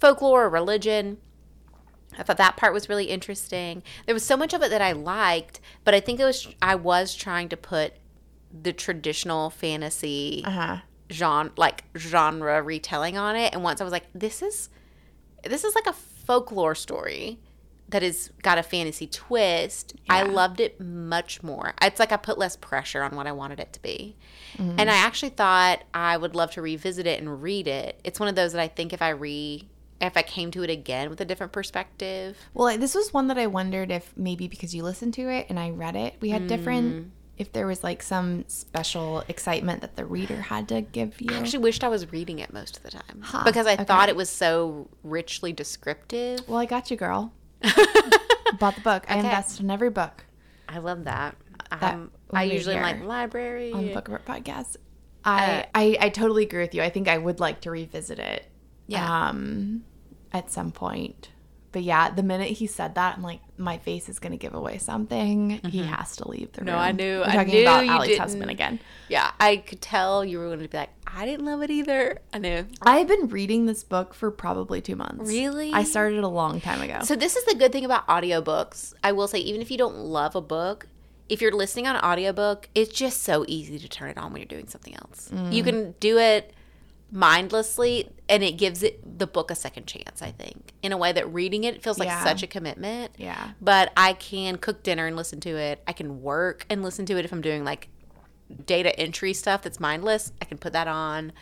folklore 0.01 0.45
or 0.45 0.49
religion. 0.49 1.17
I 2.17 2.23
thought 2.23 2.37
that 2.37 2.57
part 2.57 2.73
was 2.73 2.89
really 2.89 3.05
interesting. 3.05 3.83
There 4.05 4.13
was 4.13 4.25
so 4.25 4.35
much 4.35 4.53
of 4.53 4.61
it 4.61 4.69
that 4.71 4.81
I 4.81 4.91
liked, 4.91 5.61
but 5.85 5.93
I 5.93 6.01
think 6.01 6.19
it 6.19 6.25
was 6.25 6.47
I 6.61 6.75
was 6.75 7.15
trying 7.15 7.47
to 7.49 7.55
put 7.57 7.93
the 8.51 8.73
traditional 8.73 9.49
fantasy 9.49 10.43
Uh 10.45 10.51
huh. 10.51 10.77
genre 11.09 11.53
like 11.55 11.85
genre 11.95 12.61
retelling 12.61 13.17
on 13.17 13.37
it 13.37 13.53
and 13.53 13.63
once 13.63 13.79
I 13.79 13.85
was 13.85 13.93
like 13.93 14.07
this 14.13 14.41
is 14.41 14.67
this 15.45 15.63
is 15.63 15.73
like 15.73 15.87
a 15.87 15.93
folklore 15.93 16.75
story 16.75 17.39
that 17.87 18.01
has 18.03 18.29
got 18.41 18.57
a 18.57 18.63
fantasy 18.63 19.07
twist. 19.07 19.95
I 20.09 20.23
loved 20.23 20.59
it 20.61 20.79
much 20.79 21.43
more. 21.43 21.73
It's 21.81 21.99
like 21.99 22.11
I 22.13 22.17
put 22.17 22.37
less 22.37 22.55
pressure 22.55 23.03
on 23.03 23.15
what 23.17 23.27
I 23.27 23.31
wanted 23.33 23.59
it 23.59 23.73
to 23.73 23.81
be. 23.81 24.15
Mm-hmm. 24.57 24.79
And 24.79 24.89
I 24.89 24.95
actually 24.95 25.29
thought 25.31 25.83
I 25.93 26.15
would 26.15 26.33
love 26.35 26.51
to 26.51 26.61
revisit 26.61 27.05
it 27.05 27.19
and 27.19 27.41
read 27.41 27.67
it. 27.67 27.99
It's 28.05 28.17
one 28.19 28.29
of 28.29 28.35
those 28.35 28.53
that 28.53 28.61
I 28.61 28.69
think 28.69 28.93
if 28.93 29.01
I 29.01 29.09
re 29.09 29.67
if 30.01 30.17
I 30.17 30.21
came 30.23 30.51
to 30.51 30.63
it 30.63 30.69
again 30.69 31.09
with 31.09 31.21
a 31.21 31.25
different 31.25 31.51
perspective. 31.53 32.37
Well, 32.53 32.77
this 32.77 32.95
was 32.95 33.13
one 33.13 33.27
that 33.27 33.37
I 33.37 33.47
wondered 33.47 33.91
if 33.91 34.11
maybe 34.17 34.47
because 34.47 34.73
you 34.75 34.83
listened 34.83 35.13
to 35.15 35.29
it 35.29 35.45
and 35.49 35.59
I 35.59 35.69
read 35.69 35.95
it, 35.95 36.15
we 36.21 36.29
had 36.29 36.43
Mm. 36.43 36.47
different. 36.47 37.07
If 37.37 37.53
there 37.53 37.65
was 37.65 37.83
like 37.83 38.03
some 38.03 38.45
special 38.47 39.23
excitement 39.27 39.81
that 39.81 39.95
the 39.95 40.05
reader 40.05 40.41
had 40.41 40.67
to 40.69 40.81
give 40.81 41.19
you. 41.21 41.33
I 41.33 41.39
actually 41.39 41.59
wished 41.63 41.83
I 41.83 41.87
was 41.87 42.11
reading 42.11 42.37
it 42.39 42.53
most 42.53 42.77
of 42.77 42.83
the 42.83 42.91
time 42.91 43.21
Huh, 43.21 43.43
because 43.45 43.65
I 43.65 43.77
thought 43.77 44.09
it 44.09 44.15
was 44.15 44.29
so 44.29 44.89
richly 45.03 45.51
descriptive. 45.51 46.47
well, 46.47 46.59
I 46.59 46.65
got 46.65 46.91
you, 46.91 46.97
girl. 46.97 47.33
Bought 48.59 48.75
the 48.75 48.81
book. 48.81 49.05
I 49.07 49.17
Okay. 49.17 49.19
invested 49.19 49.63
in 49.63 49.71
every 49.71 49.89
book 49.89 50.25
I 50.69 50.77
love 50.79 51.05
that. 51.05 51.35
That 51.79 51.95
Um, 51.95 52.11
I 52.33 52.43
usually 52.43 52.75
am 52.75 52.81
like 52.83 53.01
library. 53.03 53.71
on 53.73 53.85
the 53.87 53.93
Book 53.93 54.07
Report 54.07 54.25
podcast. 54.25 54.75
Uh, 55.25 55.63
I, 55.63 55.65
I 55.75 55.97
I 56.01 56.09
totally 56.09 56.43
agree 56.43 56.61
with 56.61 56.73
you. 56.75 56.81
I 56.81 56.89
think 56.89 57.07
I 57.07 57.17
would 57.17 57.39
like 57.39 57.61
to 57.61 57.71
revisit 57.71 58.19
it. 58.19 58.45
Yeah. 58.87 59.29
Um, 59.29 59.83
at 60.33 60.51
some 60.51 60.71
point. 60.71 61.29
But 61.73 61.83
yeah, 61.83 62.09
the 62.09 62.21
minute 62.23 62.49
he 62.49 62.67
said 62.67 62.95
that, 62.95 63.15
I'm 63.15 63.23
like, 63.23 63.39
my 63.57 63.77
face 63.77 64.09
is 64.09 64.19
gonna 64.19 64.35
give 64.35 64.53
away 64.53 64.77
something. 64.77 65.61
He 65.69 65.83
has 65.83 66.17
to 66.17 66.27
leave 66.27 66.51
the 66.51 66.61
room. 66.61 66.67
Mm-hmm. 66.67 66.75
No, 66.75 66.81
I 66.83 66.91
knew- 66.91 67.19
We're 67.19 67.23
I 67.29 67.35
talking 67.35 67.53
knew 67.53 67.61
about 67.61 68.05
didn't. 68.05 68.19
husband 68.19 68.51
again. 68.51 68.79
Yeah, 69.07 69.31
I 69.39 69.55
could 69.55 69.79
tell 69.81 70.25
you 70.25 70.39
were 70.39 70.47
going 70.47 70.59
to 70.59 70.67
be 70.67 70.77
like, 70.77 70.89
I 71.07 71.25
didn't 71.25 71.45
love 71.45 71.61
it 71.61 71.69
either. 71.71 72.19
I 72.33 72.39
knew. 72.39 72.65
I've 72.81 73.07
been 73.07 73.27
reading 73.29 73.67
this 73.67 73.85
book 73.85 74.13
for 74.13 74.31
probably 74.31 74.81
two 74.81 74.97
months. 74.97 75.29
Really? 75.29 75.71
I 75.71 75.83
started 75.83 76.23
a 76.25 76.27
long 76.27 76.59
time 76.59 76.81
ago. 76.81 76.99
So 77.03 77.15
this 77.15 77.37
is 77.37 77.45
the 77.45 77.55
good 77.55 77.71
thing 77.71 77.85
about 77.85 78.05
audiobooks. 78.07 78.93
I 79.03 79.13
will 79.13 79.27
say 79.29 79.39
even 79.39 79.61
if 79.61 79.71
you 79.71 79.77
don't 79.77 79.95
love 79.97 80.35
a 80.35 80.41
book, 80.41 80.87
if 81.29 81.41
you're 81.41 81.51
listening 81.53 81.87
on 81.87 81.95
audiobook, 81.97 82.67
it's 82.75 82.91
just 82.91 83.23
so 83.23 83.45
easy 83.47 83.79
to 83.79 83.87
turn 83.87 84.09
it 84.09 84.17
on 84.17 84.33
when 84.33 84.41
you're 84.41 84.47
doing 84.47 84.67
something 84.67 84.93
else. 84.95 85.29
Mm. 85.33 85.53
You 85.53 85.63
can 85.63 85.95
do 86.01 86.17
it 86.17 86.53
mindlessly 87.11 88.09
and 88.29 88.41
it 88.43 88.53
gives 88.53 88.81
it 88.83 89.19
the 89.19 89.27
book 89.27 89.51
a 89.51 89.55
second 89.55 89.85
chance, 89.85 90.21
I 90.21 90.31
think. 90.31 90.71
In 90.81 90.91
a 90.93 90.97
way 90.97 91.11
that 91.11 91.31
reading 91.33 91.65
it 91.65 91.83
feels 91.83 91.99
like 91.99 92.07
Yeah. 92.07 92.23
such 92.23 92.41
a 92.41 92.47
commitment. 92.47 93.13
Yeah. 93.17 93.51
But 93.59 93.91
I 93.97 94.13
can 94.13 94.57
cook 94.57 94.81
dinner 94.83 95.07
and 95.07 95.15
listen 95.15 95.39
to 95.41 95.49
it. 95.57 95.83
I 95.85 95.91
can 95.93 96.21
work 96.21 96.65
and 96.69 96.81
listen 96.83 97.05
to 97.07 97.17
it 97.17 97.25
if 97.25 97.31
I'm 97.33 97.41
doing 97.41 97.63
like 97.65 97.89
data 98.65 98.97
entry 98.99 99.33
stuff 99.33 99.61
that's 99.61 99.79
mindless. 99.79 100.31
I 100.41 100.45
can 100.45 100.57
put 100.57 100.71
that 100.73 100.87
on. 100.87 101.33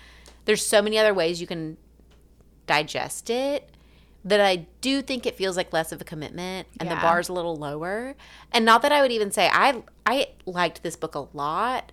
There's 0.45 0.65
so 0.65 0.81
many 0.81 0.97
other 0.97 1.13
ways 1.13 1.39
you 1.39 1.47
can 1.47 1.77
digest 2.65 3.29
it 3.29 3.69
that 4.25 4.39
I 4.41 4.67
do 4.81 5.01
think 5.01 5.25
it 5.25 5.35
feels 5.37 5.55
like 5.55 5.71
less 5.71 5.91
of 5.91 6.01
a 6.01 6.03
commitment 6.03 6.67
and 6.79 6.89
the 6.89 6.95
Yeah. 6.95 7.01
bar's 7.01 7.29
a 7.29 7.33
little 7.33 7.55
lower. 7.55 8.15
And 8.51 8.65
not 8.65 8.81
that 8.81 8.91
I 8.91 9.01
would 9.01 9.11
even 9.11 9.31
say 9.31 9.49
I 9.53 9.83
I 10.05 10.29
liked 10.47 10.81
this 10.81 10.95
book 10.95 11.13
a 11.15 11.27
lot, 11.33 11.91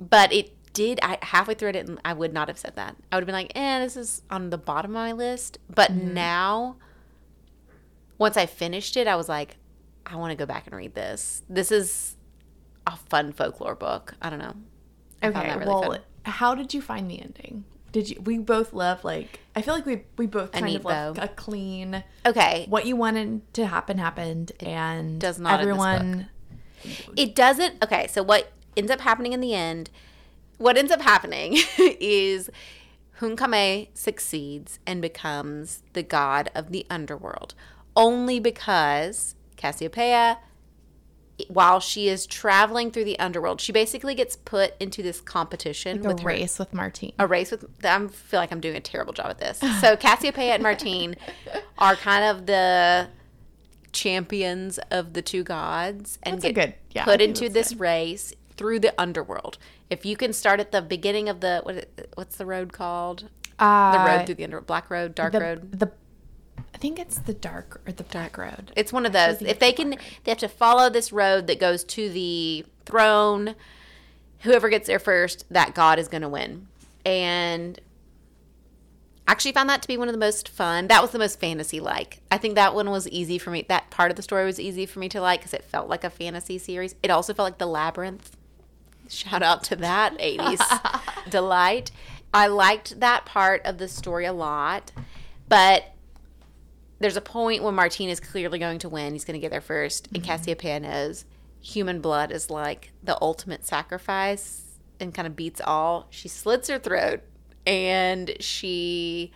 but 0.00 0.32
it 0.32 0.55
did 0.76 1.00
I 1.02 1.18
halfway 1.22 1.54
through 1.54 1.70
it 1.70 1.76
and 1.76 1.98
I 2.04 2.12
would 2.12 2.32
not 2.32 2.48
have 2.48 2.58
said 2.58 2.76
that. 2.76 2.96
I 3.10 3.16
would 3.16 3.22
have 3.22 3.26
been 3.26 3.34
like, 3.34 3.52
"Eh, 3.54 3.78
this 3.80 3.96
is 3.96 4.22
on 4.30 4.50
the 4.50 4.58
bottom 4.58 4.90
of 4.90 4.94
my 4.94 5.12
list." 5.12 5.58
But 5.74 5.90
Mm-hmm. 5.90 6.14
now 6.14 6.76
once 8.18 8.36
I 8.36 8.46
finished 8.46 8.96
it, 8.96 9.06
I 9.06 9.16
was 9.16 9.28
like, 9.28 9.56
I 10.04 10.16
want 10.16 10.30
to 10.30 10.36
go 10.36 10.46
back 10.46 10.66
and 10.66 10.74
read 10.76 10.94
this. 10.94 11.42
This 11.48 11.70
is 11.72 12.16
a 12.86 12.96
fun 12.96 13.32
folklore 13.32 13.74
book. 13.74 14.14
I 14.22 14.30
don't 14.30 14.38
know. 14.38 14.54
I 15.22 15.32
found 15.32 15.36
okay. 15.36 15.48
that 15.48 15.58
really 15.58 15.68
well, 15.68 15.82
fun. 15.92 16.00
how 16.24 16.54
did 16.54 16.72
you 16.74 16.80
find 16.80 17.10
the 17.10 17.20
ending? 17.20 17.64
Did 17.92 18.10
you? 18.10 18.20
We 18.22 18.38
both 18.38 18.72
love 18.72 19.04
like. 19.04 19.40
I 19.54 19.62
feel 19.62 19.74
like 19.74 19.86
we 19.86 20.04
we 20.18 20.26
both 20.26 20.52
kind 20.52 20.76
of 20.76 20.84
love 20.84 21.18
a 21.18 21.28
clean. 21.28 22.04
Okay. 22.24 22.66
What 22.68 22.84
you 22.86 22.94
wanted 22.96 23.52
to 23.54 23.66
happen 23.66 23.96
happened, 23.98 24.52
and 24.60 25.18
does 25.20 25.38
not 25.38 25.60
in 25.60 25.68
this 25.68 25.76
book. 25.76 25.86
everyone. 25.86 26.28
It 27.16 27.34
doesn't. 27.34 27.82
Okay, 27.82 28.06
so 28.08 28.22
what 28.22 28.52
ends 28.76 28.90
up 28.90 29.00
happening 29.00 29.32
in 29.32 29.40
the 29.40 29.54
end? 29.54 29.90
What 30.58 30.76
ends 30.76 30.90
up 30.92 31.00
happening 31.02 31.56
is 31.78 32.50
Hun-Kamé 33.14 33.88
succeeds 33.94 34.78
and 34.86 35.00
becomes 35.02 35.82
the 35.92 36.02
god 36.02 36.50
of 36.54 36.70
the 36.70 36.86
underworld, 36.90 37.54
only 37.94 38.40
because 38.40 39.34
Casiopea, 39.56 40.38
while 41.48 41.80
she 41.80 42.08
is 42.08 42.26
traveling 42.26 42.90
through 42.90 43.04
the 43.04 43.18
underworld, 43.18 43.60
she 43.60 43.72
basically 43.72 44.14
gets 44.14 44.36
put 44.36 44.74
into 44.80 45.02
this 45.02 45.20
competition 45.20 46.00
The 46.02 46.08
with 46.08 46.20
her 46.20 46.26
race 46.28 46.58
with 46.58 46.72
Martín. 46.72 47.12
a 47.18 47.26
race 47.26 47.50
with 47.50 47.64
I 47.84 48.06
feel 48.08 48.40
like 48.40 48.52
I'm 48.52 48.60
doing 48.60 48.76
a 48.76 48.80
terrible 48.80 49.12
job 49.12 49.26
at 49.26 49.38
this. 49.38 49.58
So 49.58 49.66
Casiopea 49.96 50.54
and 50.54 50.64
Martín 50.64 51.16
are 51.78 51.96
kind 51.96 52.24
of 52.24 52.46
the 52.46 53.08
champions 53.92 54.78
of 54.90 55.14
the 55.14 55.22
two 55.22 55.42
gods 55.42 56.18
and 56.22 56.34
That's 56.36 56.52
get 56.52 56.54
good- 56.54 56.74
yeah, 56.90 57.04
put 57.04 57.20
into 57.22 57.48
this 57.48 57.74
race 57.74 58.32
through 58.56 58.80
the 58.80 58.94
underworld. 59.00 59.58
If 59.90 60.04
you 60.04 60.16
can 60.16 60.32
start 60.32 60.60
at 60.60 60.72
the 60.72 60.82
beginning 60.82 61.28
of 61.28 61.40
the 61.40 61.60
what 61.62 61.88
what's 62.14 62.36
the 62.36 62.46
road 62.46 62.72
called? 62.72 63.28
The 63.58 63.64
Uh, 63.64 64.04
road 64.06 64.26
through 64.26 64.34
the 64.36 64.44
underworld, 64.44 64.66
black 64.66 64.90
road, 64.90 65.14
dark 65.14 65.32
the, 65.32 65.40
road. 65.40 65.78
The 65.78 65.92
I 66.74 66.78
think 66.78 66.98
it's 66.98 67.18
the 67.18 67.32
dark 67.34 67.80
or 67.86 67.92
the 67.92 68.02
dark 68.02 68.36
road. 68.36 68.72
It's 68.76 68.92
one 68.92 69.06
of 69.06 69.12
those. 69.12 69.40
If 69.40 69.58
they 69.58 69.70
the 69.70 69.76
can, 69.76 69.90
black 69.90 70.20
they 70.24 70.30
have 70.30 70.38
to 70.38 70.48
follow 70.48 70.90
this 70.90 71.12
road 71.12 71.46
that 71.46 71.58
goes 71.58 71.84
to 71.84 72.10
the 72.10 72.66
throne. 72.84 73.54
Whoever 74.40 74.68
gets 74.68 74.86
there 74.86 74.98
first, 74.98 75.46
that 75.50 75.74
god 75.74 75.98
is 75.98 76.08
going 76.08 76.22
to 76.22 76.28
win. 76.28 76.68
And 77.04 77.80
actually 79.28 79.52
found 79.52 79.68
that 79.70 79.82
to 79.82 79.88
be 79.88 79.96
one 79.96 80.08
of 80.08 80.12
the 80.12 80.18
most 80.18 80.48
fun. 80.48 80.88
That 80.88 81.02
was 81.02 81.10
the 81.10 81.18
most 81.18 81.40
fantasy 81.40 81.80
like. 81.80 82.20
I 82.30 82.38
think 82.38 82.54
that 82.54 82.74
one 82.74 82.90
was 82.90 83.08
easy 83.08 83.38
for 83.38 83.50
me. 83.50 83.64
That 83.68 83.90
part 83.90 84.10
of 84.10 84.16
the 84.16 84.22
story 84.22 84.44
was 84.44 84.60
easy 84.60 84.86
for 84.86 84.98
me 84.98 85.08
to 85.10 85.20
like 85.20 85.40
because 85.40 85.54
it 85.54 85.64
felt 85.64 85.88
like 85.88 86.04
a 86.04 86.10
fantasy 86.10 86.58
series. 86.58 86.94
It 87.02 87.10
also 87.10 87.34
felt 87.34 87.46
like 87.46 87.58
the 87.58 87.66
labyrinth. 87.66 88.36
Shout 89.08 89.42
out 89.42 89.64
to 89.64 89.76
that 89.76 90.18
80s 90.18 91.00
delight. 91.30 91.90
I 92.32 92.48
liked 92.48 93.00
that 93.00 93.24
part 93.24 93.64
of 93.64 93.78
the 93.78 93.88
story 93.88 94.24
a 94.24 94.32
lot, 94.32 94.92
but 95.48 95.84
there's 96.98 97.16
a 97.16 97.20
point 97.20 97.62
when 97.62 97.74
Martín 97.74 98.08
is 98.08 98.20
clearly 98.20 98.58
going 98.58 98.78
to 98.80 98.88
win. 98.88 99.12
He's 99.12 99.24
going 99.24 99.38
to 99.38 99.40
get 99.40 99.50
there 99.50 99.60
1st 99.60 100.12
and 100.12 100.22
mm-hmm. 100.22 100.32
Casiopea 100.32 100.82
knows 100.82 101.24
human 101.60 102.00
blood 102.00 102.30
is 102.30 102.50
like 102.50 102.92
the 103.02 103.18
ultimate 103.20 103.66
sacrifice 103.66 104.78
and 105.00 105.12
kind 105.12 105.26
of 105.26 105.34
beats 105.34 105.60
all. 105.60 106.06
She 106.10 106.28
slits 106.28 106.68
her 106.68 106.78
throat, 106.78 107.20
and 107.66 108.32
she, 108.40 109.32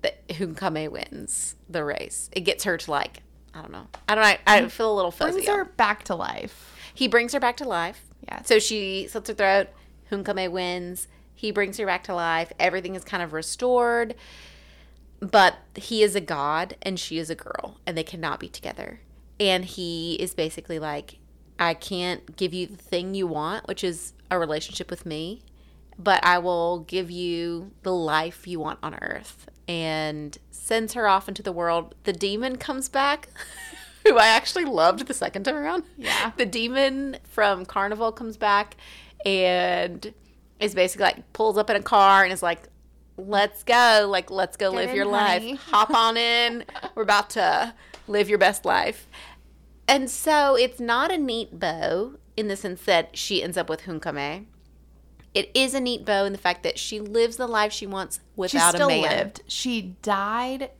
the 0.00 0.14
Hun-Kamé 0.34 0.90
wins 0.90 1.56
the 1.68 1.84
race. 1.84 2.30
It 2.32 2.40
gets 2.40 2.64
her 2.64 2.76
to 2.76 2.90
like 2.90 3.22
I 3.54 3.60
don't 3.60 3.70
know. 3.70 3.86
I 4.08 4.14
don't. 4.16 4.24
I, 4.24 4.38
I 4.46 4.68
feel 4.68 4.92
a 4.92 4.96
little 4.96 5.12
fuzzy. 5.12 5.32
Brings 5.32 5.48
her 5.48 5.64
back 5.64 6.02
to 6.04 6.16
life. 6.16 6.76
He 6.92 7.06
brings 7.06 7.32
her 7.32 7.40
back 7.40 7.56
to 7.58 7.64
life. 7.64 8.02
Yeah. 8.26 8.42
So 8.42 8.58
she 8.58 9.08
slits 9.08 9.28
her 9.28 9.34
throat. 9.34 9.68
Hun-Kamé 10.10 10.50
wins. 10.50 11.08
He 11.34 11.50
brings 11.50 11.76
her 11.78 11.86
back 11.86 12.04
to 12.04 12.14
life. 12.14 12.52
Everything 12.58 12.94
is 12.94 13.04
kind 13.04 13.22
of 13.22 13.32
restored. 13.32 14.14
But 15.20 15.56
he 15.74 16.02
is 16.02 16.14
a 16.14 16.20
god 16.20 16.76
and 16.82 16.98
she 16.98 17.18
is 17.18 17.30
a 17.30 17.34
girl, 17.34 17.78
and 17.86 17.96
they 17.96 18.02
cannot 18.02 18.40
be 18.40 18.48
together. 18.48 19.00
And 19.40 19.64
he 19.64 20.14
is 20.14 20.34
basically 20.34 20.78
like, 20.78 21.18
I 21.58 21.74
can't 21.74 22.36
give 22.36 22.52
you 22.52 22.66
the 22.66 22.76
thing 22.76 23.14
you 23.14 23.26
want, 23.26 23.66
which 23.66 23.82
is 23.84 24.12
a 24.30 24.38
relationship 24.38 24.90
with 24.90 25.06
me, 25.06 25.42
but 25.98 26.24
I 26.24 26.38
will 26.38 26.80
give 26.80 27.10
you 27.10 27.72
the 27.82 27.92
life 27.92 28.46
you 28.46 28.60
want 28.60 28.80
on 28.82 28.94
earth. 28.96 29.48
And 29.66 30.36
sends 30.50 30.92
her 30.92 31.08
off 31.08 31.28
into 31.28 31.42
the 31.42 31.52
world. 31.52 31.94
The 32.04 32.12
demon 32.12 32.56
comes 32.56 32.88
back, 32.88 33.28
who 34.06 34.16
I 34.18 34.26
actually 34.26 34.64
loved 34.64 35.06
the 35.06 35.14
second 35.14 35.44
time 35.44 35.56
around. 35.56 35.84
Yeah. 35.96 36.32
The 36.36 36.46
demon 36.46 37.16
from 37.24 37.64
Carnival 37.66 38.12
comes 38.12 38.36
back 38.36 38.76
and 39.24 40.12
is 40.60 40.74
basically 40.74 41.04
like 41.04 41.32
pulls 41.32 41.56
up 41.58 41.70
in 41.70 41.76
a 41.76 41.82
car 41.82 42.22
and 42.24 42.32
is 42.32 42.42
like, 42.42 42.68
let's 43.16 43.62
go. 43.62 44.06
Like, 44.10 44.30
let's 44.30 44.56
go 44.56 44.70
live 44.70 44.90
in, 44.90 44.96
your 44.96 45.10
honey." 45.10 45.52
life. 45.52 45.60
Hop 45.70 45.90
on 45.90 46.16
in. 46.16 46.64
We're 46.94 47.02
about 47.02 47.30
to 47.30 47.74
live 48.06 48.28
your 48.28 48.38
best 48.38 48.64
life. 48.64 49.06
And 49.86 50.10
so 50.10 50.56
it's 50.56 50.80
not 50.80 51.12
a 51.12 51.18
neat 51.18 51.58
bow 51.58 52.14
in 52.36 52.48
the 52.48 52.56
sense 52.56 52.82
that 52.84 53.16
she 53.16 53.42
ends 53.42 53.56
up 53.56 53.68
with 53.68 53.84
Hun-Kamé. 53.84 54.46
It 55.34 55.50
is 55.52 55.74
a 55.74 55.80
neat 55.80 56.04
bow 56.04 56.24
in 56.24 56.32
the 56.32 56.38
fact 56.38 56.62
that 56.62 56.78
she 56.78 57.00
lives 57.00 57.36
the 57.36 57.46
life 57.46 57.72
she 57.72 57.86
wants 57.86 58.16
She 58.16 58.22
without 58.36 58.74
still 58.74 58.88
a 58.88 59.02
man. 59.02 59.10
lived. 59.10 59.42
She 59.46 59.96
died 60.02 60.70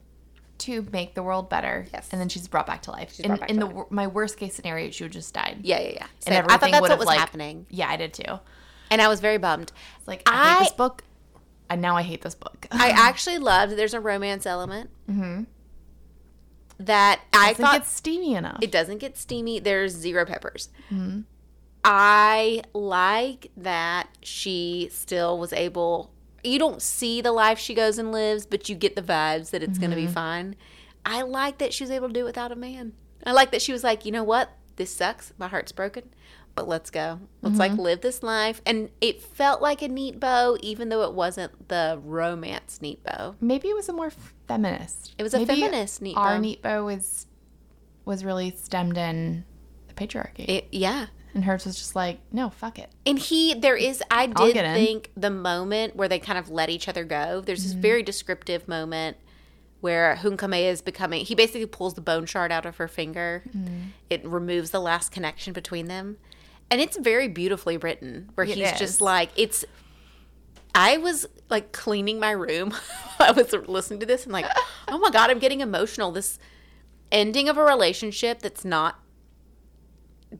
to 0.59 0.87
make 0.93 1.15
the 1.15 1.23
world 1.23 1.51
better. 1.51 1.87
Yes. 1.93 2.09
And 2.13 2.21
then 2.21 2.29
she's 2.29 2.49
brought 2.49 2.67
back 2.67 2.83
to 2.83 2.91
life. 2.91 3.19
in 3.21 3.37
back 3.37 3.51
in 3.51 3.57
to 3.57 3.61
the 3.61 3.67
wor- 3.67 3.87
my 3.91 4.07
worst 4.07 4.37
case 4.37 4.55
scenario, 4.55 4.91
she 4.91 5.05
would 5.05 5.13
just 5.13 5.35
died. 5.35 5.59
Yeah, 5.63 5.81
yeah, 5.81 5.89
yeah. 5.89 6.07
And 6.07 6.09
Same. 6.21 6.33
I 6.35 6.39
everything 6.39 6.59
thought 6.59 6.71
that's 6.71 6.81
would 6.83 6.91
what 6.91 6.99
was 6.99 7.07
like 7.07 7.19
happening. 7.19 7.67
Yeah, 7.71 7.89
I 7.89 7.97
did 7.97 8.15
too. 8.15 8.39
And 8.91 9.03
I 9.03 9.09
was 9.09 9.21
very 9.21 9.39
bummed. 9.39 9.73
It's 9.99 10.09
like 10.09 10.23
I, 10.27 10.55
hate 10.55 10.65
this 10.65 10.73
book. 10.73 11.03
And 11.69 11.83
now 11.83 11.97
I 11.97 12.03
hate 12.03 12.23
this 12.23 12.35
book. 12.35 12.67
I 12.73 12.91
actually 12.95 13.39
loved 13.39 13.77
there's 13.77 13.95
a 13.95 14.01
romance 14.01 14.47
element. 14.47 14.91
Mm-hmm. 15.11 15.45
That 16.81 17.21
I 17.33 17.51
Doesn't 17.51 17.65
thought 17.65 17.79
get 17.81 17.87
steamy 17.87 18.35
enough. 18.35 18.59
It 18.61 18.73
doesn't 18.73 18.99
get 18.99 19.17
steamy. 19.17 19.61
There's 19.61 19.93
zero 19.93 20.25
peppers. 20.25 20.71
Mm-hmm. 20.91 21.21
I 21.85 22.63
like 22.73 23.51
that 23.57 24.09
she 24.23 24.89
still 24.91 25.39
was 25.39 25.53
able. 25.53 26.11
You 26.45 26.59
don't 26.59 26.83
see 26.83 27.21
the 27.21 27.33
life 27.33 27.59
she 27.59 27.75
goes 27.75 27.99
and 27.99 28.13
lives, 28.13 28.47
but 28.47 28.69
you 28.69 28.75
get 28.75 28.97
the 28.97 29.03
vibes 29.03 29.51
that 29.51 29.63
it's 29.63 29.79
going 29.79 29.91
to 29.91 29.97
be 29.97 30.05
mm-hmm. 30.05 30.13
fine. 30.13 30.57
I 31.05 31.23
like 31.23 31.59
that 31.59 31.73
she 31.73 31.85
was 31.85 31.91
able 31.91 32.09
to 32.09 32.15
do 32.15 32.21
it 32.21 32.25
without 32.25 32.53
a 32.53 32.57
man. 32.57 32.93
I 33.27 33.33
like 33.33 33.51
that 33.53 33.63
she 33.63 33.73
was 33.73 33.83
like, 33.83 34.05
you 34.05 34.13
know 34.13 34.25
what? 34.25 34.51
This 34.77 34.91
sucks. 34.91 35.33
My 35.39 35.49
heart's 35.49 35.73
broken, 35.73 36.11
but 36.55 36.69
let's 36.69 36.91
go. 36.91 37.21
Let's 37.43 37.59
like 37.59 37.73
mm-hmm. 37.73 37.81
live 37.81 38.01
this 38.01 38.23
life. 38.23 38.61
And 38.67 38.91
it 39.01 39.23
felt 39.23 39.63
like 39.63 39.83
a 39.83 39.89
neat 39.89 40.19
bow, 40.19 40.57
even 40.61 40.89
though 40.89 41.03
it 41.03 41.15
wasn't 41.15 41.69
the 41.69 42.01
romance 42.03 42.81
neat 42.83 43.03
bow. 43.05 43.37
Maybe 43.41 43.69
it 43.69 43.77
was 43.77 43.89
a 43.89 43.93
more 43.93 44.13
feminist. 44.49 45.15
It 45.17 45.23
was 45.23 45.35
a 45.35 45.39
Maybe 45.39 45.61
feminist 45.61 46.03
neat 46.03 46.17
Our 46.17 46.37
bow. 46.37 46.41
neat 46.41 46.63
bow 46.63 46.85
was 46.85 47.27
was 48.05 48.25
really 48.25 48.51
stemmed 48.51 48.99
in 48.99 49.45
the 49.89 49.95
patriarchy, 49.95 50.47
It, 50.47 50.69
yeah. 50.73 51.07
And 51.35 51.45
hers 51.45 51.65
was 51.67 51.77
just 51.77 51.97
like, 51.97 52.21
no, 52.31 52.49
fuck 52.51 52.79
it. 52.79 52.91
And 53.05 53.19
he, 53.19 53.55
there 53.55 53.77
is, 53.77 54.03
I 54.11 54.27
did 54.27 54.55
think 54.55 55.11
the 55.17 55.31
moment 55.31 55.97
where 55.97 56.09
they 56.09 56.19
kind 56.21 56.39
of 56.39 56.49
let 56.49 56.71
each 56.71 56.89
other 56.89 57.05
go, 57.05 57.41
there's 57.41 57.61
Mm-hmm. 57.61 57.69
this 57.75 57.83
very 57.83 58.03
descriptive 58.05 58.69
moment 58.69 59.17
where 59.81 60.15
Hun-Kamé 60.15 60.63
is 60.71 60.81
becoming, 60.81 61.25
he 61.25 61.35
basically 61.35 61.67
pulls 61.67 61.95
the 61.95 62.01
bone 62.01 62.25
shard 62.27 62.53
out 62.53 62.65
of 62.65 62.77
her 62.77 62.89
finger. 62.89 63.43
Mm-hmm. 63.49 63.77
It 64.09 64.25
removes 64.25 64.71
the 64.71 64.81
last 64.81 65.11
connection 65.13 65.53
between 65.53 65.87
them. 65.89 66.17
And 66.71 66.81
it's 66.81 66.97
very 66.97 67.29
beautifully 67.29 67.77
written, 67.77 68.31
where 68.35 68.47
It 68.47 68.55
he's 68.57 68.73
is. 68.73 68.79
just 68.79 69.01
like, 69.01 69.31
it's, 69.37 69.65
I 70.75 70.97
was 70.97 71.27
like 71.51 71.73
cleaning 71.73 72.19
my 72.19 72.31
room. 72.31 72.73
I 73.19 73.33
was 73.33 73.53
listening 73.53 74.01
to 74.01 74.07
this 74.07 74.25
and 74.25 74.33
like, 74.33 74.47
oh 74.89 74.99
my 74.99 75.11
God, 75.11 75.31
I'm 75.31 75.39
getting 75.39 75.61
emotional. 75.61 76.11
This 76.13 76.39
ending 77.13 77.49
of 77.49 77.59
a 77.59 77.63
relationship 77.63 78.41
that's 78.41 78.65
not 78.65 78.99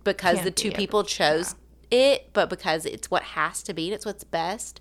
because 0.03 0.37
Can't 0.37 0.45
the 0.45 0.51
two 0.51 0.71
be 0.71 0.77
people 0.77 1.05
chose 1.05 1.55
it, 1.91 2.33
but 2.33 2.51
because 2.51 2.87
it's 2.87 3.11
what 3.11 3.23
has 3.23 3.63
to 3.65 3.75
be 3.75 3.87
and 3.87 3.95
it's 3.95 4.07
what's 4.07 4.25
best. 4.25 4.81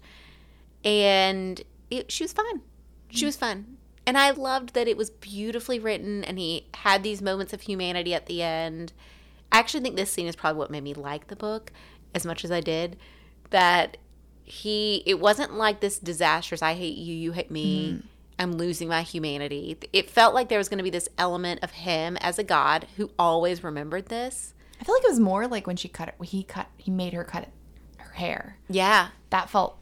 And 0.84 1.61
it, 1.89 2.11
she 2.11 2.24
was 2.24 2.34
fine. 2.34 2.61
She 3.09 3.20
mm-hmm. 3.20 3.26
was 3.28 3.36
fun. 3.36 3.78
And 4.05 4.18
I 4.18 4.32
loved 4.32 4.74
that 4.74 4.88
it 4.88 4.97
was 4.97 5.09
beautifully 5.09 5.80
written 5.80 6.24
and 6.24 6.38
he 6.38 6.68
had 6.74 7.03
these 7.03 7.22
moments 7.22 7.53
of 7.53 7.61
humanity 7.61 8.14
at 8.14 8.26
the 8.26 8.41
end. 8.41 8.91
I 9.51 9.59
actually 9.59 9.82
think 9.82 9.95
this 9.95 10.11
scene 10.11 10.28
is 10.28 10.36
probably 10.36 10.59
what 10.59 10.72
made 10.72 10.84
me 10.84 10.93
like 10.93 11.28
the 11.28 11.36
book 11.36 11.72
as 12.14 12.26
much 12.26 12.43
as 12.43 12.51
I 12.51 12.59
did. 12.59 12.97
That 13.51 13.97
he, 14.43 15.03
it 15.05 15.20
wasn't 15.20 15.53
like 15.53 15.80
this 15.80 15.99
disastrous, 15.99 16.61
I 16.61 16.74
hate 16.74 16.97
you, 16.97 17.16
you 17.16 17.32
hate 17.32 17.51
me, 17.51 17.91
mm-hmm. 17.91 18.07
I'm 18.39 18.53
losing 18.53 18.89
my 18.89 19.03
humanity. 19.03 19.78
It 19.93 20.09
felt 20.09 20.34
like 20.34 20.49
there 20.49 20.57
was 20.57 20.68
going 20.68 20.80
to 20.80 20.84
be 20.84 20.89
this 20.89 21.07
element 21.18 21.61
of 21.64 21.72
him 21.72 22.18
as 22.18 22.39
a 22.39 22.43
god 22.43 22.88
who 22.97 23.11
always 23.18 23.64
remembered 23.64 24.07
this. 24.07 24.53
I 24.80 24.84
feel 24.84 24.95
like 24.95 25.03
it 25.03 25.09
was 25.09 25.19
more 25.19 25.47
like 25.47 25.67
when 25.67 25.76
she 25.76 25.88
cut 25.88 26.09
it. 26.09 26.26
He 26.26 26.43
cut. 26.43 26.67
He 26.78 26.91
made 26.91 27.13
her 27.13 27.24
cut 27.24 27.43
it, 27.43 27.51
her 27.97 28.11
hair. 28.13 28.57
Yeah. 28.69 29.09
That 29.30 29.49
felt 29.49 29.78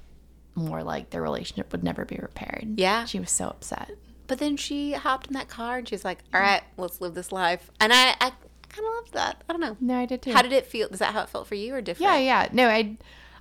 more 0.55 0.83
like 0.83 1.09
their 1.09 1.21
relationship 1.21 1.71
would 1.71 1.83
never 1.83 2.05
be 2.05 2.17
repaired. 2.21 2.73
Yeah. 2.77 3.05
She 3.05 3.19
was 3.19 3.31
so 3.31 3.47
upset. 3.47 3.91
But 4.27 4.39
then 4.39 4.57
she 4.57 4.93
hopped 4.93 5.27
in 5.27 5.33
that 5.33 5.49
car 5.49 5.79
and 5.79 5.87
she's 5.89 6.05
like, 6.05 6.19
all 6.33 6.39
right, 6.39 6.63
let's 6.77 7.01
live 7.01 7.13
this 7.13 7.31
life. 7.31 7.69
And 7.79 7.91
I, 7.91 8.11
I 8.19 8.31
kind 8.69 8.87
of 8.87 8.93
loved 8.95 9.13
that. 9.13 9.43
I 9.49 9.53
don't 9.53 9.61
know. 9.61 9.75
No, 9.81 9.97
I 9.97 10.05
did 10.05 10.21
too. 10.21 10.31
How 10.31 10.41
did 10.41 10.53
it 10.53 10.67
feel? 10.67 10.87
Is 10.89 10.99
that 10.99 11.13
how 11.13 11.21
it 11.23 11.29
felt 11.29 11.47
for 11.47 11.55
you 11.55 11.73
or 11.75 11.81
different? 11.81 12.11
Yeah, 12.11 12.17
yeah. 12.17 12.49
No, 12.51 12.67
I, 12.69 12.97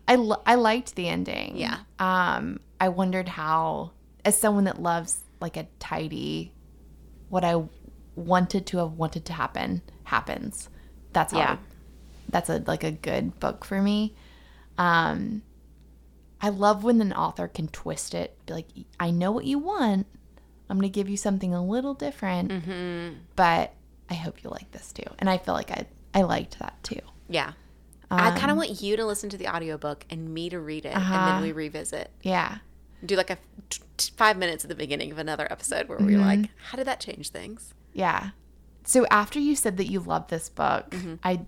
I, 0.09 0.14
I 0.46 0.55
liked 0.57 0.96
the 0.96 1.09
ending. 1.09 1.57
Yeah. 1.57 1.78
Um, 1.98 2.61
I 2.80 2.88
wondered 2.88 3.28
how, 3.28 3.92
as 4.24 4.36
someone 4.36 4.64
that 4.64 4.82
loves 4.82 5.20
like 5.40 5.57
a 5.57 5.68
tidy, 5.78 6.53
what 7.28 7.44
I 7.44 7.62
wanted 8.16 8.66
to 8.66 8.78
have 8.78 8.92
wanted 8.92 9.24
to 9.26 9.32
happen 9.32 9.82
happens. 10.05 10.68
That's. 11.13 11.33
Yeah. 11.33 11.57
That's 12.31 12.49
a 12.49 12.63
like 12.67 12.85
a 12.85 12.93
good 12.93 13.39
book 13.41 13.65
for 13.65 13.83
me. 13.83 14.15
Um, 14.79 15.43
I 16.41 16.49
love 16.49 16.85
when 16.85 17.01
an 17.01 17.13
author 17.13 17.49
can 17.49 17.69
twist 17.69 18.15
it. 18.15 18.39
Be 18.47 18.53
like, 18.55 18.67
I 18.99 19.11
know 19.11 19.31
what 19.33 19.45
you 19.45 19.59
want. 19.59 20.07
I'm 20.69 20.77
gonna 20.79 20.89
give 20.89 21.09
you 21.09 21.17
something 21.17 21.53
a 21.53 21.65
little 21.65 21.95
different, 21.95 22.51
Mm-hmm. 22.51 23.15
but 23.37 23.75
I 24.09 24.15
hope 24.15 24.43
you 24.45 24.51
like 24.51 24.71
this 24.71 24.93
too. 24.93 25.03
And 25.19 25.29
I 25.29 25.39
feel 25.39 25.55
like 25.55 25.71
I 25.71 25.87
I 26.15 26.23
liked 26.23 26.59
that 26.61 26.83
too. 26.83 27.01
Yeah. 27.29 27.53
I 28.13 28.31
Um, 28.31 28.37
kind 28.37 28.51
of 28.51 28.57
want 28.57 28.81
you 28.83 28.97
to 28.97 29.05
listen 29.05 29.31
to 29.31 29.37
the 29.37 29.49
audiobook 29.49 30.05
and 30.11 30.33
me 30.35 30.49
to 30.51 30.59
read 30.59 30.85
it 30.85 30.95
and 30.95 31.03
Uh-huh. 31.03 31.27
then 31.33 31.43
we 31.43 31.53
revisit. 31.53 32.11
Yeah. 32.23 32.59
Do 33.05 33.15
like 33.17 33.31
a 33.31 33.39
t- 33.69 33.83
t- 33.97 34.13
five 34.17 34.37
minutes 34.37 34.65
at 34.65 34.69
the 34.69 34.75
beginning 34.75 35.11
of 35.13 35.19
another 35.19 35.47
episode 35.51 35.89
where 35.89 35.99
we're 35.99 36.19
Mm-hmm. 36.19 36.43
like, 36.43 36.51
how 36.71 36.77
did 36.77 36.87
that 36.87 37.01
change 37.01 37.31
things? 37.31 37.73
Yeah. 37.93 38.31
So 38.91 39.07
after 39.09 39.38
you 39.38 39.55
said 39.55 39.76
that 39.76 39.86
you 39.86 40.01
love 40.01 40.26
this 40.28 40.49
book, 40.49 40.91
Mm-hmm. 40.91 41.14
I 41.22 41.43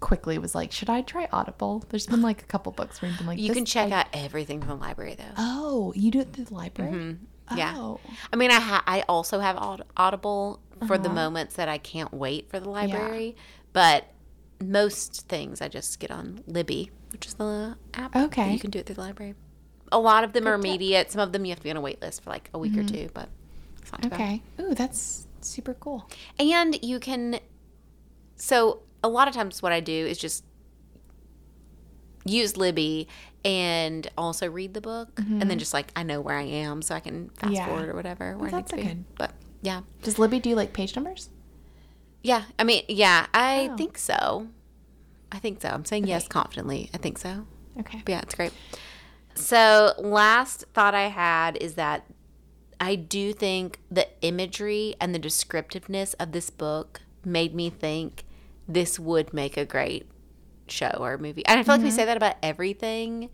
quickly 0.00 0.38
was 0.38 0.54
like, 0.56 0.72
should 0.72 0.90
I 0.90 1.02
try 1.02 1.28
Audible? 1.32 1.84
There's 1.88 2.06
been 2.08 2.20
like 2.20 2.42
a 2.42 2.46
couple 2.46 2.72
books 2.72 3.00
where 3.00 3.10
I've 3.12 3.18
been 3.18 3.28
like, 3.28 3.38
You 3.38 3.52
can 3.54 3.64
check 3.64 3.92
I- 3.92 4.00
out 4.00 4.06
everything 4.12 4.58
from 4.60 4.68
the 4.70 4.74
library 4.86 5.14
though. 5.16 5.34
Oh, 5.38 5.92
you 5.94 6.10
do 6.10 6.18
it 6.20 6.32
through 6.32 6.46
the 6.46 6.54
library? 6.54 7.16
Yeah. 7.54 7.74
Oh. 7.76 8.00
I 8.32 8.36
mean, 8.36 8.50
I 8.50 8.58
ha- 8.58 8.82
I 8.86 9.04
also 9.08 9.38
have 9.38 9.56
Aud- 9.56 9.84
Audible 9.96 10.60
for 10.88 10.94
Uh-huh. 10.94 11.02
the 11.04 11.08
moments 11.10 11.54
that 11.54 11.68
I 11.68 11.78
can't 11.78 12.12
wait 12.12 12.50
for 12.50 12.58
the 12.58 12.68
library, 12.68 13.36
but 13.72 14.08
most 14.60 15.28
things 15.28 15.60
I 15.60 15.68
just 15.68 16.00
get 16.00 16.10
on 16.10 16.42
Libby, 16.48 16.90
which 17.12 17.26
is 17.26 17.34
the 17.34 17.76
app. 17.94 18.16
Okay. 18.16 18.52
you 18.52 18.58
can 18.58 18.70
do 18.70 18.80
it 18.80 18.86
through 18.86 18.96
the 18.96 19.00
library. 19.02 19.34
A 19.92 19.98
lot 20.00 20.24
of 20.24 20.32
them 20.32 20.48
are 20.48 20.56
Good 20.56 20.62
tip. 20.62 20.70
immediate. 20.70 21.12
Some 21.12 21.20
of 21.20 21.32
them 21.32 21.44
you 21.44 21.50
have 21.50 21.58
to 21.60 21.64
be 21.64 21.70
on 21.70 21.76
a 21.76 21.80
wait 21.80 22.02
list 22.02 22.24
for 22.24 22.30
like 22.30 22.50
a 22.52 22.58
week 22.58 22.76
or 22.76 22.82
two, 22.82 23.08
but 23.14 23.28
it's 23.80 23.92
not 23.92 24.02
too 24.02 24.08
bad. 24.08 24.20
Okay. 24.20 24.42
Ooh, 24.60 24.74
that's 24.74 25.26
super 25.48 25.74
cool. 25.74 26.08
And 26.38 26.82
you 26.84 26.98
can. 27.00 27.40
So 28.36 28.82
a 29.02 29.08
lot 29.08 29.28
of 29.28 29.34
times, 29.34 29.62
what 29.62 29.72
I 29.72 29.80
do 29.80 29.92
is 29.92 30.18
just 30.18 30.44
use 32.24 32.56
Libby 32.56 33.08
and 33.44 34.08
also 34.16 34.48
read 34.50 34.72
the 34.72 34.80
book, 34.80 35.08
and 35.18 35.42
then 35.50 35.58
just 35.58 35.74
like 35.74 35.88
I 35.94 36.02
know 36.02 36.20
where 36.20 36.36
I 36.36 36.44
am, 36.44 36.80
so 36.80 36.94
I 36.94 37.00
can 37.00 37.28
fast 37.30 37.44
Mm-hmm. 37.44 37.52
Yeah. 37.54 37.66
forward 37.66 37.88
or 37.90 37.94
whatever 37.94 38.36
where 38.38 38.48
I 38.48 38.52
need 38.52 38.56
that's 38.56 38.70
to 38.72 38.76
good- 38.82 39.04
But 39.18 39.32
yeah, 39.60 39.82
Does 40.02 40.18
Libby 40.18 40.40
do 40.40 40.54
like 40.54 40.72
page 40.72 40.96
numbers? 40.96 41.28
yeah. 42.22 42.44
I 42.58 42.64
mean, 42.64 42.84
yeah. 42.88 43.26
I 43.34 43.68
Oh. 43.72 43.76
think 43.76 43.98
so. 43.98 44.48
I 45.30 45.38
think 45.38 45.60
so. 45.60 45.68
I'm 45.68 45.84
saying 45.84 46.06
yes 46.06 46.26
confidently. 46.26 46.88
I 46.94 46.96
think 46.98 47.18
so. 47.18 47.46
Okay. 47.80 48.00
But 48.04 48.12
yeah, 48.12 48.20
it's 48.22 48.34
great. 48.34 48.52
So, 49.34 49.92
last 49.98 50.64
thought 50.74 50.94
I 50.94 51.08
had 51.08 51.56
is 51.58 51.74
that 51.74 52.06
I 52.84 52.96
do 52.96 53.32
think 53.32 53.80
the 53.90 54.06
imagery 54.20 54.94
and 55.00 55.14
the 55.14 55.18
descriptiveness 55.18 56.14
of 56.14 56.32
this 56.32 56.50
book 56.50 57.00
made 57.24 57.54
me 57.54 57.70
think 57.70 58.24
this 58.68 58.98
would 58.98 59.32
make 59.32 59.56
a 59.56 59.64
great 59.64 60.06
show 60.68 60.90
or 61.00 61.16
movie. 61.16 61.46
And 61.46 61.58
I 61.58 61.62
feel 61.62 61.76
like 61.76 61.82
we 61.82 61.90
say 61.90 62.04
that 62.04 62.16
about 62.16 62.36
everything. 62.42 63.30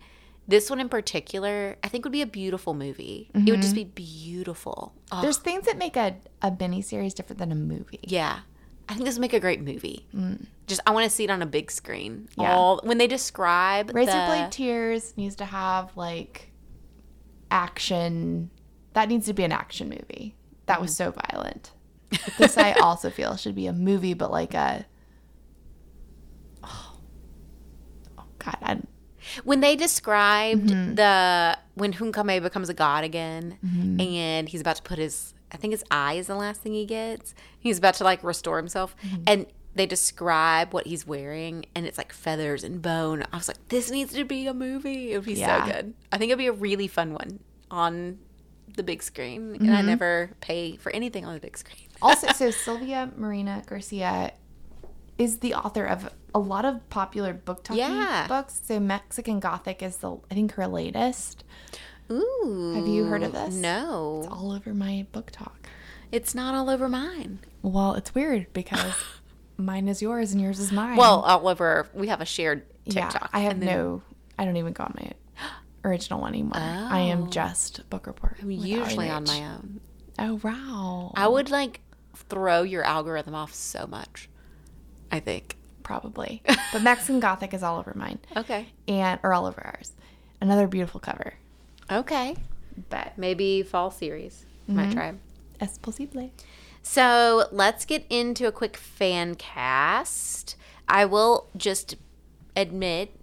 This 0.47 0.71
one 0.71 0.79
in 0.79 0.89
particular, 0.89 1.77
I 1.83 1.89
think 1.89 2.05
would 2.05 2.13
be 2.13 2.23
a 2.23 2.27
beautiful 2.27 2.75
movie. 2.75 3.31
It 3.35 3.51
would 3.51 3.63
just 3.63 3.75
be 3.75 3.85
beautiful. 3.85 4.95
Oh, 5.11 5.21
There's 5.21 5.39
things 5.39 5.67
that 5.67 5.79
make 5.79 5.97
a, 5.97 6.17
a 6.43 6.55
mini 6.59 6.81
series 6.81 7.13
different 7.15 7.39
than 7.39 7.51
a 7.51 7.57
movie. 7.57 8.01
yeah. 8.05 8.41
I 8.89 8.95
think 8.95 9.05
this 9.05 9.15
would 9.15 9.21
make 9.21 9.35
a 9.35 9.39
great 9.39 9.61
movie. 9.63 10.09
Just 10.67 10.81
I 10.85 10.91
want 10.91 11.09
to 11.09 11.11
see 11.11 11.23
it 11.23 11.31
on 11.31 11.43
a 11.43 11.47
big 11.47 11.71
screen. 11.71 12.29
Mm. 12.37 12.43
Yeah. 12.43 12.57
All 12.57 12.81
when 12.83 12.99
they 12.99 13.07
describe 13.07 13.95
Razor 13.95 14.11
the, 14.11 14.25
Blade 14.27 14.51
Tears 14.51 15.17
needs 15.17 15.37
to 15.37 15.45
have 15.45 15.97
like 15.97 16.51
action. 17.53 18.51
That 18.95 19.09
needs 19.09 19.27
to 19.27 19.33
be 19.33 19.45
an 19.45 19.53
action 19.53 19.89
movie. 19.89 20.35
That 20.67 20.81
was 20.81 20.95
so 20.95 21.13
violent. 21.13 21.73
This 22.39 22.59
I 22.59 22.73
also 22.73 23.09
feel 23.11 23.37
should 23.37 23.55
be 23.55 23.67
a 23.69 23.73
movie, 23.73 24.15
but 24.15 24.31
like 24.33 24.53
a. 24.55 24.85
Oh, 26.65 26.97
oh 28.19 28.25
God, 28.39 28.57
I, 28.63 28.81
when 29.45 29.61
they 29.61 29.77
described 29.77 30.69
Mm-hmm. 30.71 30.95
the 30.97 31.59
when 31.75 31.93
Hun-Kamé 31.93 32.43
becomes 32.43 32.69
a 32.69 32.75
god 32.75 33.05
again 33.05 33.59
and 34.01 34.49
he's 34.49 34.61
about 34.61 34.77
to 34.77 34.83
put 34.83 34.99
his 34.99 35.35
I 35.53 35.57
think 35.57 35.73
his 35.73 35.85
eye 35.91 36.15
is 36.15 36.27
the 36.27 36.35
last 36.37 36.61
thing 36.63 36.73
he 36.73 36.85
gets. 36.85 37.35
He's 37.59 37.79
about 37.79 37.95
to 37.95 38.05
like 38.05 38.23
restore 38.25 38.57
himself 38.57 38.97
Mm-hmm. 39.05 39.23
and 39.27 39.47
they 39.77 39.87
describe 39.87 40.73
what 40.75 40.87
he's 40.87 41.07
wearing 41.07 41.65
and 41.77 41.87
it's 41.87 41.97
like 41.97 42.13
feathers 42.13 42.65
and 42.65 42.83
bone. 42.83 43.25
I 43.33 43.37
was 43.37 43.47
like, 43.47 43.69
this 43.69 43.89
needs 43.91 44.13
to 44.15 44.25
be 44.25 44.49
a 44.49 44.55
movie. 44.55 45.13
It 45.13 45.19
would 45.19 45.27
be 45.27 45.35
Yeah. 45.35 45.65
so 45.65 45.73
good. 45.73 45.95
I 46.11 46.19
think 46.19 46.31
it'd 46.31 46.39
be 46.39 46.49
a 46.49 46.53
really 46.53 46.89
fun 46.89 47.13
one 47.13 47.39
on 47.71 48.19
the 48.77 48.83
big 48.83 49.03
screen. 49.03 49.53
And 49.55 49.61
Mm-hmm. 49.63 49.73
I 49.75 49.83
never 49.83 50.31
pay 50.41 50.77
for 50.77 50.91
anything 50.93 51.25
on 51.25 51.35
the 51.35 51.41
big 51.41 51.57
screen. 51.59 51.87
also, 52.03 52.29
so 52.33 52.51
Silvia 52.51 53.11
Moreno-Garcia 53.17 54.33
is 55.19 55.39
the 55.39 55.55
author 55.55 55.85
of 55.85 56.11
a 56.35 56.39
lot 56.39 56.65
of 56.65 56.89
popular 56.91 57.33
book 57.35 57.63
talking 57.65 57.83
Yeah. 57.85 58.27
books. 58.29 58.61
So 58.65 58.81
Mexican 58.81 59.41
Gothic 59.41 59.83
is 59.83 59.97
the 59.99 60.17
I 60.31 60.35
think 60.35 60.53
her 60.53 60.67
latest. 60.67 61.45
Ooh. 62.11 62.73
Have 62.77 62.87
you 62.89 63.05
heard 63.05 63.23
of 63.23 63.33
this? 63.33 63.55
No. 63.55 64.21
It's 64.25 64.33
all 64.33 64.53
over 64.53 64.75
my 64.75 65.07
BookTok. 65.13 65.53
It's 66.11 66.35
not 66.35 66.55
all 66.55 66.69
over 66.71 66.89
mine. 66.89 67.39
Well, 67.63 67.95
it's 67.95 68.15
weird 68.15 68.53
because 68.53 68.95
mine 69.57 69.87
is 69.89 70.03
yours 70.03 70.33
and 70.33 70.41
yours 70.41 70.59
is 70.59 70.73
mine. 70.73 70.97
Well, 70.97 71.21
all 71.21 71.47
over 71.49 71.89
we 71.95 72.09
have 72.09 72.21
a 72.21 72.25
shared 72.25 72.65
TikTok. 72.87 73.15
Yeah, 73.23 73.29
I 73.33 73.41
have 73.41 73.59
no. 73.59 74.03
I 74.39 74.45
don't 74.45 74.57
even 74.57 74.73
go 74.73 74.85
on 74.85 74.95
my 74.97 75.13
original 75.85 76.21
one 76.21 76.31
anymore. 76.35 76.53
I 76.57 77.01
am 77.01 77.25
Oh. 77.25 77.27
just 77.29 77.89
book 77.91 78.07
report. 78.07 78.37
I'm 78.43 78.51
usually 78.51 79.09
on 79.11 79.25
my 79.25 79.45
own. 79.45 79.81
Oh 80.19 80.41
wow! 80.43 81.13
I 81.17 81.27
would 81.29 81.51
like 81.51 81.81
throw 82.15 82.63
your 82.63 82.83
algorithm 82.85 83.35
off 83.35 83.55
so 83.55 83.87
much. 83.87 84.29
I 85.11 85.21
think. 85.21 85.57
probably, 85.83 86.43
but 86.73 86.83
Mexican 86.83 87.19
Gothic 87.21 87.53
is 87.53 87.63
all 87.65 87.79
over 87.79 87.93
mine, 87.97 88.21
Okay. 88.37 88.67
and 88.87 89.19
or 89.25 89.33
all 89.35 89.47
over 89.47 89.61
ours. 89.65 89.93
Another 90.41 90.67
beautiful 90.69 91.01
cover, 91.01 91.35
Okay. 91.91 92.37
but 92.91 93.17
Maybe 93.19 93.63
fall 93.63 93.91
series. 93.91 94.47
Might 94.69 94.91
mm-hmm. 94.91 94.93
try. 94.93 95.15
es 95.61 95.79
posible. 95.79 96.31
So 96.83 97.47
let's 97.51 97.85
get 97.85 98.07
into 98.09 98.47
a 98.47 98.53
quick 98.53 98.77
fan 98.77 99.35
cast. 99.35 100.55
I 100.89 101.05
will 101.07 101.49
just 101.57 101.97
admit 102.57 103.15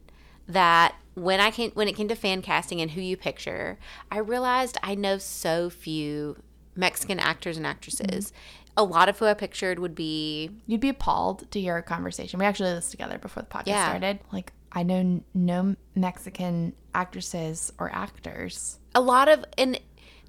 that 0.48 0.96
when 1.16 1.40
I 1.40 1.52
came 1.52 1.72
when 1.72 1.88
it 1.88 1.96
came 1.96 2.08
to 2.10 2.16
fan 2.16 2.42
casting 2.42 2.80
and 2.82 2.92
who 2.92 3.02
you 3.02 3.18
picture, 3.18 3.78
I 4.12 4.20
realized 4.20 4.78
I 4.84 4.96
know 4.96 5.18
so 5.18 5.70
few 5.70 6.38
Mexican 6.76 7.20
actors 7.20 7.58
and 7.58 7.66
actresses. 7.66 8.32
A 8.80 8.84
lot 8.84 9.10
of 9.10 9.18
who 9.18 9.26
I 9.26 9.34
pictured 9.34 9.80
would 9.80 9.96
be 9.96 10.52
You'd 10.68 10.82
be 10.82 10.90
appalled 10.90 11.50
to 11.52 11.60
hear 11.60 11.78
a 11.78 11.82
conversation. 11.84 12.40
We 12.40 12.46
actually 12.46 12.70
did 12.70 12.78
this 12.78 12.92
together 12.92 13.18
before 13.18 13.42
the 13.42 13.50
podcast 13.50 13.68
Yeah. 13.68 13.90
started. 13.90 14.20
Like 14.32 14.54
I 14.72 14.84
know 14.84 15.24
no 15.34 15.76
Mexican 15.96 16.74
actresses 16.94 17.72
or 17.80 17.92
actors. 17.94 18.80
a 18.94 19.02
lot 19.02 19.28
of 19.28 19.46
and 19.58 19.80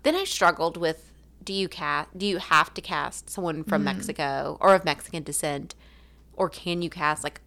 then 0.03 0.15
I 0.15 0.25
struggled 0.25 0.77
with 0.77 1.13
do 1.45 1.53
you 1.53 1.69
cast 1.69 2.17
do 2.17 2.27
you 2.27 2.39
have 2.39 2.73
to 2.75 2.81
cast 2.81 3.31
someone 3.31 3.65
from 3.65 3.81
mm-hmm. 3.85 3.97
Mexico 3.97 4.57
or 4.61 4.75
of 4.75 4.85
Mexican 4.85 5.23
descent 5.23 5.75
or 6.35 6.49
can 6.49 6.83
you 6.83 6.91
cast 6.91 7.25
like 7.25 7.41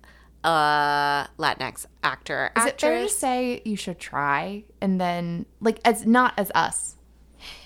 a 0.43 1.27
Latinx 1.37 1.85
actor 2.03 2.51
Is 2.57 2.65
it 2.65 2.81
fair 2.81 3.03
to 3.03 3.09
say 3.09 3.61
you 3.63 3.75
should 3.75 3.99
try 3.99 4.63
and 4.81 4.99
then 4.99 5.45
like 5.59 5.79
as 5.85 6.05
not 6.05 6.33
as 6.37 6.51
us 6.55 6.95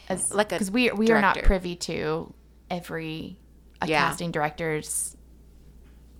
as 0.09 0.33
Like 0.33 0.49
because 0.49 0.69
we 0.71 0.91
we 0.91 1.09
are 1.11 1.21
not 1.21 1.41
privy 1.43 1.75
to 1.77 2.33
every 2.69 3.39
a 3.81 3.87
Yeah. 3.87 4.07
casting 4.07 4.31
director's 4.31 5.15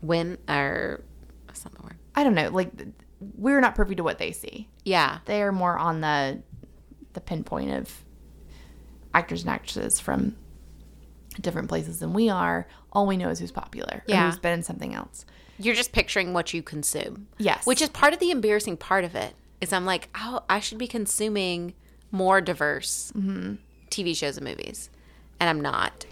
when 0.02 0.38
or 0.48 1.04
that's 1.48 1.66
not 1.66 1.76
the 1.76 1.84
word 1.84 1.98
I 2.16 2.24
don't 2.24 2.36
know 2.36 2.50
like 2.50 2.72
we're 3.38 3.60
not 3.62 3.76
privy 3.76 3.96
to 3.96 4.04
what 4.04 4.18
they 4.18 4.32
see. 4.32 4.70
yeah 4.84 5.20
They 5.26 5.42
are 5.42 5.52
more 5.52 5.78
on 5.78 6.02
the 6.02 6.42
the 7.14 7.22
pinpoint 7.22 7.72
of 7.72 8.04
actors 9.14 9.42
and 9.42 9.50
actresses 9.50 10.00
from 10.00 10.36
different 11.40 11.68
places 11.70 12.00
than 12.00 12.14
we 12.14 12.30
are. 12.30 12.68
All 12.92 13.08
we 13.08 13.18
know 13.18 13.30
is 13.30 13.40
who's 13.40 13.52
popular 13.52 13.98
or 13.98 14.04
Yeah. 14.08 14.26
who's 14.30 14.40
been 14.40 14.54
in 14.54 14.64
something 14.64 14.94
else. 14.94 15.26
You're 15.58 15.76
just 15.76 15.92
picturing 15.92 16.34
what 16.34 16.54
you 16.54 16.62
consume 16.62 17.28
Yes. 17.38 17.66
which 17.66 17.82
is 17.82 17.90
part 17.90 18.14
of 18.14 18.20
the 18.20 18.32
embarrassing 18.32 18.78
part 18.78 19.04
of 19.04 19.16
it 19.16 19.34
is 19.62 19.72
I'm 19.74 19.86
like 19.86 20.10
oh 20.16 20.44
I 20.50 20.60
should 20.60 20.78
be 20.78 20.88
consuming 20.88 21.74
more 22.12 22.42
diverse 22.42 23.12
Mm-hmm. 23.16 23.56
TV 23.90 24.16
shows 24.16 24.38
and 24.38 24.46
movies 24.46 24.90
and 25.40 25.50
I'm 25.50 25.62
not 25.62 26.06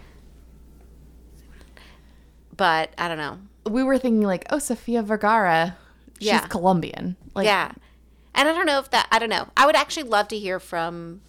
but 2.56 2.90
I 2.98 3.08
don't 3.08 3.18
know 3.18 3.38
we 3.66 3.82
were 3.82 3.96
thinking 3.96 4.20
like, 4.20 4.44
oh, 4.50 4.58
Sofia 4.58 5.02
Vergara, 5.02 5.78
she's 6.18 6.26
Yeah. 6.28 6.40
Colombian. 6.48 7.16
Like, 7.34 7.46
yeah. 7.46 7.72
And 8.34 8.46
I 8.46 8.52
don't 8.52 8.66
know 8.66 8.78
if 8.78 8.90
that, 8.90 9.08
I 9.10 9.18
don't 9.18 9.30
know. 9.30 9.48
I 9.56 9.64
would 9.64 9.74
actually 9.74 10.02
love 10.02 10.28
to 10.28 10.38
hear 10.38 10.60
from 10.60 11.22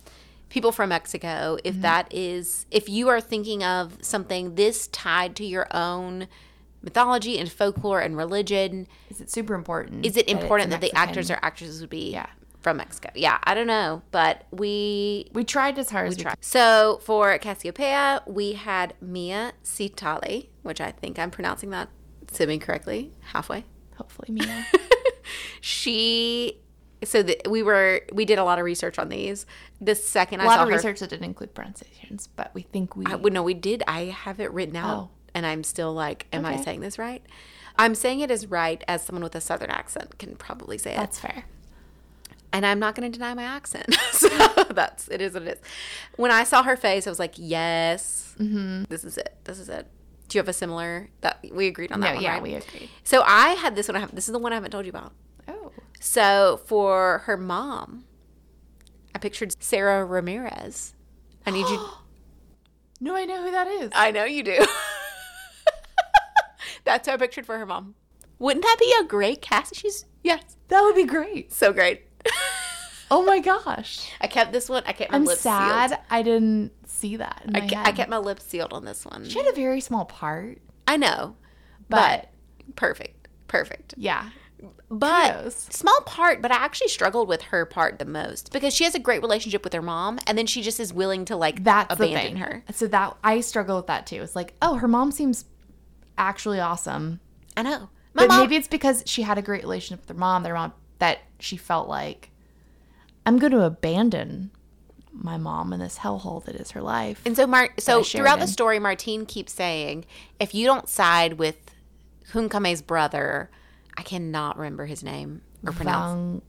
people 0.50 0.74
from 0.74 0.90
Mexico 0.90 1.58
if 1.64 1.80
that 1.80 2.14
is, 2.14 2.66
if 2.72 2.90
you 2.90 3.08
are 3.08 3.22
thinking 3.22 3.64
of 3.64 3.98
something 4.02 4.56
this 4.56 4.88
tied 4.88 5.38
to 5.38 5.46
your 5.46 5.68
own 5.74 6.28
mythology 6.86 7.38
and 7.38 7.52
folklore 7.52 8.00
and 8.00 8.16
religion, 8.16 8.88
is 9.10 9.20
it 9.20 9.30
super 9.30 9.54
important? 9.56 10.06
is 10.06 10.16
it 10.16 10.28
that 10.28 10.36
a 10.36 10.40
important 10.42 10.70
that 10.70 10.80
the 10.82 10.94
actors 10.96 11.30
or 11.30 11.38
actresses 11.42 11.82
would 11.82 11.90
be 11.90 12.12
Yeah. 12.12 12.28
from 12.62 12.78
Mexico? 12.78 13.10
Yeah, 13.16 13.38
I 13.44 13.54
don't 13.54 13.68
know. 13.68 14.02
But 14.12 14.46
we, 14.52 15.30
We 15.34 15.44
tried 15.44 15.78
as 15.80 15.90
hard 15.90 16.08
as 16.08 16.16
we 16.18 16.24
tried. 16.24 16.36
could. 16.36 16.46
So 16.46 17.02
for 17.04 17.38
Casiopea, 17.40 18.26
we 18.28 18.54
had 18.54 18.94
Mia 19.02 19.52
Xitlali, 19.64 20.48
which 20.64 20.80
I 20.80 20.92
think 20.92 21.20
I'm 21.20 21.32
pronouncing 21.32 21.72
that 21.72 21.90
semi 22.32 22.58
correctly, 22.60 23.12
halfway. 23.34 23.66
Hopefully, 23.98 24.28
Mia. 24.32 24.66
she 25.62 26.60
so 27.04 27.22
the, 27.24 27.40
we 27.50 27.62
were 27.64 28.02
we 28.14 28.26
did 28.26 28.40
a 28.40 28.44
lot 28.44 28.58
of 28.60 28.66
research 28.66 28.98
on 29.00 29.10
these 29.10 29.46
the 29.82 29.96
second 29.96 30.40
a 30.40 30.44
i 30.44 30.46
lot 30.48 30.56
saw 30.56 30.64
of 30.64 30.70
her 30.70 30.76
research 30.76 31.00
that 31.00 31.10
didn't 31.10 31.26
include 31.26 31.54
pronunciations, 31.54 32.28
but 32.36 32.52
we 32.54 32.62
think 32.64 32.96
we. 32.96 33.06
I, 33.06 33.16
well, 33.16 33.32
no 33.34 33.44
we 33.44 33.54
did 33.54 33.84
i 33.88 34.02
have 34.06 34.40
it 34.40 34.52
written 34.52 34.76
out 34.76 34.98
Oh. 34.98 35.10
And 35.36 35.46
i'm 35.46 35.64
still 35.64 35.94
like 35.94 36.26
am 36.34 36.46
i 36.46 36.56
saying 36.56 36.80
this 36.80 36.98
right 36.98 37.22
i'm 37.78 37.94
saying 37.94 38.22
it 38.22 38.32
as 38.32 38.48
right 38.48 38.82
as 38.88 39.04
someone 39.04 39.22
with 39.22 39.36
a 39.36 39.42
southern 39.42 39.70
accent 39.70 40.18
can 40.18 40.36
probably 40.38 40.78
say 40.80 40.94
it 40.94 40.98
that's 40.98 41.20
fair. 41.20 41.44
and 42.54 42.66
i'm 42.66 42.80
not 42.80 42.96
going 42.96 43.12
to 43.12 43.16
deny 43.16 43.34
my 43.34 43.44
accent 43.44 43.94
so 44.12 44.30
that's 44.72 45.08
it 45.10 45.22
is 45.22 45.34
what 45.34 45.44
it 45.44 45.58
is 45.58 45.60
when 46.16 46.32
i 46.32 46.44
saw 46.46 46.64
her 46.64 46.76
face 46.78 47.06
i 47.06 47.10
was 47.12 47.20
like 47.20 47.34
yes 47.38 48.22
Mm-hmm. 48.40 48.84
this 48.90 49.04
is 49.06 49.18
it 49.18 49.36
this 49.46 49.60
is 49.60 49.70
it 49.70 49.88
do 50.28 50.38
you 50.38 50.40
have 50.40 50.48
a 50.50 50.54
similar 50.54 51.10
that 51.22 51.40
we 51.54 51.68
agreed 51.68 51.92
on 51.92 52.00
that 52.02 52.08
No, 52.10 52.14
one 52.16 52.24
yeah, 52.24 52.34
right? 52.34 52.42
we 52.44 52.54
agreed. 52.56 52.90
so 53.04 53.22
i 53.26 53.50
had 53.52 53.76
this 53.76 53.88
one 53.90 53.96
i 53.96 54.00
have 54.00 54.14
this 54.16 54.28
is 54.28 54.32
the 54.34 54.40
one 54.40 54.52
i 54.52 54.56
haven't 54.56 54.72
told 54.72 54.86
you 54.86 54.90
about 54.90 55.12
Oh, 55.48 55.72
So 56.00 56.60
for 56.66 57.20
her 57.26 57.38
mom, 57.38 58.06
I 59.14 59.20
pictured 59.20 59.56
Sara 59.64 60.04
Ramirez. 60.04 60.94
I 61.46 61.52
need 61.52 61.68
you. 61.70 61.80
no, 63.00 63.16
I 63.16 63.26
know 63.26 63.44
who 63.44 63.52
that 63.52 63.68
is. 63.68 63.92
I 63.94 64.10
know 64.12 64.24
you 64.26 64.42
do. 64.44 64.58
That's 66.86 67.08
how 67.08 67.16
I 67.16 67.18
pictured 67.18 67.46
for 67.46 67.58
her 67.58 67.66
mom. 67.66 67.96
Wouldn't 68.40 68.64
that 68.64 68.78
be 68.80 68.94
a 69.00 69.04
great 69.04 69.42
cast? 69.42 69.76
She's 69.76 70.06
yes, 70.24 70.58
that 70.70 70.82
would 70.82 70.96
be 70.96 71.06
great. 71.06 71.52
so 71.52 71.74
great. 71.74 72.04
Oh 73.12 73.24
my 73.24 73.38
gosh, 73.40 74.10
I 74.20 74.26
kept 74.26 74.52
this 74.52 74.68
one. 74.68 74.82
I 74.88 74.92
kept 74.92 75.12
my 75.12 75.18
I'm 75.18 75.26
lips 75.26 75.42
sad 75.42 75.92
sealed. 75.92 76.02
I 76.10 76.24
didn't 76.24 76.72
see 76.88 77.18
that. 77.18 77.44
I, 77.54 77.60
ke-. 77.62 77.78
I 77.78 77.92
kept 77.92 78.10
my 78.10 78.18
lips 78.18 78.44
sealed 78.46 78.74
on 78.74 78.84
this 78.84 79.06
one. 79.06 79.26
She 79.30 79.38
had 79.38 79.48
a 79.48 79.54
very 79.54 79.80
small 79.80 80.06
part, 80.06 80.58
I 80.88 80.98
know, 80.98 81.36
but, 81.88 82.32
but 82.66 82.76
perfect, 82.76 83.28
perfect. 83.48 83.94
yeah, 83.96 84.32
But 84.90 85.36
Kudos. 85.38 85.68
small 85.70 86.02
part, 86.08 86.42
but 86.42 86.52
I 86.52 86.56
actually 86.56 86.88
struggled 86.88 87.28
with 87.30 87.44
her 87.44 87.64
part 87.68 88.00
the 88.00 88.06
most 88.06 88.52
because 88.52 88.74
she 88.74 88.86
has 88.86 88.96
a 88.96 89.00
great 89.00 89.22
relationship 89.22 89.64
with 89.64 89.74
her 89.74 89.84
mom, 89.84 90.18
and 90.26 90.36
then 90.36 90.48
she 90.48 90.64
just 90.64 90.80
is 90.80 90.92
willing 90.92 91.26
to 91.26 91.36
like 91.36 91.64
that's 91.64 91.96
the 91.98 92.06
abandon 92.10 92.38
her. 92.38 92.64
So 92.74 92.88
that 92.88 93.16
I 93.24 93.42
struggle 93.42 93.78
with 93.78 93.86
that 93.88 94.08
too. 94.08 94.24
It's 94.24 94.36
like, 94.36 94.56
oh, 94.64 94.76
her 94.78 94.88
mom 94.88 95.12
seems 95.12 95.46
actually 96.18 96.60
awesome, 96.60 97.20
I 97.58 97.64
know. 97.64 97.90
My 98.14 98.24
but 98.24 98.28
mom, 98.30 98.40
maybe 98.42 98.56
it's 98.56 98.68
because 98.68 99.04
she 99.06 99.24
had 99.24 99.38
a 99.38 99.42
great 99.42 99.64
relationship 99.64 100.02
with 100.02 100.10
her 100.16 100.20
mom. 100.20 100.44
Their 100.44 100.54
mom 100.54 100.74
that 101.00 101.20
she 101.40 101.58
felt 101.58 101.90
like 101.90 102.32
I'm 103.26 103.38
going 103.40 103.52
to 103.52 103.64
abandon 103.64 104.52
my 105.12 105.38
mom 105.38 105.74
in 105.74 105.80
this 105.80 105.98
hellhole 106.00 106.44
that 106.46 106.56
is 106.56 106.72
her 106.72 106.82
life. 106.82 107.22
And 107.26 107.36
so, 107.36 107.48
Mar- 107.48 107.74
so 107.80 108.04
throughout 108.04 108.40
the 108.40 108.48
story, 108.48 108.80
Martín 108.80 109.28
keeps 109.28 109.54
saying, 109.54 110.06
if 110.40 110.54
you 110.54 110.66
don't 110.66 110.88
side 110.90 111.34
with 111.34 111.58
Hun-Kamé's 112.32 112.82
brother, 112.82 113.50
I 113.98 114.04
cannot 114.04 114.58
remember 114.58 114.86
his 114.86 115.04
name 115.04 115.42
or 115.66 115.72
pronounce. 115.72 116.42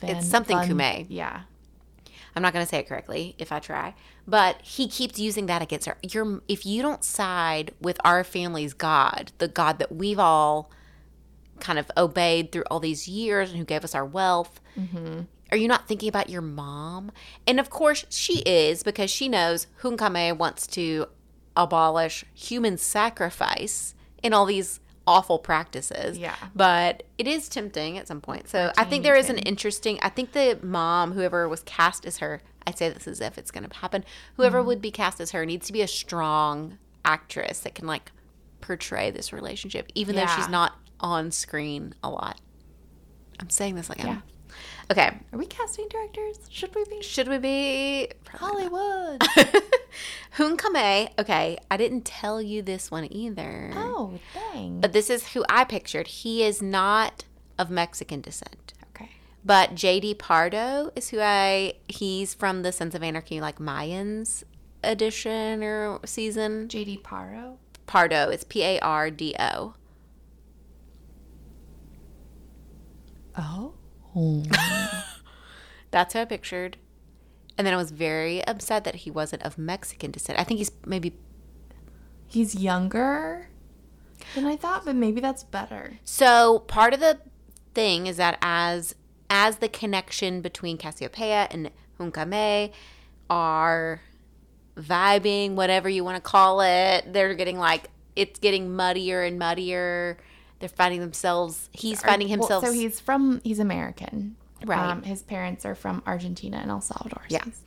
Van- 0.00 0.16
It's 0.16 0.28
something 0.28 0.56
Van- 0.58 0.68
Kume. 0.68 1.06
Yeah. 1.08 1.42
I'm 2.34 2.42
not 2.42 2.52
going 2.52 2.64
to 2.64 2.68
say 2.68 2.78
it 2.78 2.88
correctly 2.88 3.34
if 3.38 3.52
I 3.52 3.58
try, 3.58 3.94
but 4.26 4.60
he 4.62 4.88
keeps 4.88 5.18
using 5.18 5.46
that 5.46 5.62
against 5.62 5.86
her. 5.86 5.96
You're, 6.02 6.42
if 6.48 6.64
you 6.64 6.82
don't 6.82 7.02
side 7.04 7.74
with 7.80 7.98
our 8.04 8.24
family's 8.24 8.72
God, 8.72 9.32
the 9.38 9.48
God 9.48 9.78
that 9.78 9.92
we've 9.92 10.18
all 10.18 10.70
kind 11.58 11.78
of 11.78 11.90
obeyed 11.96 12.52
through 12.52 12.64
all 12.70 12.80
these 12.80 13.08
years 13.08 13.50
and 13.50 13.58
who 13.58 13.64
gave 13.64 13.84
us 13.84 13.94
our 13.94 14.04
wealth, 14.04 14.60
mm-hmm. 14.78 15.22
are 15.50 15.56
you 15.56 15.68
not 15.68 15.88
thinking 15.88 16.08
about 16.08 16.30
your 16.30 16.42
mom? 16.42 17.12
And 17.46 17.60
of 17.60 17.70
course, 17.70 18.06
she 18.08 18.40
is 18.40 18.82
because 18.82 19.10
she 19.10 19.28
knows 19.28 19.66
Hun-Kamé 19.78 20.36
wants 20.36 20.66
to 20.68 21.06
abolish 21.56 22.24
human 22.32 22.78
sacrifice 22.78 23.94
in 24.22 24.32
all 24.32 24.46
these 24.46 24.80
awful 25.06 25.38
practices. 25.38 26.18
Yeah. 26.18 26.34
But 26.54 27.02
it 27.18 27.26
is 27.26 27.48
tempting 27.48 27.98
at 27.98 28.06
some 28.06 28.20
point. 28.20 28.48
So 28.48 28.72
I 28.76 28.84
think 28.84 29.02
there 29.02 29.16
is 29.16 29.28
an 29.30 29.38
interesting, 29.38 29.98
I 30.02 30.08
think 30.08 30.32
the 30.32 30.58
mom, 30.62 31.12
whoever 31.12 31.48
was 31.48 31.62
cast 31.64 32.04
as 32.06 32.18
her, 32.18 32.42
I'd 32.66 32.78
say 32.78 32.90
this 32.90 33.08
as 33.08 33.20
if 33.20 33.38
it's 33.38 33.50
going 33.50 33.68
to 33.68 33.76
happen, 33.76 34.04
whoever 34.36 34.58
Mm-hmm. 34.58 34.66
would 34.68 34.82
be 34.82 34.90
cast 34.90 35.20
as 35.20 35.30
her 35.32 35.44
needs 35.46 35.66
to 35.66 35.72
be 35.72 35.80
a 35.82 35.88
strong 35.88 36.78
actress 37.04 37.60
that 37.60 37.74
can 37.74 37.86
like 37.86 38.12
portray 38.60 39.10
this 39.10 39.32
relationship, 39.32 39.90
even 39.94 40.14
though 40.16 40.26
she's 40.26 40.48
not 40.48 40.74
on 41.00 41.30
screen 41.30 41.94
a 42.04 42.10
lot. 42.10 42.40
I'm 43.40 43.48
saying 43.50 43.74
this 43.74 43.88
like 43.88 43.98
Yeah. 43.98 44.10
I'm. 44.10 44.22
Okay. 44.90 45.08
Are 45.32 45.38
we 45.38 45.46
casting 45.46 45.86
directors? 45.88 46.38
Should 46.50 46.74
we 46.74 46.84
be? 46.84 47.00
Should 47.02 47.28
we 47.28 47.38
be 47.38 48.08
Hollywood. 48.28 49.22
Hun-Kamé? 50.32 51.10
Okay, 51.18 51.58
I 51.70 51.76
didn't 51.76 52.04
tell 52.04 52.42
you 52.42 52.60
this 52.62 52.90
one 52.90 53.06
either. 53.12 53.70
oh, 53.74 54.18
dang. 54.34 54.80
But 54.80 54.92
this 54.92 55.08
is 55.08 55.28
who 55.28 55.44
I 55.48 55.62
pictured. 55.64 56.08
He 56.08 56.42
is 56.42 56.60
not 56.60 57.24
of 57.56 57.70
Mexican 57.70 58.20
descent. 58.20 58.72
okay. 58.90 59.10
But 59.44 59.74
JD 59.76 60.18
Pardo 60.18 60.90
is 60.96 61.10
who 61.10 61.20
I 61.20 61.74
he's 61.86 62.34
from 62.34 62.62
the 62.62 62.72
Sons 62.72 62.94
of 62.94 63.02
Anarchy 63.02 63.40
like 63.40 63.58
Mayans 63.58 64.42
edition 64.82 65.62
or 65.62 66.00
season. 66.04 66.66
JD 66.66 67.04
Pardo? 67.04 67.58
Pardo, 67.86 68.28
it's 68.30 68.44
P 68.44 68.62
A 68.64 68.80
R 68.80 69.10
D 69.10 69.36
O. 69.38 69.74
Oh. 73.38 73.74
That's 75.90 76.14
how 76.14 76.22
I 76.22 76.24
pictured. 76.24 76.76
And 77.58 77.66
then 77.66 77.74
I 77.74 77.76
was 77.76 77.90
very 77.90 78.44
upset 78.46 78.84
that 78.84 78.96
he 78.96 79.10
wasn't 79.10 79.42
of 79.42 79.58
Mexican 79.58 80.10
descent. 80.10 80.38
I 80.38 80.44
think 80.44 80.58
he's 80.58 80.72
maybe 80.86 81.14
He's 82.30 82.54
younger 82.54 83.48
than 84.36 84.46
I 84.46 84.54
thought, 84.54 84.84
but 84.84 84.94
maybe 84.94 85.20
that's 85.20 85.42
better. 85.42 85.98
So 86.04 86.60
part 86.60 86.94
of 86.94 87.00
the 87.00 87.18
thing 87.74 88.06
is 88.06 88.18
that 88.18 88.38
as 88.40 88.94
as 89.28 89.56
the 89.56 89.68
connection 89.68 90.40
between 90.40 90.78
Casiopea 90.78 91.48
and 91.50 91.70
Hun-Kamé 91.98 92.72
are 93.28 94.00
vibing, 94.76 95.54
whatever 95.54 95.88
you 95.88 96.04
want 96.04 96.16
to 96.16 96.22
call 96.22 96.60
it, 96.60 97.12
they're 97.12 97.34
getting 97.34 97.58
like 97.58 97.90
it's 98.14 98.38
getting 98.38 98.76
muddier 98.76 99.22
and 99.22 99.36
muddier. 99.36 100.16
They're 100.60 100.68
finding 100.68 101.00
themselves. 101.00 101.68
He's 101.72 102.00
finding 102.02 102.28
Well, 102.28 102.38
himself. 102.38 102.64
so 102.64 102.72
he's 102.72 103.00
from 103.00 103.40
he's 103.42 103.58
American. 103.58 104.36
Right. 104.64 104.78
Um, 104.78 105.02
his 105.02 105.22
parents 105.22 105.64
are 105.66 105.74
from 105.74 106.02
Argentina 106.06 106.58
and 106.58 106.70
El 106.70 106.80
Salvador. 106.82 107.22
so 107.28 107.34
Yeah. 107.34 107.44
he's- 107.44 107.62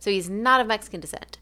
So 0.00 0.10
he's 0.10 0.30
not 0.30 0.60
of 0.60 0.66
Mexican 0.66 1.00
descent. 1.00 1.38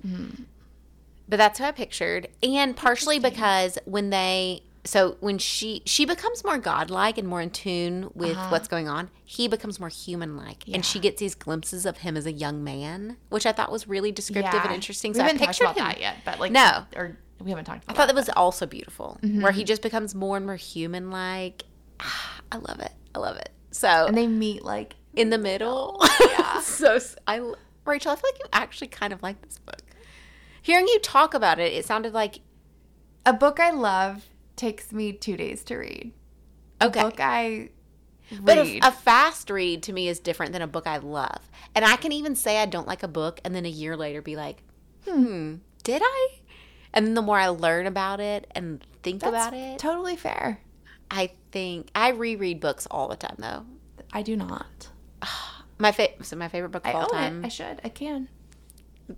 But 1.28 1.36
that's 1.38 1.58
who 1.58 1.64
I 1.64 1.72
pictured. 1.72 2.28
And 2.42 2.76
partially 2.76 3.18
because 3.18 3.78
when 3.84 4.10
they 4.10 4.62
so 4.84 5.16
when 5.18 5.38
she 5.38 5.82
she 5.84 6.04
becomes 6.04 6.44
more 6.44 6.58
godlike 6.58 7.18
and 7.18 7.26
more 7.26 7.40
in 7.40 7.50
tune 7.50 8.08
with 8.14 8.36
what's 8.50 8.68
going 8.68 8.88
on, 8.88 9.10
he 9.24 9.48
becomes 9.48 9.80
more 9.80 9.88
human 9.88 10.36
like. 10.36 10.62
And 10.72 10.84
she 10.84 10.98
gets 11.00 11.18
these 11.20 11.34
glimpses 11.34 11.84
of 11.86 11.98
him 11.98 12.16
as 12.16 12.26
a 12.26 12.32
young 12.32 12.62
man, 12.62 13.16
which 13.28 13.46
I 13.46 13.52
thought 13.52 13.72
was 13.72 13.88
really 13.88 14.12
descriptive 14.12 14.60
and 14.64 14.72
interesting. 14.72 15.12
We 15.12 15.16
So 15.18 15.24
I 15.24 15.26
haven't 15.26 15.38
talked 15.40 15.58
pictured 15.58 15.64
about 15.64 15.76
him. 15.76 15.84
that 15.86 16.00
yet, 16.00 16.16
but 16.24 16.38
like 16.38 16.52
No. 16.52 16.84
or 16.94 17.16
we 17.40 17.50
haven't 17.50 17.64
talked 17.66 17.84
I 17.88 17.92
thought 17.92 18.06
that 18.06 18.14
was 18.16 18.28
also 18.30 18.66
beautiful. 18.66 19.18
Where 19.22 19.52
he 19.52 19.64
just 19.64 19.82
becomes 19.82 20.14
more 20.14 20.36
and 20.36 20.46
more 20.46 20.56
human 20.56 21.10
like. 21.10 21.64
I 22.00 22.56
love 22.56 22.80
it. 22.80 22.92
I 23.14 23.18
love 23.18 23.36
it. 23.36 23.50
So 23.70 24.06
and 24.06 24.16
they 24.16 24.26
meet 24.26 24.64
like 24.64 24.94
in 25.14 25.30
the 25.30 25.38
middle. 25.38 26.02
Yeah. 26.20 26.60
so 26.60 26.98
I, 27.26 27.38
Rachel, 27.84 28.12
I 28.12 28.16
feel 28.16 28.30
like 28.32 28.38
you 28.38 28.46
actually 28.52 28.88
kind 28.88 29.12
of 29.12 29.22
like 29.22 29.40
this 29.42 29.58
book. 29.58 29.80
Hearing 30.62 30.86
you 30.88 30.98
talk 31.00 31.34
about 31.34 31.58
it, 31.58 31.72
it 31.72 31.84
sounded 31.84 32.12
like 32.14 32.40
a 33.24 33.32
book 33.32 33.60
I 33.60 33.70
love 33.70 34.26
takes 34.56 34.92
me 34.92 35.12
two 35.12 35.36
days 35.36 35.62
to 35.64 35.76
read. 35.76 36.12
okay. 36.80 37.02
Book 37.02 37.20
I 37.20 37.70
But 38.40 38.58
read. 38.58 38.82
a, 38.84 38.88
a 38.88 38.90
fast 38.92 39.50
read 39.50 39.82
to 39.84 39.92
me 39.92 40.08
is 40.08 40.18
different 40.20 40.52
than 40.52 40.62
a 40.62 40.66
book 40.66 40.86
I 40.86 40.96
love. 40.98 41.50
And 41.74 41.84
I 41.84 41.96
can 41.96 42.12
even 42.12 42.34
say 42.34 42.58
I 42.58 42.66
don't 42.66 42.86
like 42.86 43.02
a 43.02 43.08
book 43.08 43.40
and 43.44 43.54
then 43.54 43.66
a 43.66 43.70
year 43.70 43.96
later 43.96 44.22
be 44.22 44.36
like, 44.36 44.62
hmm, 45.06 45.56
did 45.84 46.02
I? 46.04 46.28
And 46.96 47.06
then 47.06 47.14
the 47.14 47.22
more 47.22 47.38
I 47.38 47.48
learn 47.48 47.86
about 47.86 48.18
it 48.20 48.50
and 48.54 48.84
think 49.02 49.20
That's 49.20 49.28
about 49.28 49.54
it, 49.54 49.78
totally 49.78 50.16
fair. 50.16 50.60
I 51.10 51.30
think 51.52 51.90
I 51.94 52.08
reread 52.10 52.58
books 52.58 52.88
all 52.90 53.06
the 53.06 53.16
time 53.16 53.36
though. 53.38 53.64
I 54.12 54.22
do 54.22 54.34
not. 54.34 54.88
My 55.78 55.92
fa- 55.92 56.08
so 56.22 56.36
my 56.36 56.48
favorite 56.48 56.70
book 56.70 56.86
I 56.86 56.90
of 56.90 56.96
all 56.96 57.06
time, 57.08 57.44
it. 57.44 57.46
I 57.46 57.48
should. 57.50 57.82
I 57.84 57.90
can. 57.90 58.28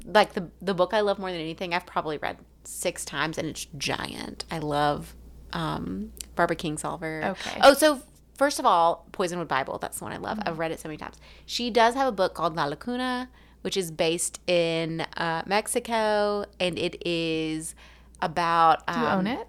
like 0.05 0.33
the 0.33 0.51
the 0.61 0.75
book 0.75 0.93
I 0.93 1.01
love 1.01 1.21
more 1.21 1.31
than 1.31 1.41
anything, 1.41 1.73
I've 1.73 1.87
probably 1.87 2.19
read 2.19 2.37
six 2.65 3.05
times, 3.05 3.39
and 3.39 3.47
it's 3.47 3.67
giant. 3.79 4.45
I 4.51 4.59
love 4.59 5.15
um, 5.53 6.13
Barbara 6.35 6.57
Kingsolver. 6.57 7.25
Okay. 7.27 7.61
Oh, 7.63 7.75
so 7.75 8.03
first 8.37 8.59
of 8.59 8.67
all, 8.67 9.07
Poisonwood 9.13 9.47
Bible. 9.47 9.79
That's 9.79 9.99
the 9.99 10.05
one 10.05 10.13
I 10.13 10.17
love. 10.17 10.41
I've 10.45 10.59
read 10.59 10.73
it 10.73 10.81
so 10.81 10.89
many 10.89 10.97
times. 10.99 11.15
She 11.47 11.71
does 11.71 11.95
have 11.95 12.09
a 12.09 12.13
book 12.13 12.35
called 12.35 12.57
La 12.57 12.65
Lacuna, 12.65 13.29
which 13.63 13.77
is 13.77 13.91
based 13.91 14.41
in 14.49 15.01
uh, 15.17 15.43
Mexico, 15.47 16.45
and 16.61 16.79
it 16.79 17.01
is 17.07 17.75
about. 18.23 18.87
Do 18.87 18.99
you 18.99 19.07
um, 19.07 19.19
own 19.21 19.27
it? 19.27 19.49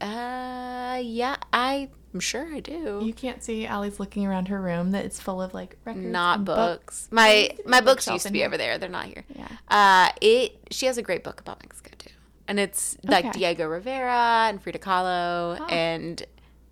Uh, 0.00 1.00
yeah, 1.02 1.36
I'm 1.52 1.88
sure 2.20 2.46
I 2.54 2.60
do. 2.60 3.00
You 3.02 3.12
can't 3.14 3.42
see 3.42 3.66
Allie's 3.66 3.98
looking 3.98 4.26
around 4.26 4.48
her 4.48 4.60
room 4.60 4.90
that 4.90 5.04
it's 5.04 5.18
full 5.20 5.40
of 5.40 5.54
like 5.54 5.76
records. 5.84 6.04
not 6.06 6.36
and 6.38 6.46
books. 6.46 7.08
My 7.10 7.32
used 7.34 7.50
to 7.52 7.56
be 7.56 7.62
my 7.70 7.80
books 7.80 8.06
used 8.06 8.26
to 8.26 8.32
be 8.32 8.38
here. 8.40 8.46
over 8.48 8.56
there. 8.58 8.78
They're 8.78 8.88
not 8.88 9.06
here. 9.06 9.24
Yeah. 9.34 9.48
Uh, 9.68 10.10
it 10.20 10.58
she 10.70 10.86
has 10.86 10.98
a 10.98 11.02
great 11.02 11.24
book 11.24 11.40
about 11.40 11.62
Mexico 11.62 11.90
too, 11.98 12.10
and 12.46 12.60
it's 12.60 12.96
like 13.04 13.24
Okay. 13.26 13.38
Diego 13.38 13.66
Rivera 13.66 14.46
and 14.48 14.62
Frida 14.62 14.78
Kahlo, 14.78 15.58
Oh. 15.60 15.66
and 15.66 16.22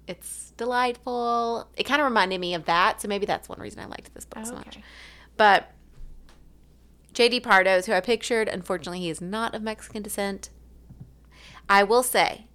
it's 0.07 0.53
delightful. 0.57 1.69
It 1.77 1.85
kind 1.85 2.01
of 2.01 2.05
reminded 2.07 2.41
me 2.41 2.55
of 2.55 2.67
that, 2.67 3.01
so 3.01 3.09
maybe 3.09 3.25
that's 3.25 3.49
one 3.49 3.61
reason 3.61 3.81
I 3.81 3.87
liked 3.87 4.13
this 4.15 4.25
book 4.27 4.45
so 4.45 4.55
much. 4.55 4.79
But 5.37 5.71
JD 7.13 7.43
Pardo 7.43 7.77
is 7.77 7.87
who 7.87 7.93
I 7.93 8.01
pictured. 8.01 8.49
Unfortunately, 8.49 9.01
he 9.01 9.11
is 9.11 9.21
not 9.21 9.55
of 9.55 9.63
Mexican 9.63 10.03
descent. 10.03 10.51
I 11.69 11.83
will 11.85 12.03
say, 12.03 12.47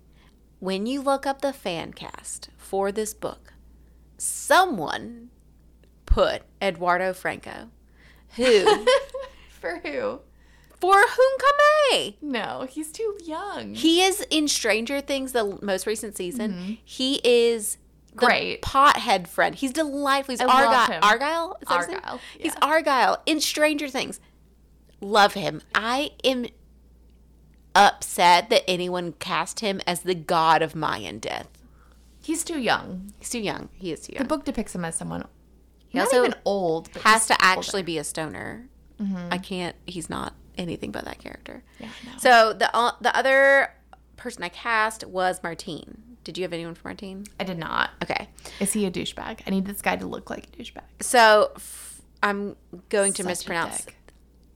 when 0.60 0.86
you 0.86 1.02
look 1.02 1.26
up 1.26 1.42
the 1.42 1.54
fan 1.54 1.94
cast 1.94 2.50
for 2.58 2.92
this 2.92 3.14
book, 3.14 3.54
someone 4.18 5.30
put 6.06 6.44
Eduardo 6.62 7.14
Franco, 7.14 7.70
who 8.36 8.86
For 9.60 9.80
who? 9.84 10.22
for 10.80 10.94
whom 10.94 11.08
Hun-Kamé. 11.42 12.16
No, 12.22 12.68
he's 12.70 12.92
too 12.92 13.18
young. 13.24 13.74
He 13.74 14.04
is 14.04 14.24
in 14.30 14.48
Stranger 14.48 15.02
Things, 15.02 15.32
the 15.32 15.58
most 15.62 15.88
recent 15.88 16.16
season. 16.16 16.52
Mm-hmm. 16.52 16.74
He 16.86 17.20
is 17.24 17.78
the 18.12 18.18
Great. 18.18 18.62
pothead 18.62 19.28
friend. 19.28 19.56
He's 19.56 19.72
delightful. 19.74 20.34
He's 20.34 20.42
Argyle. 20.42 21.00
Argyle? 21.02 21.58
Is 21.62 21.68
that 21.68 21.78
his 21.80 21.88
name? 21.88 21.98
Argyle, 22.04 22.20
He's. 22.38 22.54
Argyle 22.62 23.22
in 23.26 23.40
Stranger 23.42 23.88
Things. 23.90 24.20
Love 25.02 25.34
him. 25.34 25.62
I 25.76 26.12
am 26.24 26.46
upset 27.76 28.50
that 28.50 28.64
anyone 28.68 29.14
cast 29.14 29.60
him 29.60 29.82
as 29.86 30.02
the 30.02 30.16
god 30.16 30.62
of 30.62 30.76
Mayan 30.76 31.20
death. 31.20 31.48
He's 32.22 32.44
too 32.44 32.60
young. 32.60 33.14
He's 33.20 33.30
too 33.30 33.40
young. 33.40 33.70
He 33.74 33.92
is 33.92 34.02
too 34.02 34.14
young. 34.14 34.24
The 34.24 34.28
book 34.28 34.44
depicts 34.46 34.74
him 34.76 34.84
as 34.84 34.96
someone 34.96 35.26
He 35.88 35.98
not 35.98 36.08
also 36.08 36.26
even 36.26 36.36
old, 36.46 36.90
has 37.04 37.28
to 37.28 37.36
actually 37.40 37.84
be 37.84 37.98
a 37.98 38.04
stoner. 38.04 38.68
I 39.30 39.38
can't. 39.38 39.76
He's 39.86 40.10
not 40.10 40.34
anything 40.58 40.92
but 40.92 41.06
that 41.06 41.20
character. 41.20 41.64
Yeah, 41.80 41.90
no. 42.06 42.12
So 42.18 42.54
the 42.54 42.76
uh, 42.76 42.94
the 43.00 43.16
other 43.16 43.72
person 44.18 44.44
I 44.44 44.50
cast 44.50 45.06
was 45.06 45.40
Martín. 45.42 45.98
Did 46.24 46.36
you 46.38 46.44
have 46.44 46.52
anyone 46.52 46.74
for 46.74 46.92
Martín? 46.92 47.28
I 47.40 47.44
did 47.44 47.60
not. 47.60 47.92
Okay. 48.04 48.28
Is 48.60 48.74
he 48.74 48.86
a 48.88 48.92
douchebag? 48.92 49.42
I 49.46 49.50
need 49.52 49.66
this 49.66 49.84
guy 49.84 49.96
to 49.96 50.08
look 50.08 50.32
like 50.32 50.46
a 50.48 50.62
douchebag. 50.64 50.82
So 51.02 51.52
f- 51.56 52.02
I'm 52.24 52.56
going 52.90 53.14
to 53.14 53.18
Such 53.22 53.26
a 53.26 53.30
mispronounce. 53.30 53.86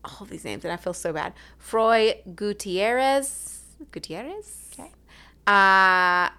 All 0.04 0.26
these 0.26 0.44
names, 0.46 0.64
and 0.66 0.72
I 0.74 0.78
feel 0.78 0.94
so 0.94 1.14
bad. 1.14 1.34
Froy 1.58 2.16
Gutierrez. 2.36 3.62
Gutierrez. 3.92 4.70
Okay. 4.74 4.90
Uh, 5.48 6.30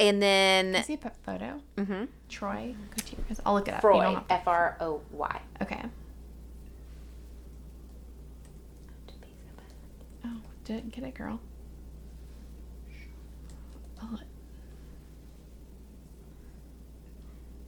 and 0.00 0.20
then 0.22 0.74
Is 0.76 0.86
he 0.86 0.94
a 0.94 0.98
pet 0.98 1.16
photo? 1.24 1.60
mhm. 1.76 2.08
Troy 2.28 2.74
Gutierrez. 2.96 3.40
I'll 3.46 3.54
look 3.54 3.68
it 3.68 3.74
up. 3.74 3.80
Froy. 3.80 4.16
F 4.30 4.46
R 4.48 4.76
O 4.80 5.00
Y. 5.12 5.40
Okay. 5.60 5.82
Oh, 10.24 10.28
didn't 10.64 10.92
get 10.92 11.04
it, 11.04 11.14
girl. 11.14 11.38
Oh, 14.02 14.18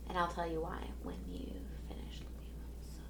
And 0.09 0.18
I'll 0.18 0.28
tell 0.28 0.47
you 0.49 0.61
why 0.61 0.78
when 1.03 1.16
you 1.28 1.47
finish 1.88 2.20
looking 2.20 2.55
up 2.61 2.74
some 2.80 3.05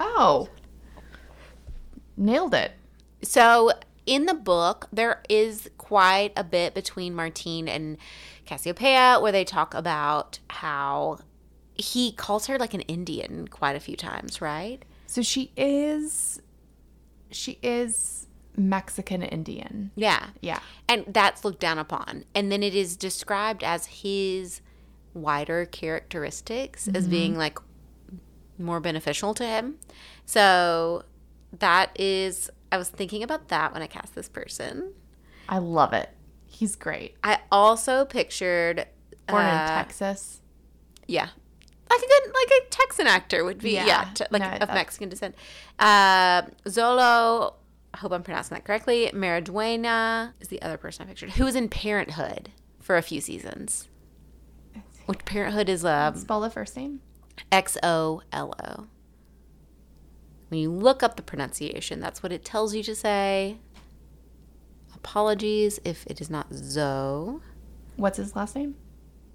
No. 0.00 0.48
Nailed 2.16 2.54
it. 2.54 2.72
So 3.22 3.70
in 4.06 4.26
the 4.26 4.34
book, 4.34 4.88
there 4.92 5.22
is 5.28 5.70
quite 5.78 6.32
a 6.36 6.44
bit 6.44 6.74
between 6.74 7.14
Martín 7.14 7.68
and 7.68 7.98
Casiopea 8.46 9.20
where 9.22 9.32
they 9.32 9.44
talk 9.44 9.74
about 9.74 10.38
how 10.48 11.18
he 11.74 12.12
calls 12.12 12.46
her 12.46 12.58
like 12.58 12.74
an 12.74 12.80
Indian 12.82 13.48
quite 13.48 13.76
a 13.76 13.80
few 13.80 13.96
times, 13.96 14.40
right? 14.40 14.84
So 15.06 15.22
she 15.22 15.52
is 15.56 16.40
she 17.30 17.58
is 17.62 18.26
Mexican 18.56 19.22
Indian. 19.22 19.90
Yeah. 19.94 20.30
Yeah. 20.40 20.60
And 20.88 21.04
that's 21.08 21.44
looked 21.44 21.60
down 21.60 21.78
upon. 21.78 22.24
And 22.34 22.50
then 22.50 22.62
it 22.62 22.74
is 22.74 22.96
described 22.96 23.62
as 23.62 23.86
his 23.86 24.60
wider 25.14 25.66
characteristics 25.66 26.88
as 26.88 27.04
mm-hmm. 27.04 27.10
being 27.10 27.38
like 27.38 27.58
more 28.60 28.80
beneficial 28.80 29.34
to 29.34 29.44
him. 29.46 29.76
So 30.26 31.04
that 31.58 31.90
is, 31.98 32.50
I 32.70 32.78
was 32.78 32.88
thinking 32.88 33.22
about 33.22 33.48
that 33.48 33.72
when 33.72 33.82
I 33.82 33.86
cast 33.86 34.14
this 34.14 34.28
person. 34.28 34.92
I 35.48 35.58
love 35.58 35.92
it. 35.92 36.10
He's 36.46 36.76
great. 36.76 37.16
I 37.24 37.38
also 37.50 38.04
pictured, 38.04 38.86
Born 39.26 39.42
in 39.44 39.48
uh, 39.50 39.66
Texas. 39.68 40.40
yeah, 41.06 41.28
like 41.90 42.00
a 42.00 42.06
good, 42.06 42.32
like 42.34 42.50
a 42.62 42.68
Texan 42.70 43.06
actor 43.08 43.44
would 43.44 43.58
be, 43.58 43.72
yeah, 43.72 43.86
Yeah. 43.86 44.04
te- 44.14 44.24
like 44.30 44.42
No, 44.42 44.48
of 44.48 44.58
that's- 44.60 44.74
Mexican 44.74 45.08
descent. 45.08 45.34
Uh, 45.78 46.42
Xolo, 46.66 47.54
I 47.92 47.96
hope 47.98 48.12
I'm 48.12 48.22
pronouncing 48.22 48.54
that 48.54 48.64
correctly. 48.64 49.10
Mariduena 49.12 50.32
is 50.40 50.48
the 50.48 50.62
other 50.62 50.76
person 50.76 51.04
I 51.04 51.08
pictured, 51.08 51.30
who 51.30 51.44
was 51.44 51.56
in 51.56 51.68
Parenthood 51.68 52.50
for 52.80 52.96
a 52.96 53.02
few 53.02 53.20
seasons. 53.20 53.88
Which 55.06 55.24
Parenthood 55.24 55.68
is 55.68 55.84
um, 55.84 56.14
Spell 56.14 56.40
the 56.40 56.50
first 56.50 56.76
name. 56.76 57.00
X 57.50 57.76
O 57.82 58.22
L 58.32 58.54
O. 58.64 58.86
When 60.48 60.60
you 60.60 60.70
look 60.72 61.02
up 61.02 61.16
the 61.16 61.22
pronunciation, 61.22 62.00
that's 62.00 62.22
what 62.22 62.32
it 62.32 62.44
tells 62.44 62.74
you 62.74 62.82
to 62.82 62.94
say. 62.94 63.58
Apologies 64.94 65.78
if 65.84 66.06
it 66.06 66.20
is 66.20 66.28
not 66.28 66.52
Zo. 66.52 67.40
What's 67.96 68.18
his 68.18 68.34
last 68.34 68.56
name? 68.56 68.76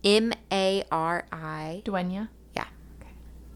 M 0.04 0.34
A 0.52 0.84
R 0.92 1.26
I. 1.32 1.82
Duenya. 1.86 2.30
Yeah. 2.56 2.66
Okay. 3.02 3.12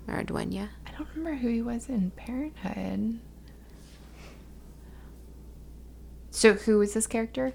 Mariduena. 0.08 0.70
I 0.88 0.92
don't 0.98 1.08
remember 1.16 1.38
who 1.38 1.50
he 1.50 1.62
was 1.62 1.90
in 1.90 2.12
Parenthood. 2.12 3.20
So 6.32 6.54
who 6.54 6.82
is 6.82 6.94
this 6.94 7.08
character? 7.08 7.54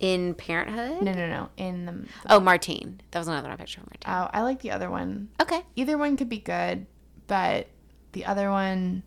In 0.00 0.34
Parenthood? 0.34 1.02
No, 1.02 1.12
no, 1.12 1.28
no. 1.28 1.48
In 1.56 1.86
the 1.86 2.04
Oh, 2.28 2.40
Martín. 2.40 2.98
That 3.12 3.20
was 3.20 3.28
another 3.28 3.48
one 3.48 3.52
I 3.52 3.56
pictured 3.56 3.82
of 3.84 3.86
Martine. 3.90 4.12
oh, 4.12 4.28
I 4.32 4.42
like 4.42 4.60
the 4.60 4.70
other 4.72 4.90
one. 4.90 5.28
okay. 5.40 5.62
Either 5.76 5.96
one 5.96 6.16
could 6.16 6.28
be 6.28 6.38
good, 6.40 6.86
but 7.26 7.68
the 8.12 8.24
other 8.26 8.50
one. 8.50 9.02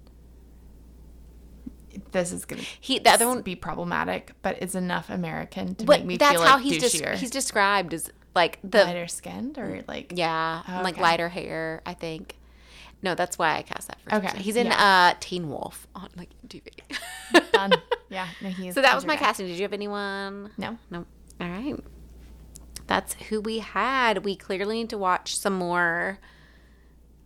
This 2.11 2.31
is 2.31 2.45
gonna 2.45 2.61
He 2.79 2.99
the 2.99 3.09
other 3.09 3.27
one 3.27 3.41
be 3.41 3.55
problematic, 3.55 4.31
but 4.41 4.57
it's 4.61 4.75
enough 4.75 5.09
American 5.09 5.75
to 5.75 5.85
but 5.85 5.99
make 5.99 6.05
me 6.05 6.17
that's 6.17 6.33
feel 6.33 6.43
how 6.43 6.55
like 6.55 6.63
he's 6.63 6.81
just 6.81 6.95
douchier. 6.95 7.15
he's 7.15 7.31
described 7.31 7.93
as 7.93 8.11
like 8.35 8.59
the 8.63 8.83
lighter 8.83 9.07
skinned 9.07 9.57
or 9.57 9.83
like 9.87 10.13
yeah, 10.15 10.61
and, 10.67 10.83
like 10.83 10.93
Okay. 10.95 11.01
lighter 11.01 11.27
hair, 11.29 11.81
I 11.85 11.93
think. 11.95 12.36
No, 13.01 13.13
that's 13.15 13.37
why 13.37 13.57
I 13.57 13.61
cast 13.61 13.87
that 13.89 13.99
first. 14.01 14.15
Okay, 14.15 14.27
person. 14.27 14.39
He's 14.43 14.55
in 14.55 14.67
yeah. 14.67 15.11
uh 15.13 15.17
Teen 15.19 15.49
Wolf 15.49 15.87
on 15.95 16.09
like 16.17 16.29
TV. 16.47 16.63
done. 17.51 17.73
Yeah, 18.09 18.27
no, 18.41 18.49
he's 18.49 18.73
So 18.73 18.81
that 18.81 18.95
was 18.95 19.05
my 19.05 19.15
guy. 19.15 19.21
casting. 19.21 19.47
Did 19.47 19.57
you 19.57 19.63
have 19.63 19.73
anyone? 19.73 20.51
No, 20.57 20.77
No. 20.89 21.05
All 21.39 21.47
right. 21.49 21.75
That's 22.87 23.13
who 23.29 23.41
we 23.41 23.59
had. 23.59 24.23
We 24.23 24.35
clearly 24.35 24.77
need 24.77 24.89
to 24.91 24.97
watch 24.97 25.37
some 25.37 25.53
more 25.53 26.19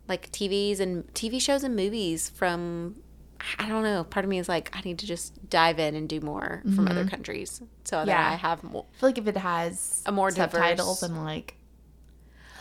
like 0.07 0.31
TVs 0.31 0.79
and 0.79 1.05
TV 1.13 1.39
shows 1.41 1.63
and 1.63 1.75
movies 1.75 2.29
from 2.29 2.95
I 3.57 3.67
don't 3.67 3.83
know. 3.83 4.03
Part 4.03 4.25
of 4.25 4.29
me 4.29 4.39
is 4.39 4.49
like 4.49 4.75
I 4.75 4.81
need 4.81 4.99
to 4.99 5.05
just 5.07 5.49
dive 5.49 5.79
in 5.79 5.95
and 5.95 6.09
do 6.09 6.19
more 6.19 6.61
from 6.75 6.87
other 6.87 7.05
countries 7.05 7.61
so 7.85 7.97
that 7.97 8.01
Mm-hmm. 8.01 8.09
Yeah. 8.09 8.31
I 8.31 8.35
have 8.35 8.63
more. 8.63 8.85
I 8.93 8.97
feel 8.99 9.09
like 9.09 9.17
if 9.17 9.27
it 9.27 9.37
has 9.37 10.03
A 10.05 10.11
more 10.11 10.31
subtitles, 10.31 10.99
diverse- 11.01 11.03
I'm 11.03 11.23
like, 11.23 11.55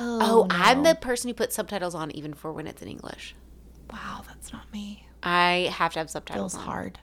Oh, 0.02 0.18
oh, 0.20 0.46
I'm 0.50 0.82
the 0.82 0.94
person 0.94 1.28
who 1.28 1.34
puts 1.34 1.54
subtitles 1.56 1.94
on 1.94 2.10
even 2.12 2.32
for 2.34 2.52
when 2.52 2.66
it's 2.66 2.80
in 2.82 2.88
English. 2.88 3.34
wow, 3.92 4.22
that's 4.26 4.52
not 4.52 4.72
me. 4.72 5.06
I 5.22 5.70
have 5.76 5.92
to 5.92 5.98
have 5.98 6.08
subtitles 6.10 6.54
Feels 6.54 6.62
on. 6.62 6.68
hard. 6.68 6.98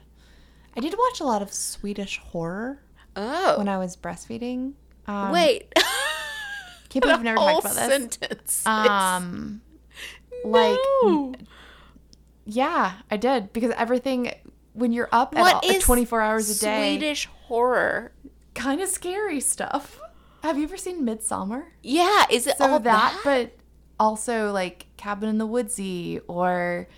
I 0.76 0.80
did 0.80 0.94
watch 0.98 1.20
a 1.20 1.24
lot 1.24 1.40
of 1.42 1.52
Swedish 1.52 2.18
horror 2.18 2.80
Oh. 3.16 3.56
when 3.58 3.68
I 3.68 3.78
was 3.78 3.96
breastfeeding. 3.96 4.72
Um, 5.06 5.30
Wait. 5.32 5.72
can't 6.88 7.02
believe 7.02 7.16
I've 7.18 7.22
never 7.24 7.36
talked 7.38 7.64
about 7.66 7.74
this. 7.76 7.88
sentence. 7.88 8.66
Um, 8.66 9.60
like, 10.44 10.78
No. 11.04 11.34
yeah, 12.44 12.94
I 13.10 13.16
did 13.16 13.52
because 13.52 13.72
everything 13.76 14.32
when 14.72 14.92
you're 14.92 15.08
up 15.12 15.36
at 15.36 15.40
What 15.40 15.54
all, 15.64 15.80
24 15.80 16.20
hours 16.20 16.50
a 16.56 16.60
day, 16.64 16.92
Swedish 16.96 17.26
horror. 17.26 18.12
kind 18.54 18.80
of 18.80 18.88
scary 18.88 19.40
stuff. 19.40 20.00
Have 20.42 20.56
you 20.56 20.64
ever 20.64 20.76
seen 20.76 21.04
Midsommar? 21.04 21.64
Yeah, 21.82 22.26
is 22.30 22.46
it 22.46 22.56
So 22.58 22.64
all 22.70 22.80
that, 22.80 23.12
that? 23.12 23.20
but 23.24 23.52
also 23.98 24.52
like 24.52 24.86
Cabin 24.96 25.28
in 25.28 25.38
the 25.38 25.46
Woodsy 25.46 26.20
or 26.28 26.88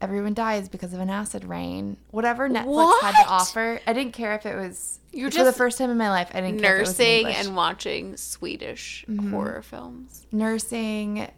Everyone 0.00 0.34
Dies 0.34 0.68
Because 0.68 0.92
of 0.94 1.00
an 1.00 1.10
Acid 1.10 1.44
Rain. 1.44 1.96
Whatever 2.10 2.48
Netflix 2.48 3.00
had 3.00 3.22
to 3.22 3.28
offer. 3.28 3.80
I 3.86 3.92
didn't 3.92 4.12
care 4.12 4.34
if 4.34 4.46
it 4.46 4.54
was 4.56 5.00
You're 5.12 5.30
for 5.30 5.44
the 5.44 5.52
first 5.52 5.78
time 5.78 5.90
in 5.90 5.96
my 5.96 6.10
life. 6.10 6.30
I 6.34 6.40
didn't 6.40 6.60
care 6.60 6.76
if 6.76 6.80
it 6.80 6.88
was 6.88 7.00
in 7.00 7.06
nursing 7.06 7.26
Mm-hmm. 7.26 7.46
and 7.48 7.56
watching 7.56 8.16
Swedish 8.16 9.04
horror 9.30 9.62
films. 9.62 10.26
nursing, 10.32 11.28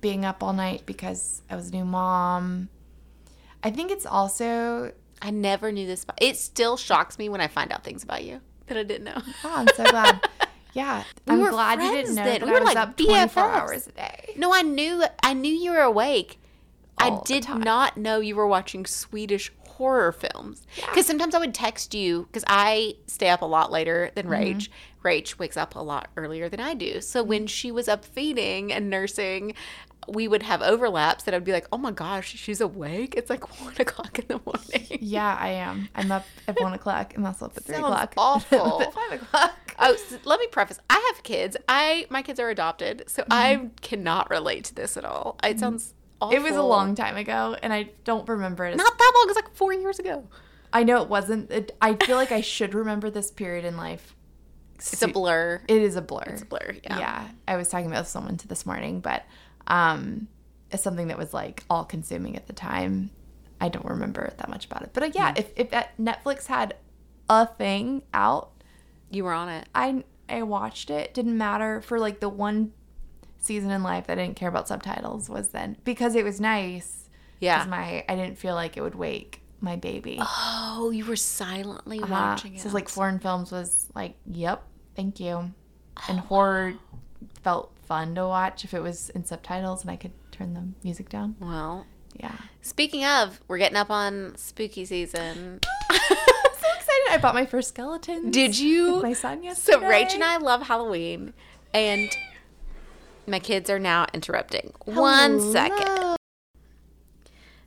being 0.00 0.24
up 0.24 0.42
all 0.42 0.52
night 0.52 0.82
because 0.86 1.42
I 1.50 1.56
was 1.56 1.68
a 1.68 1.72
new 1.72 1.84
mom. 1.84 2.68
I 3.62 3.70
think 3.70 3.90
it's 3.90 4.06
also 4.06 4.92
I 5.22 5.30
never 5.30 5.72
knew 5.72 5.86
this. 5.86 6.04
It 6.20 6.36
still 6.36 6.76
shocks 6.76 7.18
me 7.18 7.28
when 7.28 7.40
I 7.40 7.46
find 7.48 7.72
out 7.72 7.82
things 7.84 8.02
about 8.02 8.24
you 8.24 8.40
that 8.66 8.76
I 8.76 8.82
didn't 8.82 9.04
know. 9.04 9.22
Oh, 9.44 9.54
I'm 9.56 9.68
so 9.76 9.84
glad. 9.84 10.20
Yeah, 10.74 11.04
We 11.26 11.34
I'm 11.34 11.40
were 11.40 11.50
glad 11.50 11.80
you 11.82 11.90
didn't 11.90 12.14
know 12.16 12.24
then. 12.24 12.40
that 12.40 12.46
We 12.46 12.50
I 12.50 12.54
were 12.54 12.60
was 12.60 12.74
like 12.74 12.76
up 12.76 12.96
24 12.96 13.16
BFFs. 13.26 13.36
hours 13.60 13.86
a 13.86 13.92
day. 13.92 14.34
No, 14.36 14.52
I 14.52 14.62
knew. 14.62 15.04
I 15.22 15.32
knew 15.32 15.52
you 15.52 15.70
were 15.70 15.78
awake. 15.80 16.38
I 16.98 17.08
All 17.10 17.22
the 17.22 17.40
did 17.40 17.48
not 17.48 17.96
know 17.96 18.20
you 18.20 18.36
were 18.36 18.46
watching 18.46 18.84
Swedish 18.86 19.52
horror 19.68 20.12
films. 20.12 20.66
Because 20.76 21.06
sometimes 21.06 21.34
I 21.34 21.38
would 21.38 21.54
text 21.54 21.94
you 21.94 22.24
because 22.24 22.44
I 22.46 22.94
stay 23.06 23.28
up 23.28 23.42
a 23.42 23.46
lot 23.46 23.72
later 23.72 24.10
than 24.14 24.26
Mm-hmm. 24.26 24.58
Rach. 24.58 24.68
Rach 25.04 25.38
wakes 25.38 25.56
up 25.56 25.74
a 25.74 25.80
lot 25.80 26.08
earlier 26.16 26.48
than 26.48 26.60
I 26.60 26.74
do. 26.74 27.00
So 27.00 27.22
when 27.22 27.46
she 27.46 27.70
was 27.72 27.88
up 27.88 28.04
feeding 28.04 28.72
and 28.72 28.88
nursing, 28.88 29.54
we 30.08 30.28
would 30.28 30.42
have 30.42 30.62
overlaps 30.62 31.24
that 31.24 31.34
I'd 31.34 31.44
be 31.44 31.52
like, 31.52 31.66
"Oh 31.72 31.78
my 31.78 31.90
gosh, 31.90 32.34
she's 32.36 32.60
awake! 32.60 33.14
It's 33.16 33.30
like 33.30 33.60
one 33.64 33.74
o'clock 33.78 34.18
in 34.18 34.26
the 34.28 34.40
morning." 34.44 34.98
Yeah, 35.04 35.36
I 35.38 35.48
am. 35.50 35.88
I'm 35.94 36.10
up 36.10 36.24
at 36.48 36.60
one 36.60 36.72
o'clock 36.72 37.14
and 37.14 37.26
also 37.26 37.46
up 37.46 37.56
at 37.56 37.64
three 37.64 37.76
Sounds 37.76 37.86
o'clock. 37.86 38.14
awful. 38.16 38.82
At 38.82 38.94
five 38.94 39.22
o'clock. 39.22 39.74
Oh, 39.78 39.96
so 39.96 40.16
let 40.24 40.40
me 40.40 40.46
preface. 40.46 40.78
I 40.88 41.12
have 41.14 41.22
kids. 41.22 41.56
I 41.68 42.06
my 42.10 42.22
kids 42.22 42.40
are 42.40 42.48
adopted, 42.48 43.04
so 43.06 43.24
I 43.30 43.70
cannot 43.82 44.30
relate 44.30 44.64
to 44.64 44.74
this 44.74 44.96
at 44.96 45.04
all. 45.04 45.38
It 45.44 45.58
sounds 45.60 45.94
awful. 46.20 46.36
Mm-hmm. 46.36 46.46
It 46.46 46.48
was 46.48 46.56
a 46.56 46.62
long 46.62 46.94
time 46.94 47.16
ago, 47.16 47.56
and 47.62 47.72
I 47.72 47.90
don't 48.04 48.28
remember 48.28 48.64
it. 48.64 48.76
Not 48.76 48.98
that 48.98 49.12
long. 49.16 49.26
It's 49.28 49.36
like 49.36 49.54
four 49.54 49.72
years 49.72 49.98
ago. 49.98 50.26
I 50.72 50.82
know 50.82 51.02
it 51.02 51.08
wasn't. 51.08 51.50
It, 51.50 51.76
I 51.80 51.94
feel 51.94 52.16
like 52.16 52.32
I 52.32 52.40
should 52.40 52.74
remember 52.74 53.10
this 53.10 53.30
period 53.30 53.64
in 53.64 53.76
life. 53.76 54.14
It's 54.76 55.02
a 55.02 55.08
blur. 55.08 55.62
It 55.68 55.82
is 55.82 55.96
a 55.96 56.02
blur. 56.02 56.24
It's 56.26 56.42
a 56.42 56.46
blur. 56.46 56.74
Yeah. 56.82 56.98
yeah. 56.98 57.28
I 57.46 57.56
was 57.56 57.68
talking 57.68 57.86
about 57.86 58.06
someone 58.06 58.36
to 58.38 58.48
this 58.48 58.66
morning, 58.66 59.00
but 59.00 59.24
um, 59.66 60.28
it's 60.70 60.82
something 60.82 61.08
that 61.08 61.18
was 61.18 61.32
like 61.34 61.64
all 61.70 61.84
consuming 61.84 62.36
at 62.36 62.46
the 62.46 62.52
time. 62.52 63.10
I 63.60 63.68
don't 63.68 63.84
remember 63.86 64.32
that 64.36 64.48
much 64.48 64.66
about 64.66 64.82
it, 64.82 64.90
but 64.92 65.02
uh, 65.04 65.10
yeah, 65.14 65.32
if 65.36 65.50
if 65.56 65.70
that 65.70 65.96
Netflix 65.98 66.46
had 66.46 66.74
a 67.30 67.46
thing 67.46 68.02
out, 68.12 68.50
You 69.10 69.24
were 69.24 69.32
on 69.32 69.48
it. 69.48 69.68
I 69.74 70.04
I 70.28 70.42
watched 70.42 70.90
it. 70.90 71.14
Didn't 71.14 71.38
matter 71.38 71.80
for 71.80 71.98
like 71.98 72.20
the 72.20 72.28
one 72.28 72.72
season 73.38 73.70
in 73.70 73.82
life 73.82 74.06
that 74.06 74.18
I 74.18 74.24
didn't 74.24 74.36
care 74.36 74.48
about 74.48 74.68
subtitles 74.68 75.28
was 75.28 75.50
then 75.50 75.76
because 75.84 76.14
it 76.14 76.24
was 76.24 76.40
nice. 76.40 77.08
Yeah. 77.40 77.64
my 77.68 78.04
I 78.08 78.16
didn't 78.16 78.38
feel 78.38 78.54
like 78.54 78.76
it 78.76 78.80
would 78.82 78.94
wake 78.94 79.42
my 79.60 79.76
baby. 79.76 80.18
Oh, 80.20 80.90
you 80.92 81.04
were 81.04 81.16
silently 81.16 82.00
Uh, 82.00 82.06
watching 82.06 82.54
it. 82.54 82.60
So 82.60 82.68
like 82.70 82.88
foreign 82.88 83.18
films 83.18 83.52
was 83.52 83.86
like, 83.94 84.16
yep, 84.26 84.62
thank 84.96 85.20
you. 85.20 85.52
And 86.08 86.18
horror 86.20 86.74
felt 87.42 87.73
fun 87.86 88.14
to 88.16 88.26
watch 88.26 88.64
if 88.64 88.74
it 88.74 88.82
was 88.82 89.10
in 89.10 89.24
subtitles 89.24 89.82
and 89.82 89.90
I 89.90 89.96
could 89.96 90.12
turn 90.32 90.54
the 90.54 90.64
music 90.82 91.08
down. 91.08 91.36
well, 91.40 91.86
Yeah. 92.18 92.34
speaking 92.62 93.04
of, 93.04 93.40
we're 93.48 93.58
getting 93.58 93.76
up 93.76 93.90
on 93.90 94.34
spooky 94.36 94.84
season. 94.84 95.60
I'm 95.90 95.98
so 95.98 96.14
excited. 96.76 97.10
I 97.10 97.18
bought 97.20 97.34
my 97.34 97.46
first 97.46 97.68
skeleton. 97.70 98.30
Did 98.30 98.58
you? 98.58 99.00
My 99.02 99.12
son 99.12 99.42
yesterday. 99.42 99.78
So 99.78 99.80
Rach 99.84 100.14
and 100.14 100.24
I 100.24 100.36
love 100.38 100.62
Halloween, 100.62 101.34
and 101.72 102.10
my 103.26 103.38
kids 103.38 103.70
are 103.70 103.78
now 103.78 104.06
interrupting. 104.12 104.72
One 104.84 105.40
second. 105.40 106.16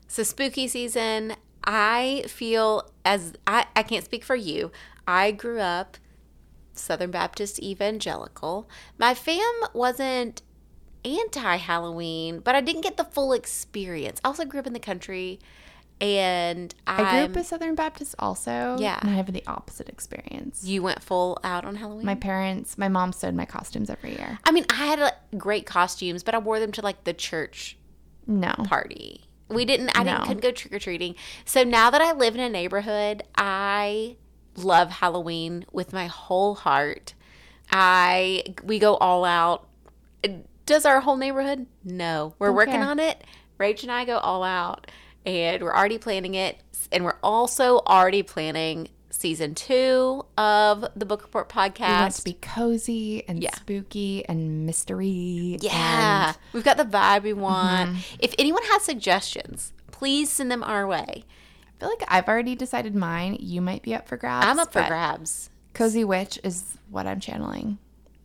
So 0.08 0.24
spooky 0.24 0.68
season, 0.68 1.36
I 1.64 2.24
feel 2.28 2.90
as 3.06 3.34
I, 3.46 3.66
I 3.76 3.84
can't 3.84 4.06
speak 4.06 4.24
for 4.24 4.36
you. 4.36 4.72
I 5.08 5.32
grew 5.32 5.60
up 5.60 5.98
Southern 6.78 7.12
Baptist 7.12 7.60
evangelical. 7.62 8.70
My 8.98 9.14
fam 9.14 9.42
wasn't 9.74 10.42
anti 11.06 11.56
Halloween, 11.58 12.40
but 12.40 12.56
I 12.56 12.62
didn't 12.62 12.82
get 12.82 12.98
the 12.98 13.04
full 13.06 13.34
experience. 13.34 14.20
I 14.24 14.28
also 14.30 14.46
grew 14.46 14.60
up 14.60 14.68
in 14.68 14.74
the 14.74 14.80
country 14.80 15.40
And 16.00 16.76
I 16.86 16.98
grew 16.98 17.06
I'm, 17.06 17.32
up 17.32 17.36
a 17.38 17.44
Southern 17.44 17.74
Baptist 17.76 18.14
also. 18.20 18.78
Yeah. 18.80 19.00
And 19.02 19.10
I 19.10 19.14
have 19.14 19.32
the 19.34 19.44
opposite 19.48 19.90
experience. 19.90 20.64
you 20.64 20.84
went 20.84 21.02
full 21.02 21.40
out 21.44 21.66
on 21.66 21.76
Halloween. 21.76 22.06
My 22.06 22.14
parents, 22.16 22.78
my 22.78 22.88
mom 22.88 23.12
sewed 23.14 23.34
my 23.36 23.46
costumes 23.46 23.90
every 23.90 24.12
year. 24.12 24.38
I 24.44 24.52
mean, 24.52 24.66
I 24.70 24.76
had 24.86 25.00
uh, 25.00 25.12
great 25.38 25.66
costumes, 25.66 26.22
but 26.22 26.36
I 26.36 26.38
wore 26.38 26.60
them 26.60 26.72
to 26.74 26.82
like 26.82 27.04
the 27.06 27.14
church 27.14 27.78
No. 28.28 28.54
party. 28.66 29.22
We 29.50 29.66
didn't. 29.66 29.98
I 29.98 30.04
didn't 30.04 30.24
couldn't 30.24 30.42
go 30.44 30.52
trick 30.52 30.74
or 30.74 30.80
treating. 30.80 31.16
So 31.46 31.64
now 31.64 31.90
that 31.90 32.02
I 32.02 32.12
live 32.12 32.36
in 32.36 32.42
a 32.42 32.50
neighborhood, 32.50 33.24
I 33.36 34.18
love 34.58 34.90
Halloween 34.92 35.66
with 35.72 35.94
my 35.94 36.08
whole 36.08 36.56
heart. 36.56 37.14
I 37.72 38.44
we 38.64 38.80
go 38.80 38.96
all 38.96 39.26
out. 39.26 39.68
Does 40.66 40.86
our 40.86 41.00
whole 41.02 41.18
neighborhood? 41.18 41.66
No, 41.84 42.34
we're 42.40 42.48
Don't 42.48 42.56
working 42.56 42.82
on 42.84 43.00
it. 43.00 43.24
Rach 43.60 43.84
and 43.84 43.92
I 43.92 44.06
go 44.06 44.18
all 44.18 44.44
out, 44.44 44.90
and 45.26 45.64
we're 45.64 45.76
already 45.76 45.98
planning 45.98 46.36
it. 46.36 46.58
And 46.92 47.04
we're 47.04 47.18
also 47.24 47.80
already 47.88 48.24
planning 48.24 48.90
season 49.10 49.56
two 49.56 50.24
of 50.38 50.86
the 50.96 51.06
Book 51.06 51.24
Report 51.24 51.52
We 51.54 51.60
want 51.60 51.76
podcast. 51.76 52.18
to 52.18 52.24
be 52.24 52.34
cozy 52.34 53.28
and 53.28 53.42
Yeah. 53.42 53.54
spooky 53.56 54.24
and 54.28 54.66
mystery. 54.66 55.58
Yeah, 55.62 56.28
and- 56.30 56.38
we've 56.54 56.64
got 56.64 56.78
the 56.78 56.86
vibe 56.86 57.24
we 57.24 57.34
want. 57.34 57.90
Mm-hmm. 57.92 58.16
If 58.20 58.36
anyone 58.38 58.64
has 58.66 58.84
suggestions, 58.84 59.74
please 59.92 60.32
send 60.32 60.52
them 60.52 60.64
our 60.64 60.86
way. 60.88 61.26
I 61.78 61.80
feel 61.80 61.90
like 61.90 62.04
I've 62.08 62.28
already 62.28 62.56
decided 62.56 62.96
mine. 62.96 63.38
You 63.40 63.62
might 63.62 63.84
be 63.84 63.94
up 63.94 64.08
for 64.08 64.18
grabs. 64.18 64.46
I'm 64.48 64.60
up 64.60 64.74
for 64.74 64.84
grabs. 64.88 65.50
Cozy 65.74 66.04
Witch 66.04 66.40
is 66.44 66.78
what 66.90 67.06
I'm 67.06 67.20
channeling. 67.20 67.78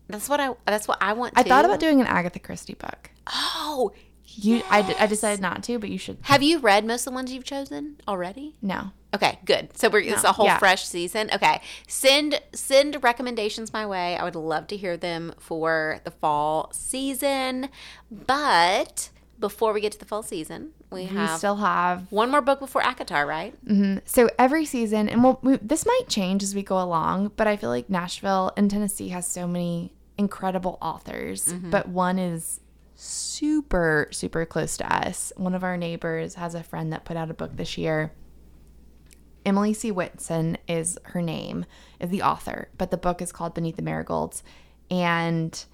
That's 0.08 0.28
what 0.28 0.40
I. 0.40 0.54
That's 0.66 0.88
what 0.88 0.98
I 1.02 1.12
want. 1.12 1.34
I 1.36 1.42
too. 1.42 1.48
thought 1.50 1.64
about 1.64 1.80
doing 1.80 2.00
an 2.00 2.06
Agatha 2.06 2.38
Christie 2.38 2.74
book. 2.74 3.10
Oh, 3.26 3.92
You, 4.24 4.62
I, 4.70 4.82
d- 4.82 4.94
I 4.98 5.06
decided 5.06 5.40
not 5.40 5.62
to, 5.64 5.78
but 5.78 5.90
you 5.90 5.98
should. 5.98 6.18
have 6.22 6.42
you 6.42 6.58
read 6.58 6.84
most 6.86 7.06
of 7.06 7.12
the 7.12 7.14
ones 7.14 7.32
you've 7.32 7.44
chosen 7.44 7.96
already? 8.08 8.56
No. 8.62 8.90
Okay, 9.14 9.38
good. 9.44 9.76
So 9.76 9.90
we're 9.90 10.00
it's 10.00 10.24
a 10.24 10.32
whole 10.32 10.46
yeah. 10.46 10.56
fresh 10.58 10.84
season. 10.86 11.28
Okay, 11.34 11.60
send 11.86 12.40
send 12.54 13.02
recommendations 13.04 13.70
my 13.72 13.84
way. 13.86 14.16
I 14.16 14.24
would 14.24 14.34
love 14.34 14.66
to 14.68 14.76
hear 14.76 14.96
them 14.96 15.34
for 15.38 16.00
the 16.04 16.10
fall 16.10 16.70
season. 16.72 17.68
But 18.10 19.10
before 19.38 19.74
we 19.74 19.82
get 19.82 19.92
to 19.92 19.98
the 19.98 20.06
fall 20.06 20.22
season, 20.22 20.70
we 20.92 21.06
We 21.06 21.26
still 21.38 21.56
have 21.56 22.06
one 22.10 22.30
more 22.30 22.40
book 22.40 22.58
before 22.60 22.82
ACOTAR, 22.82 23.26
right? 23.26 23.54
Mhm. 23.66 24.00
So 24.04 24.28
every 24.38 24.64
season, 24.64 25.08
and 25.08 25.22
we'll, 25.24 25.38
we, 25.42 25.56
this 25.58 25.84
might 25.86 26.04
change 26.08 26.42
as 26.42 26.54
we 26.54 26.62
go 26.62 26.80
along, 26.82 27.32
but 27.36 27.46
I 27.46 27.56
feel 27.56 27.70
like 27.70 27.88
Nashville 27.90 28.52
and 28.56 28.70
Tennessee 28.70 29.08
has 29.08 29.26
so 29.26 29.46
many 29.46 29.94
incredible 30.18 30.78
authors, 30.82 31.46
Mm-hmm. 31.46 31.70
but 31.70 31.88
one 31.88 32.18
is 32.18 32.60
super, 32.94 34.08
super 34.12 34.44
close 34.46 34.76
to 34.76 34.94
us. 34.94 35.32
One 35.36 35.54
of 35.54 35.64
our 35.64 35.76
neighbors 35.76 36.34
has 36.36 36.54
a 36.54 36.62
friend 36.62 36.92
that 36.92 37.04
put 37.04 37.16
out 37.16 37.30
a 37.30 37.34
book 37.34 37.56
this 37.56 37.76
year. 37.78 38.12
Emily 39.44 39.74
C. 39.74 39.90
Whitson 39.90 40.56
is 40.68 40.98
her 41.04 41.20
name, 41.20 41.64
is 41.98 42.10
the 42.10 42.22
author, 42.22 42.68
but 42.78 42.90
the 42.92 42.96
book 42.96 43.20
is 43.20 43.32
called 43.32 43.54
Beneath 43.54 43.74
the 43.76 43.82
Marigolds. 43.82 44.44
And 44.90 45.64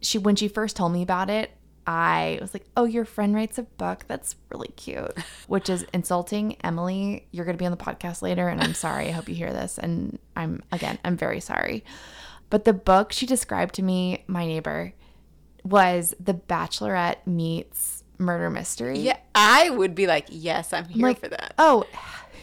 she, 0.00 0.18
when 0.18 0.34
she 0.34 0.48
first 0.48 0.74
told 0.76 0.92
me 0.92 1.02
about 1.02 1.30
it, 1.30 1.52
I 1.86 2.38
was 2.40 2.52
like, 2.52 2.66
"Oh, 2.76 2.84
your 2.84 3.04
friend 3.04 3.34
writes 3.34 3.58
a 3.58 3.62
book. 3.62 4.04
That's 4.08 4.36
really 4.50 4.68
cute." 4.68 5.16
Which 5.46 5.68
is 5.68 5.86
insulting, 5.92 6.56
Emily. 6.64 7.26
You're 7.30 7.44
going 7.44 7.56
to 7.56 7.62
be 7.62 7.66
on 7.66 7.72
the 7.72 7.76
podcast 7.76 8.22
later, 8.22 8.48
and 8.48 8.60
I'm 8.60 8.74
sorry. 8.74 9.08
I 9.08 9.12
hope 9.12 9.28
you 9.28 9.34
hear 9.34 9.52
this. 9.52 9.78
And 9.78 10.18
I'm 10.34 10.62
again, 10.72 10.98
I'm 11.04 11.16
very 11.16 11.40
sorry. 11.40 11.84
But 12.50 12.64
the 12.64 12.72
book 12.72 13.12
she 13.12 13.26
described 13.26 13.74
to 13.76 13.82
me, 13.82 14.24
my 14.26 14.46
neighbor, 14.46 14.92
was 15.64 16.14
The 16.20 16.34
Bachelorette 16.34 17.26
meets 17.26 18.04
murder 18.18 18.50
mystery. 18.50 18.98
Yeah, 19.00 19.18
I 19.34 19.70
would 19.70 19.94
be 19.94 20.06
like, 20.06 20.26
yes, 20.28 20.72
I'm 20.72 20.86
here 20.86 21.02
like 21.02 21.20
for 21.20 21.28
that. 21.28 21.54
Oh, 21.58 21.84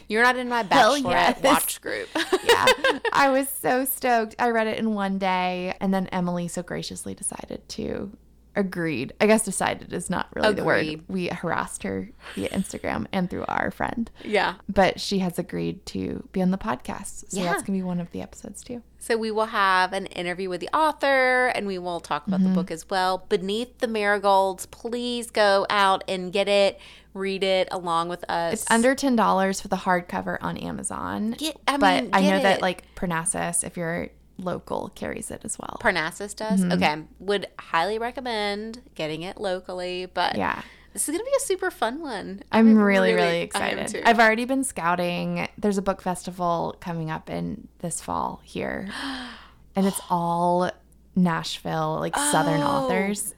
You're 0.07 0.23
not 0.23 0.35
in 0.35 0.49
my 0.49 0.63
bachelorette 0.63 1.03
yes. 1.05 1.43
watch 1.43 1.81
group. 1.81 2.09
yeah. 2.15 2.65
I 3.13 3.29
was 3.29 3.47
so 3.49 3.85
stoked. 3.85 4.35
I 4.37 4.49
read 4.49 4.67
it 4.67 4.77
in 4.77 4.93
one 4.93 5.17
day, 5.17 5.75
and 5.79 5.93
then 5.93 6.07
Emily 6.07 6.47
so 6.47 6.61
graciously 6.61 7.15
decided 7.15 7.67
to 7.69 8.11
agreed. 8.55 9.13
I 9.19 9.27
guess 9.27 9.43
decided 9.45 9.91
is 9.93 10.09
not 10.09 10.27
really 10.35 10.53
the 10.53 10.63
word. 10.63 11.01
We 11.07 11.27
harassed 11.27 11.83
her 11.83 12.09
via 12.35 12.49
Instagram 12.49 13.07
and 13.11 13.29
through 13.29 13.45
our 13.47 13.71
friend. 13.71 14.09
yeah. 14.23 14.55
But 14.69 14.99
she 14.99 15.19
has 15.19 15.39
agreed 15.39 15.85
to 15.87 16.27
be 16.31 16.41
on 16.41 16.51
the 16.51 16.57
podcast. 16.57 17.31
So 17.31 17.37
Yeah. 17.39 17.45
that's 17.51 17.63
going 17.63 17.77
to 17.79 17.83
be 17.83 17.87
one 17.87 17.99
of 17.99 18.11
the 18.11 18.21
episodes 18.21 18.63
too. 18.63 18.81
So 18.99 19.17
we 19.17 19.31
will 19.31 19.47
have 19.47 19.91
an 19.91 20.05
interview 20.07 20.49
with 20.49 20.61
the 20.61 20.69
author 20.73 21.47
and 21.55 21.67
we 21.67 21.77
will 21.77 21.99
talk 21.99 22.25
about 22.27 22.39
Mm-hmm. 22.39 22.49
the 22.49 22.55
book 22.55 22.71
as 22.71 22.89
well. 22.89 23.25
Beneath 23.27 23.79
the 23.79 23.87
Marigolds, 23.87 24.65
please 24.67 25.29
go 25.31 25.65
out 25.69 26.03
and 26.07 26.31
get 26.31 26.47
it, 26.47 26.79
read 27.13 27.43
it 27.43 27.67
along 27.71 28.07
with 28.09 28.23
us. 28.29 28.53
It's 28.53 28.71
under 28.71 28.95
$10 28.95 29.61
for 29.61 29.67
the 29.67 29.75
hardcover 29.77 30.37
on 30.41 30.57
Amazon. 30.57 31.31
Get, 31.31 31.57
I 31.67 31.77
but 31.77 32.03
mean, 32.03 32.09
I 32.13 32.21
get 32.21 32.29
know 32.37 32.43
that 32.43 32.61
like 32.61 32.83
Parnassus, 32.95 33.63
if 33.65 33.75
you're 33.77 34.09
local, 34.43 34.91
carries 34.95 35.31
it 35.31 35.41
as 35.43 35.57
well. 35.59 35.77
Parnassus 35.79 36.33
does. 36.35 36.61
Mm-hmm. 36.61 36.71
Okay. 36.73 37.03
Would 37.19 37.47
highly 37.59 37.97
recommend 37.99 38.81
getting 38.95 39.21
it 39.23 39.37
locally, 39.39 40.05
but 40.13 40.35
yeah. 40.37 40.61
this 40.93 41.07
is 41.07 41.13
going 41.13 41.19
to 41.19 41.25
be 41.29 41.35
a 41.37 41.41
super 41.45 41.71
fun 41.71 42.01
one. 42.01 42.43
I'm 42.51 42.77
really, 42.77 43.13
really, 43.13 43.27
I 43.27 43.35
am 43.35 43.43
excited. 43.43 43.87
too. 43.87 44.01
I've 44.05 44.19
already 44.19 44.45
been 44.45 44.63
scouting. 44.63 45.47
There's 45.57 45.77
a 45.77 45.81
book 45.81 46.01
festival 46.01 46.75
coming 46.79 47.09
up 47.11 47.29
in 47.29 47.67
this 47.79 48.01
fall 48.01 48.41
here, 48.43 48.89
and 49.75 49.85
it's 49.85 50.01
all 50.09 50.69
Nashville, 51.15 51.97
like 51.99 52.15
Southern 52.15 52.61
Oh, 52.61 52.65
authors. 52.65 53.33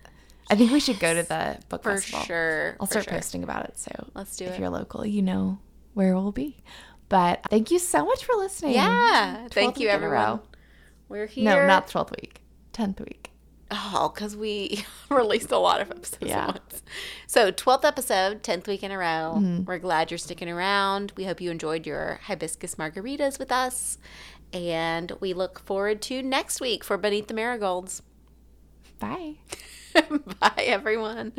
I 0.49 0.55
think 0.55 0.71
we 0.71 0.79
should 0.79 0.99
go 0.99 1.13
to 1.13 1.23
the 1.23 1.57
book 1.69 1.83
for 1.83 1.95
festival. 1.97 2.21
sure. 2.25 2.77
I'll 2.79 2.85
for 2.85 2.91
start 2.91 3.05
sure. 3.05 3.13
posting 3.13 3.43
about 3.43 3.65
it. 3.65 3.77
So 3.79 3.91
Let's 4.13 4.37
do 4.37 4.45
if 4.45 4.51
it. 4.51 4.53
If 4.53 4.59
you're 4.59 4.69
local, 4.69 5.05
you 5.05 5.21
know 5.23 5.57
where 5.95 6.13
we'll 6.15 6.31
be. 6.31 6.57
But 7.09 7.41
thank 7.49 7.71
you 7.71 7.79
so 7.79 8.05
much 8.05 8.23
for 8.25 8.35
listening. 8.35 8.73
Yeah. 8.73 9.47
Thank 9.49 9.79
you, 9.79 9.87
week 9.87 9.95
in 9.95 10.03
a 10.03 10.07
row. 10.09 10.17
everyone. 10.19 10.39
We're 11.09 11.27
here. 11.27 11.43
No, 11.45 11.67
not 11.67 11.87
12th 11.87 12.11
week, 12.21 12.41
10th 12.73 12.99
week. 12.99 13.31
Oh, 13.71 14.11
because 14.13 14.35
we 14.37 14.85
released 15.09 15.51
a 15.51 15.57
lot 15.57 15.81
of 15.81 15.89
episodes 15.91 16.17
Yeah. 16.29 16.47
at 16.49 16.61
once. 16.61 16.83
So, 17.27 17.51
12th 17.51 17.83
episode, 17.85 18.43
10th 18.43 18.67
week 18.67 18.83
in 18.83 18.91
a 18.91 18.97
row. 18.97 19.35
Mm-hmm. 19.37 19.63
We're 19.65 19.79
glad 19.79 20.11
you're 20.11 20.17
sticking 20.17 20.49
around. 20.49 21.13
We 21.15 21.25
hope 21.25 21.41
you 21.41 21.49
enjoyed 21.51 21.85
your 21.87 22.19
hibiscus 22.23 22.75
margaritas 22.75 23.39
with 23.39 23.51
us. 23.51 23.97
And 24.53 25.11
we 25.19 25.33
look 25.33 25.59
forward 25.59 26.01
to 26.03 26.21
next 26.21 26.61
week 26.61 26.83
for 26.83 26.97
Beneath 26.97 27.27
the 27.27 27.33
Marigolds. 27.33 28.01
Bye. 28.99 29.35
Bye, 30.39 30.63
everyone. 30.65 31.33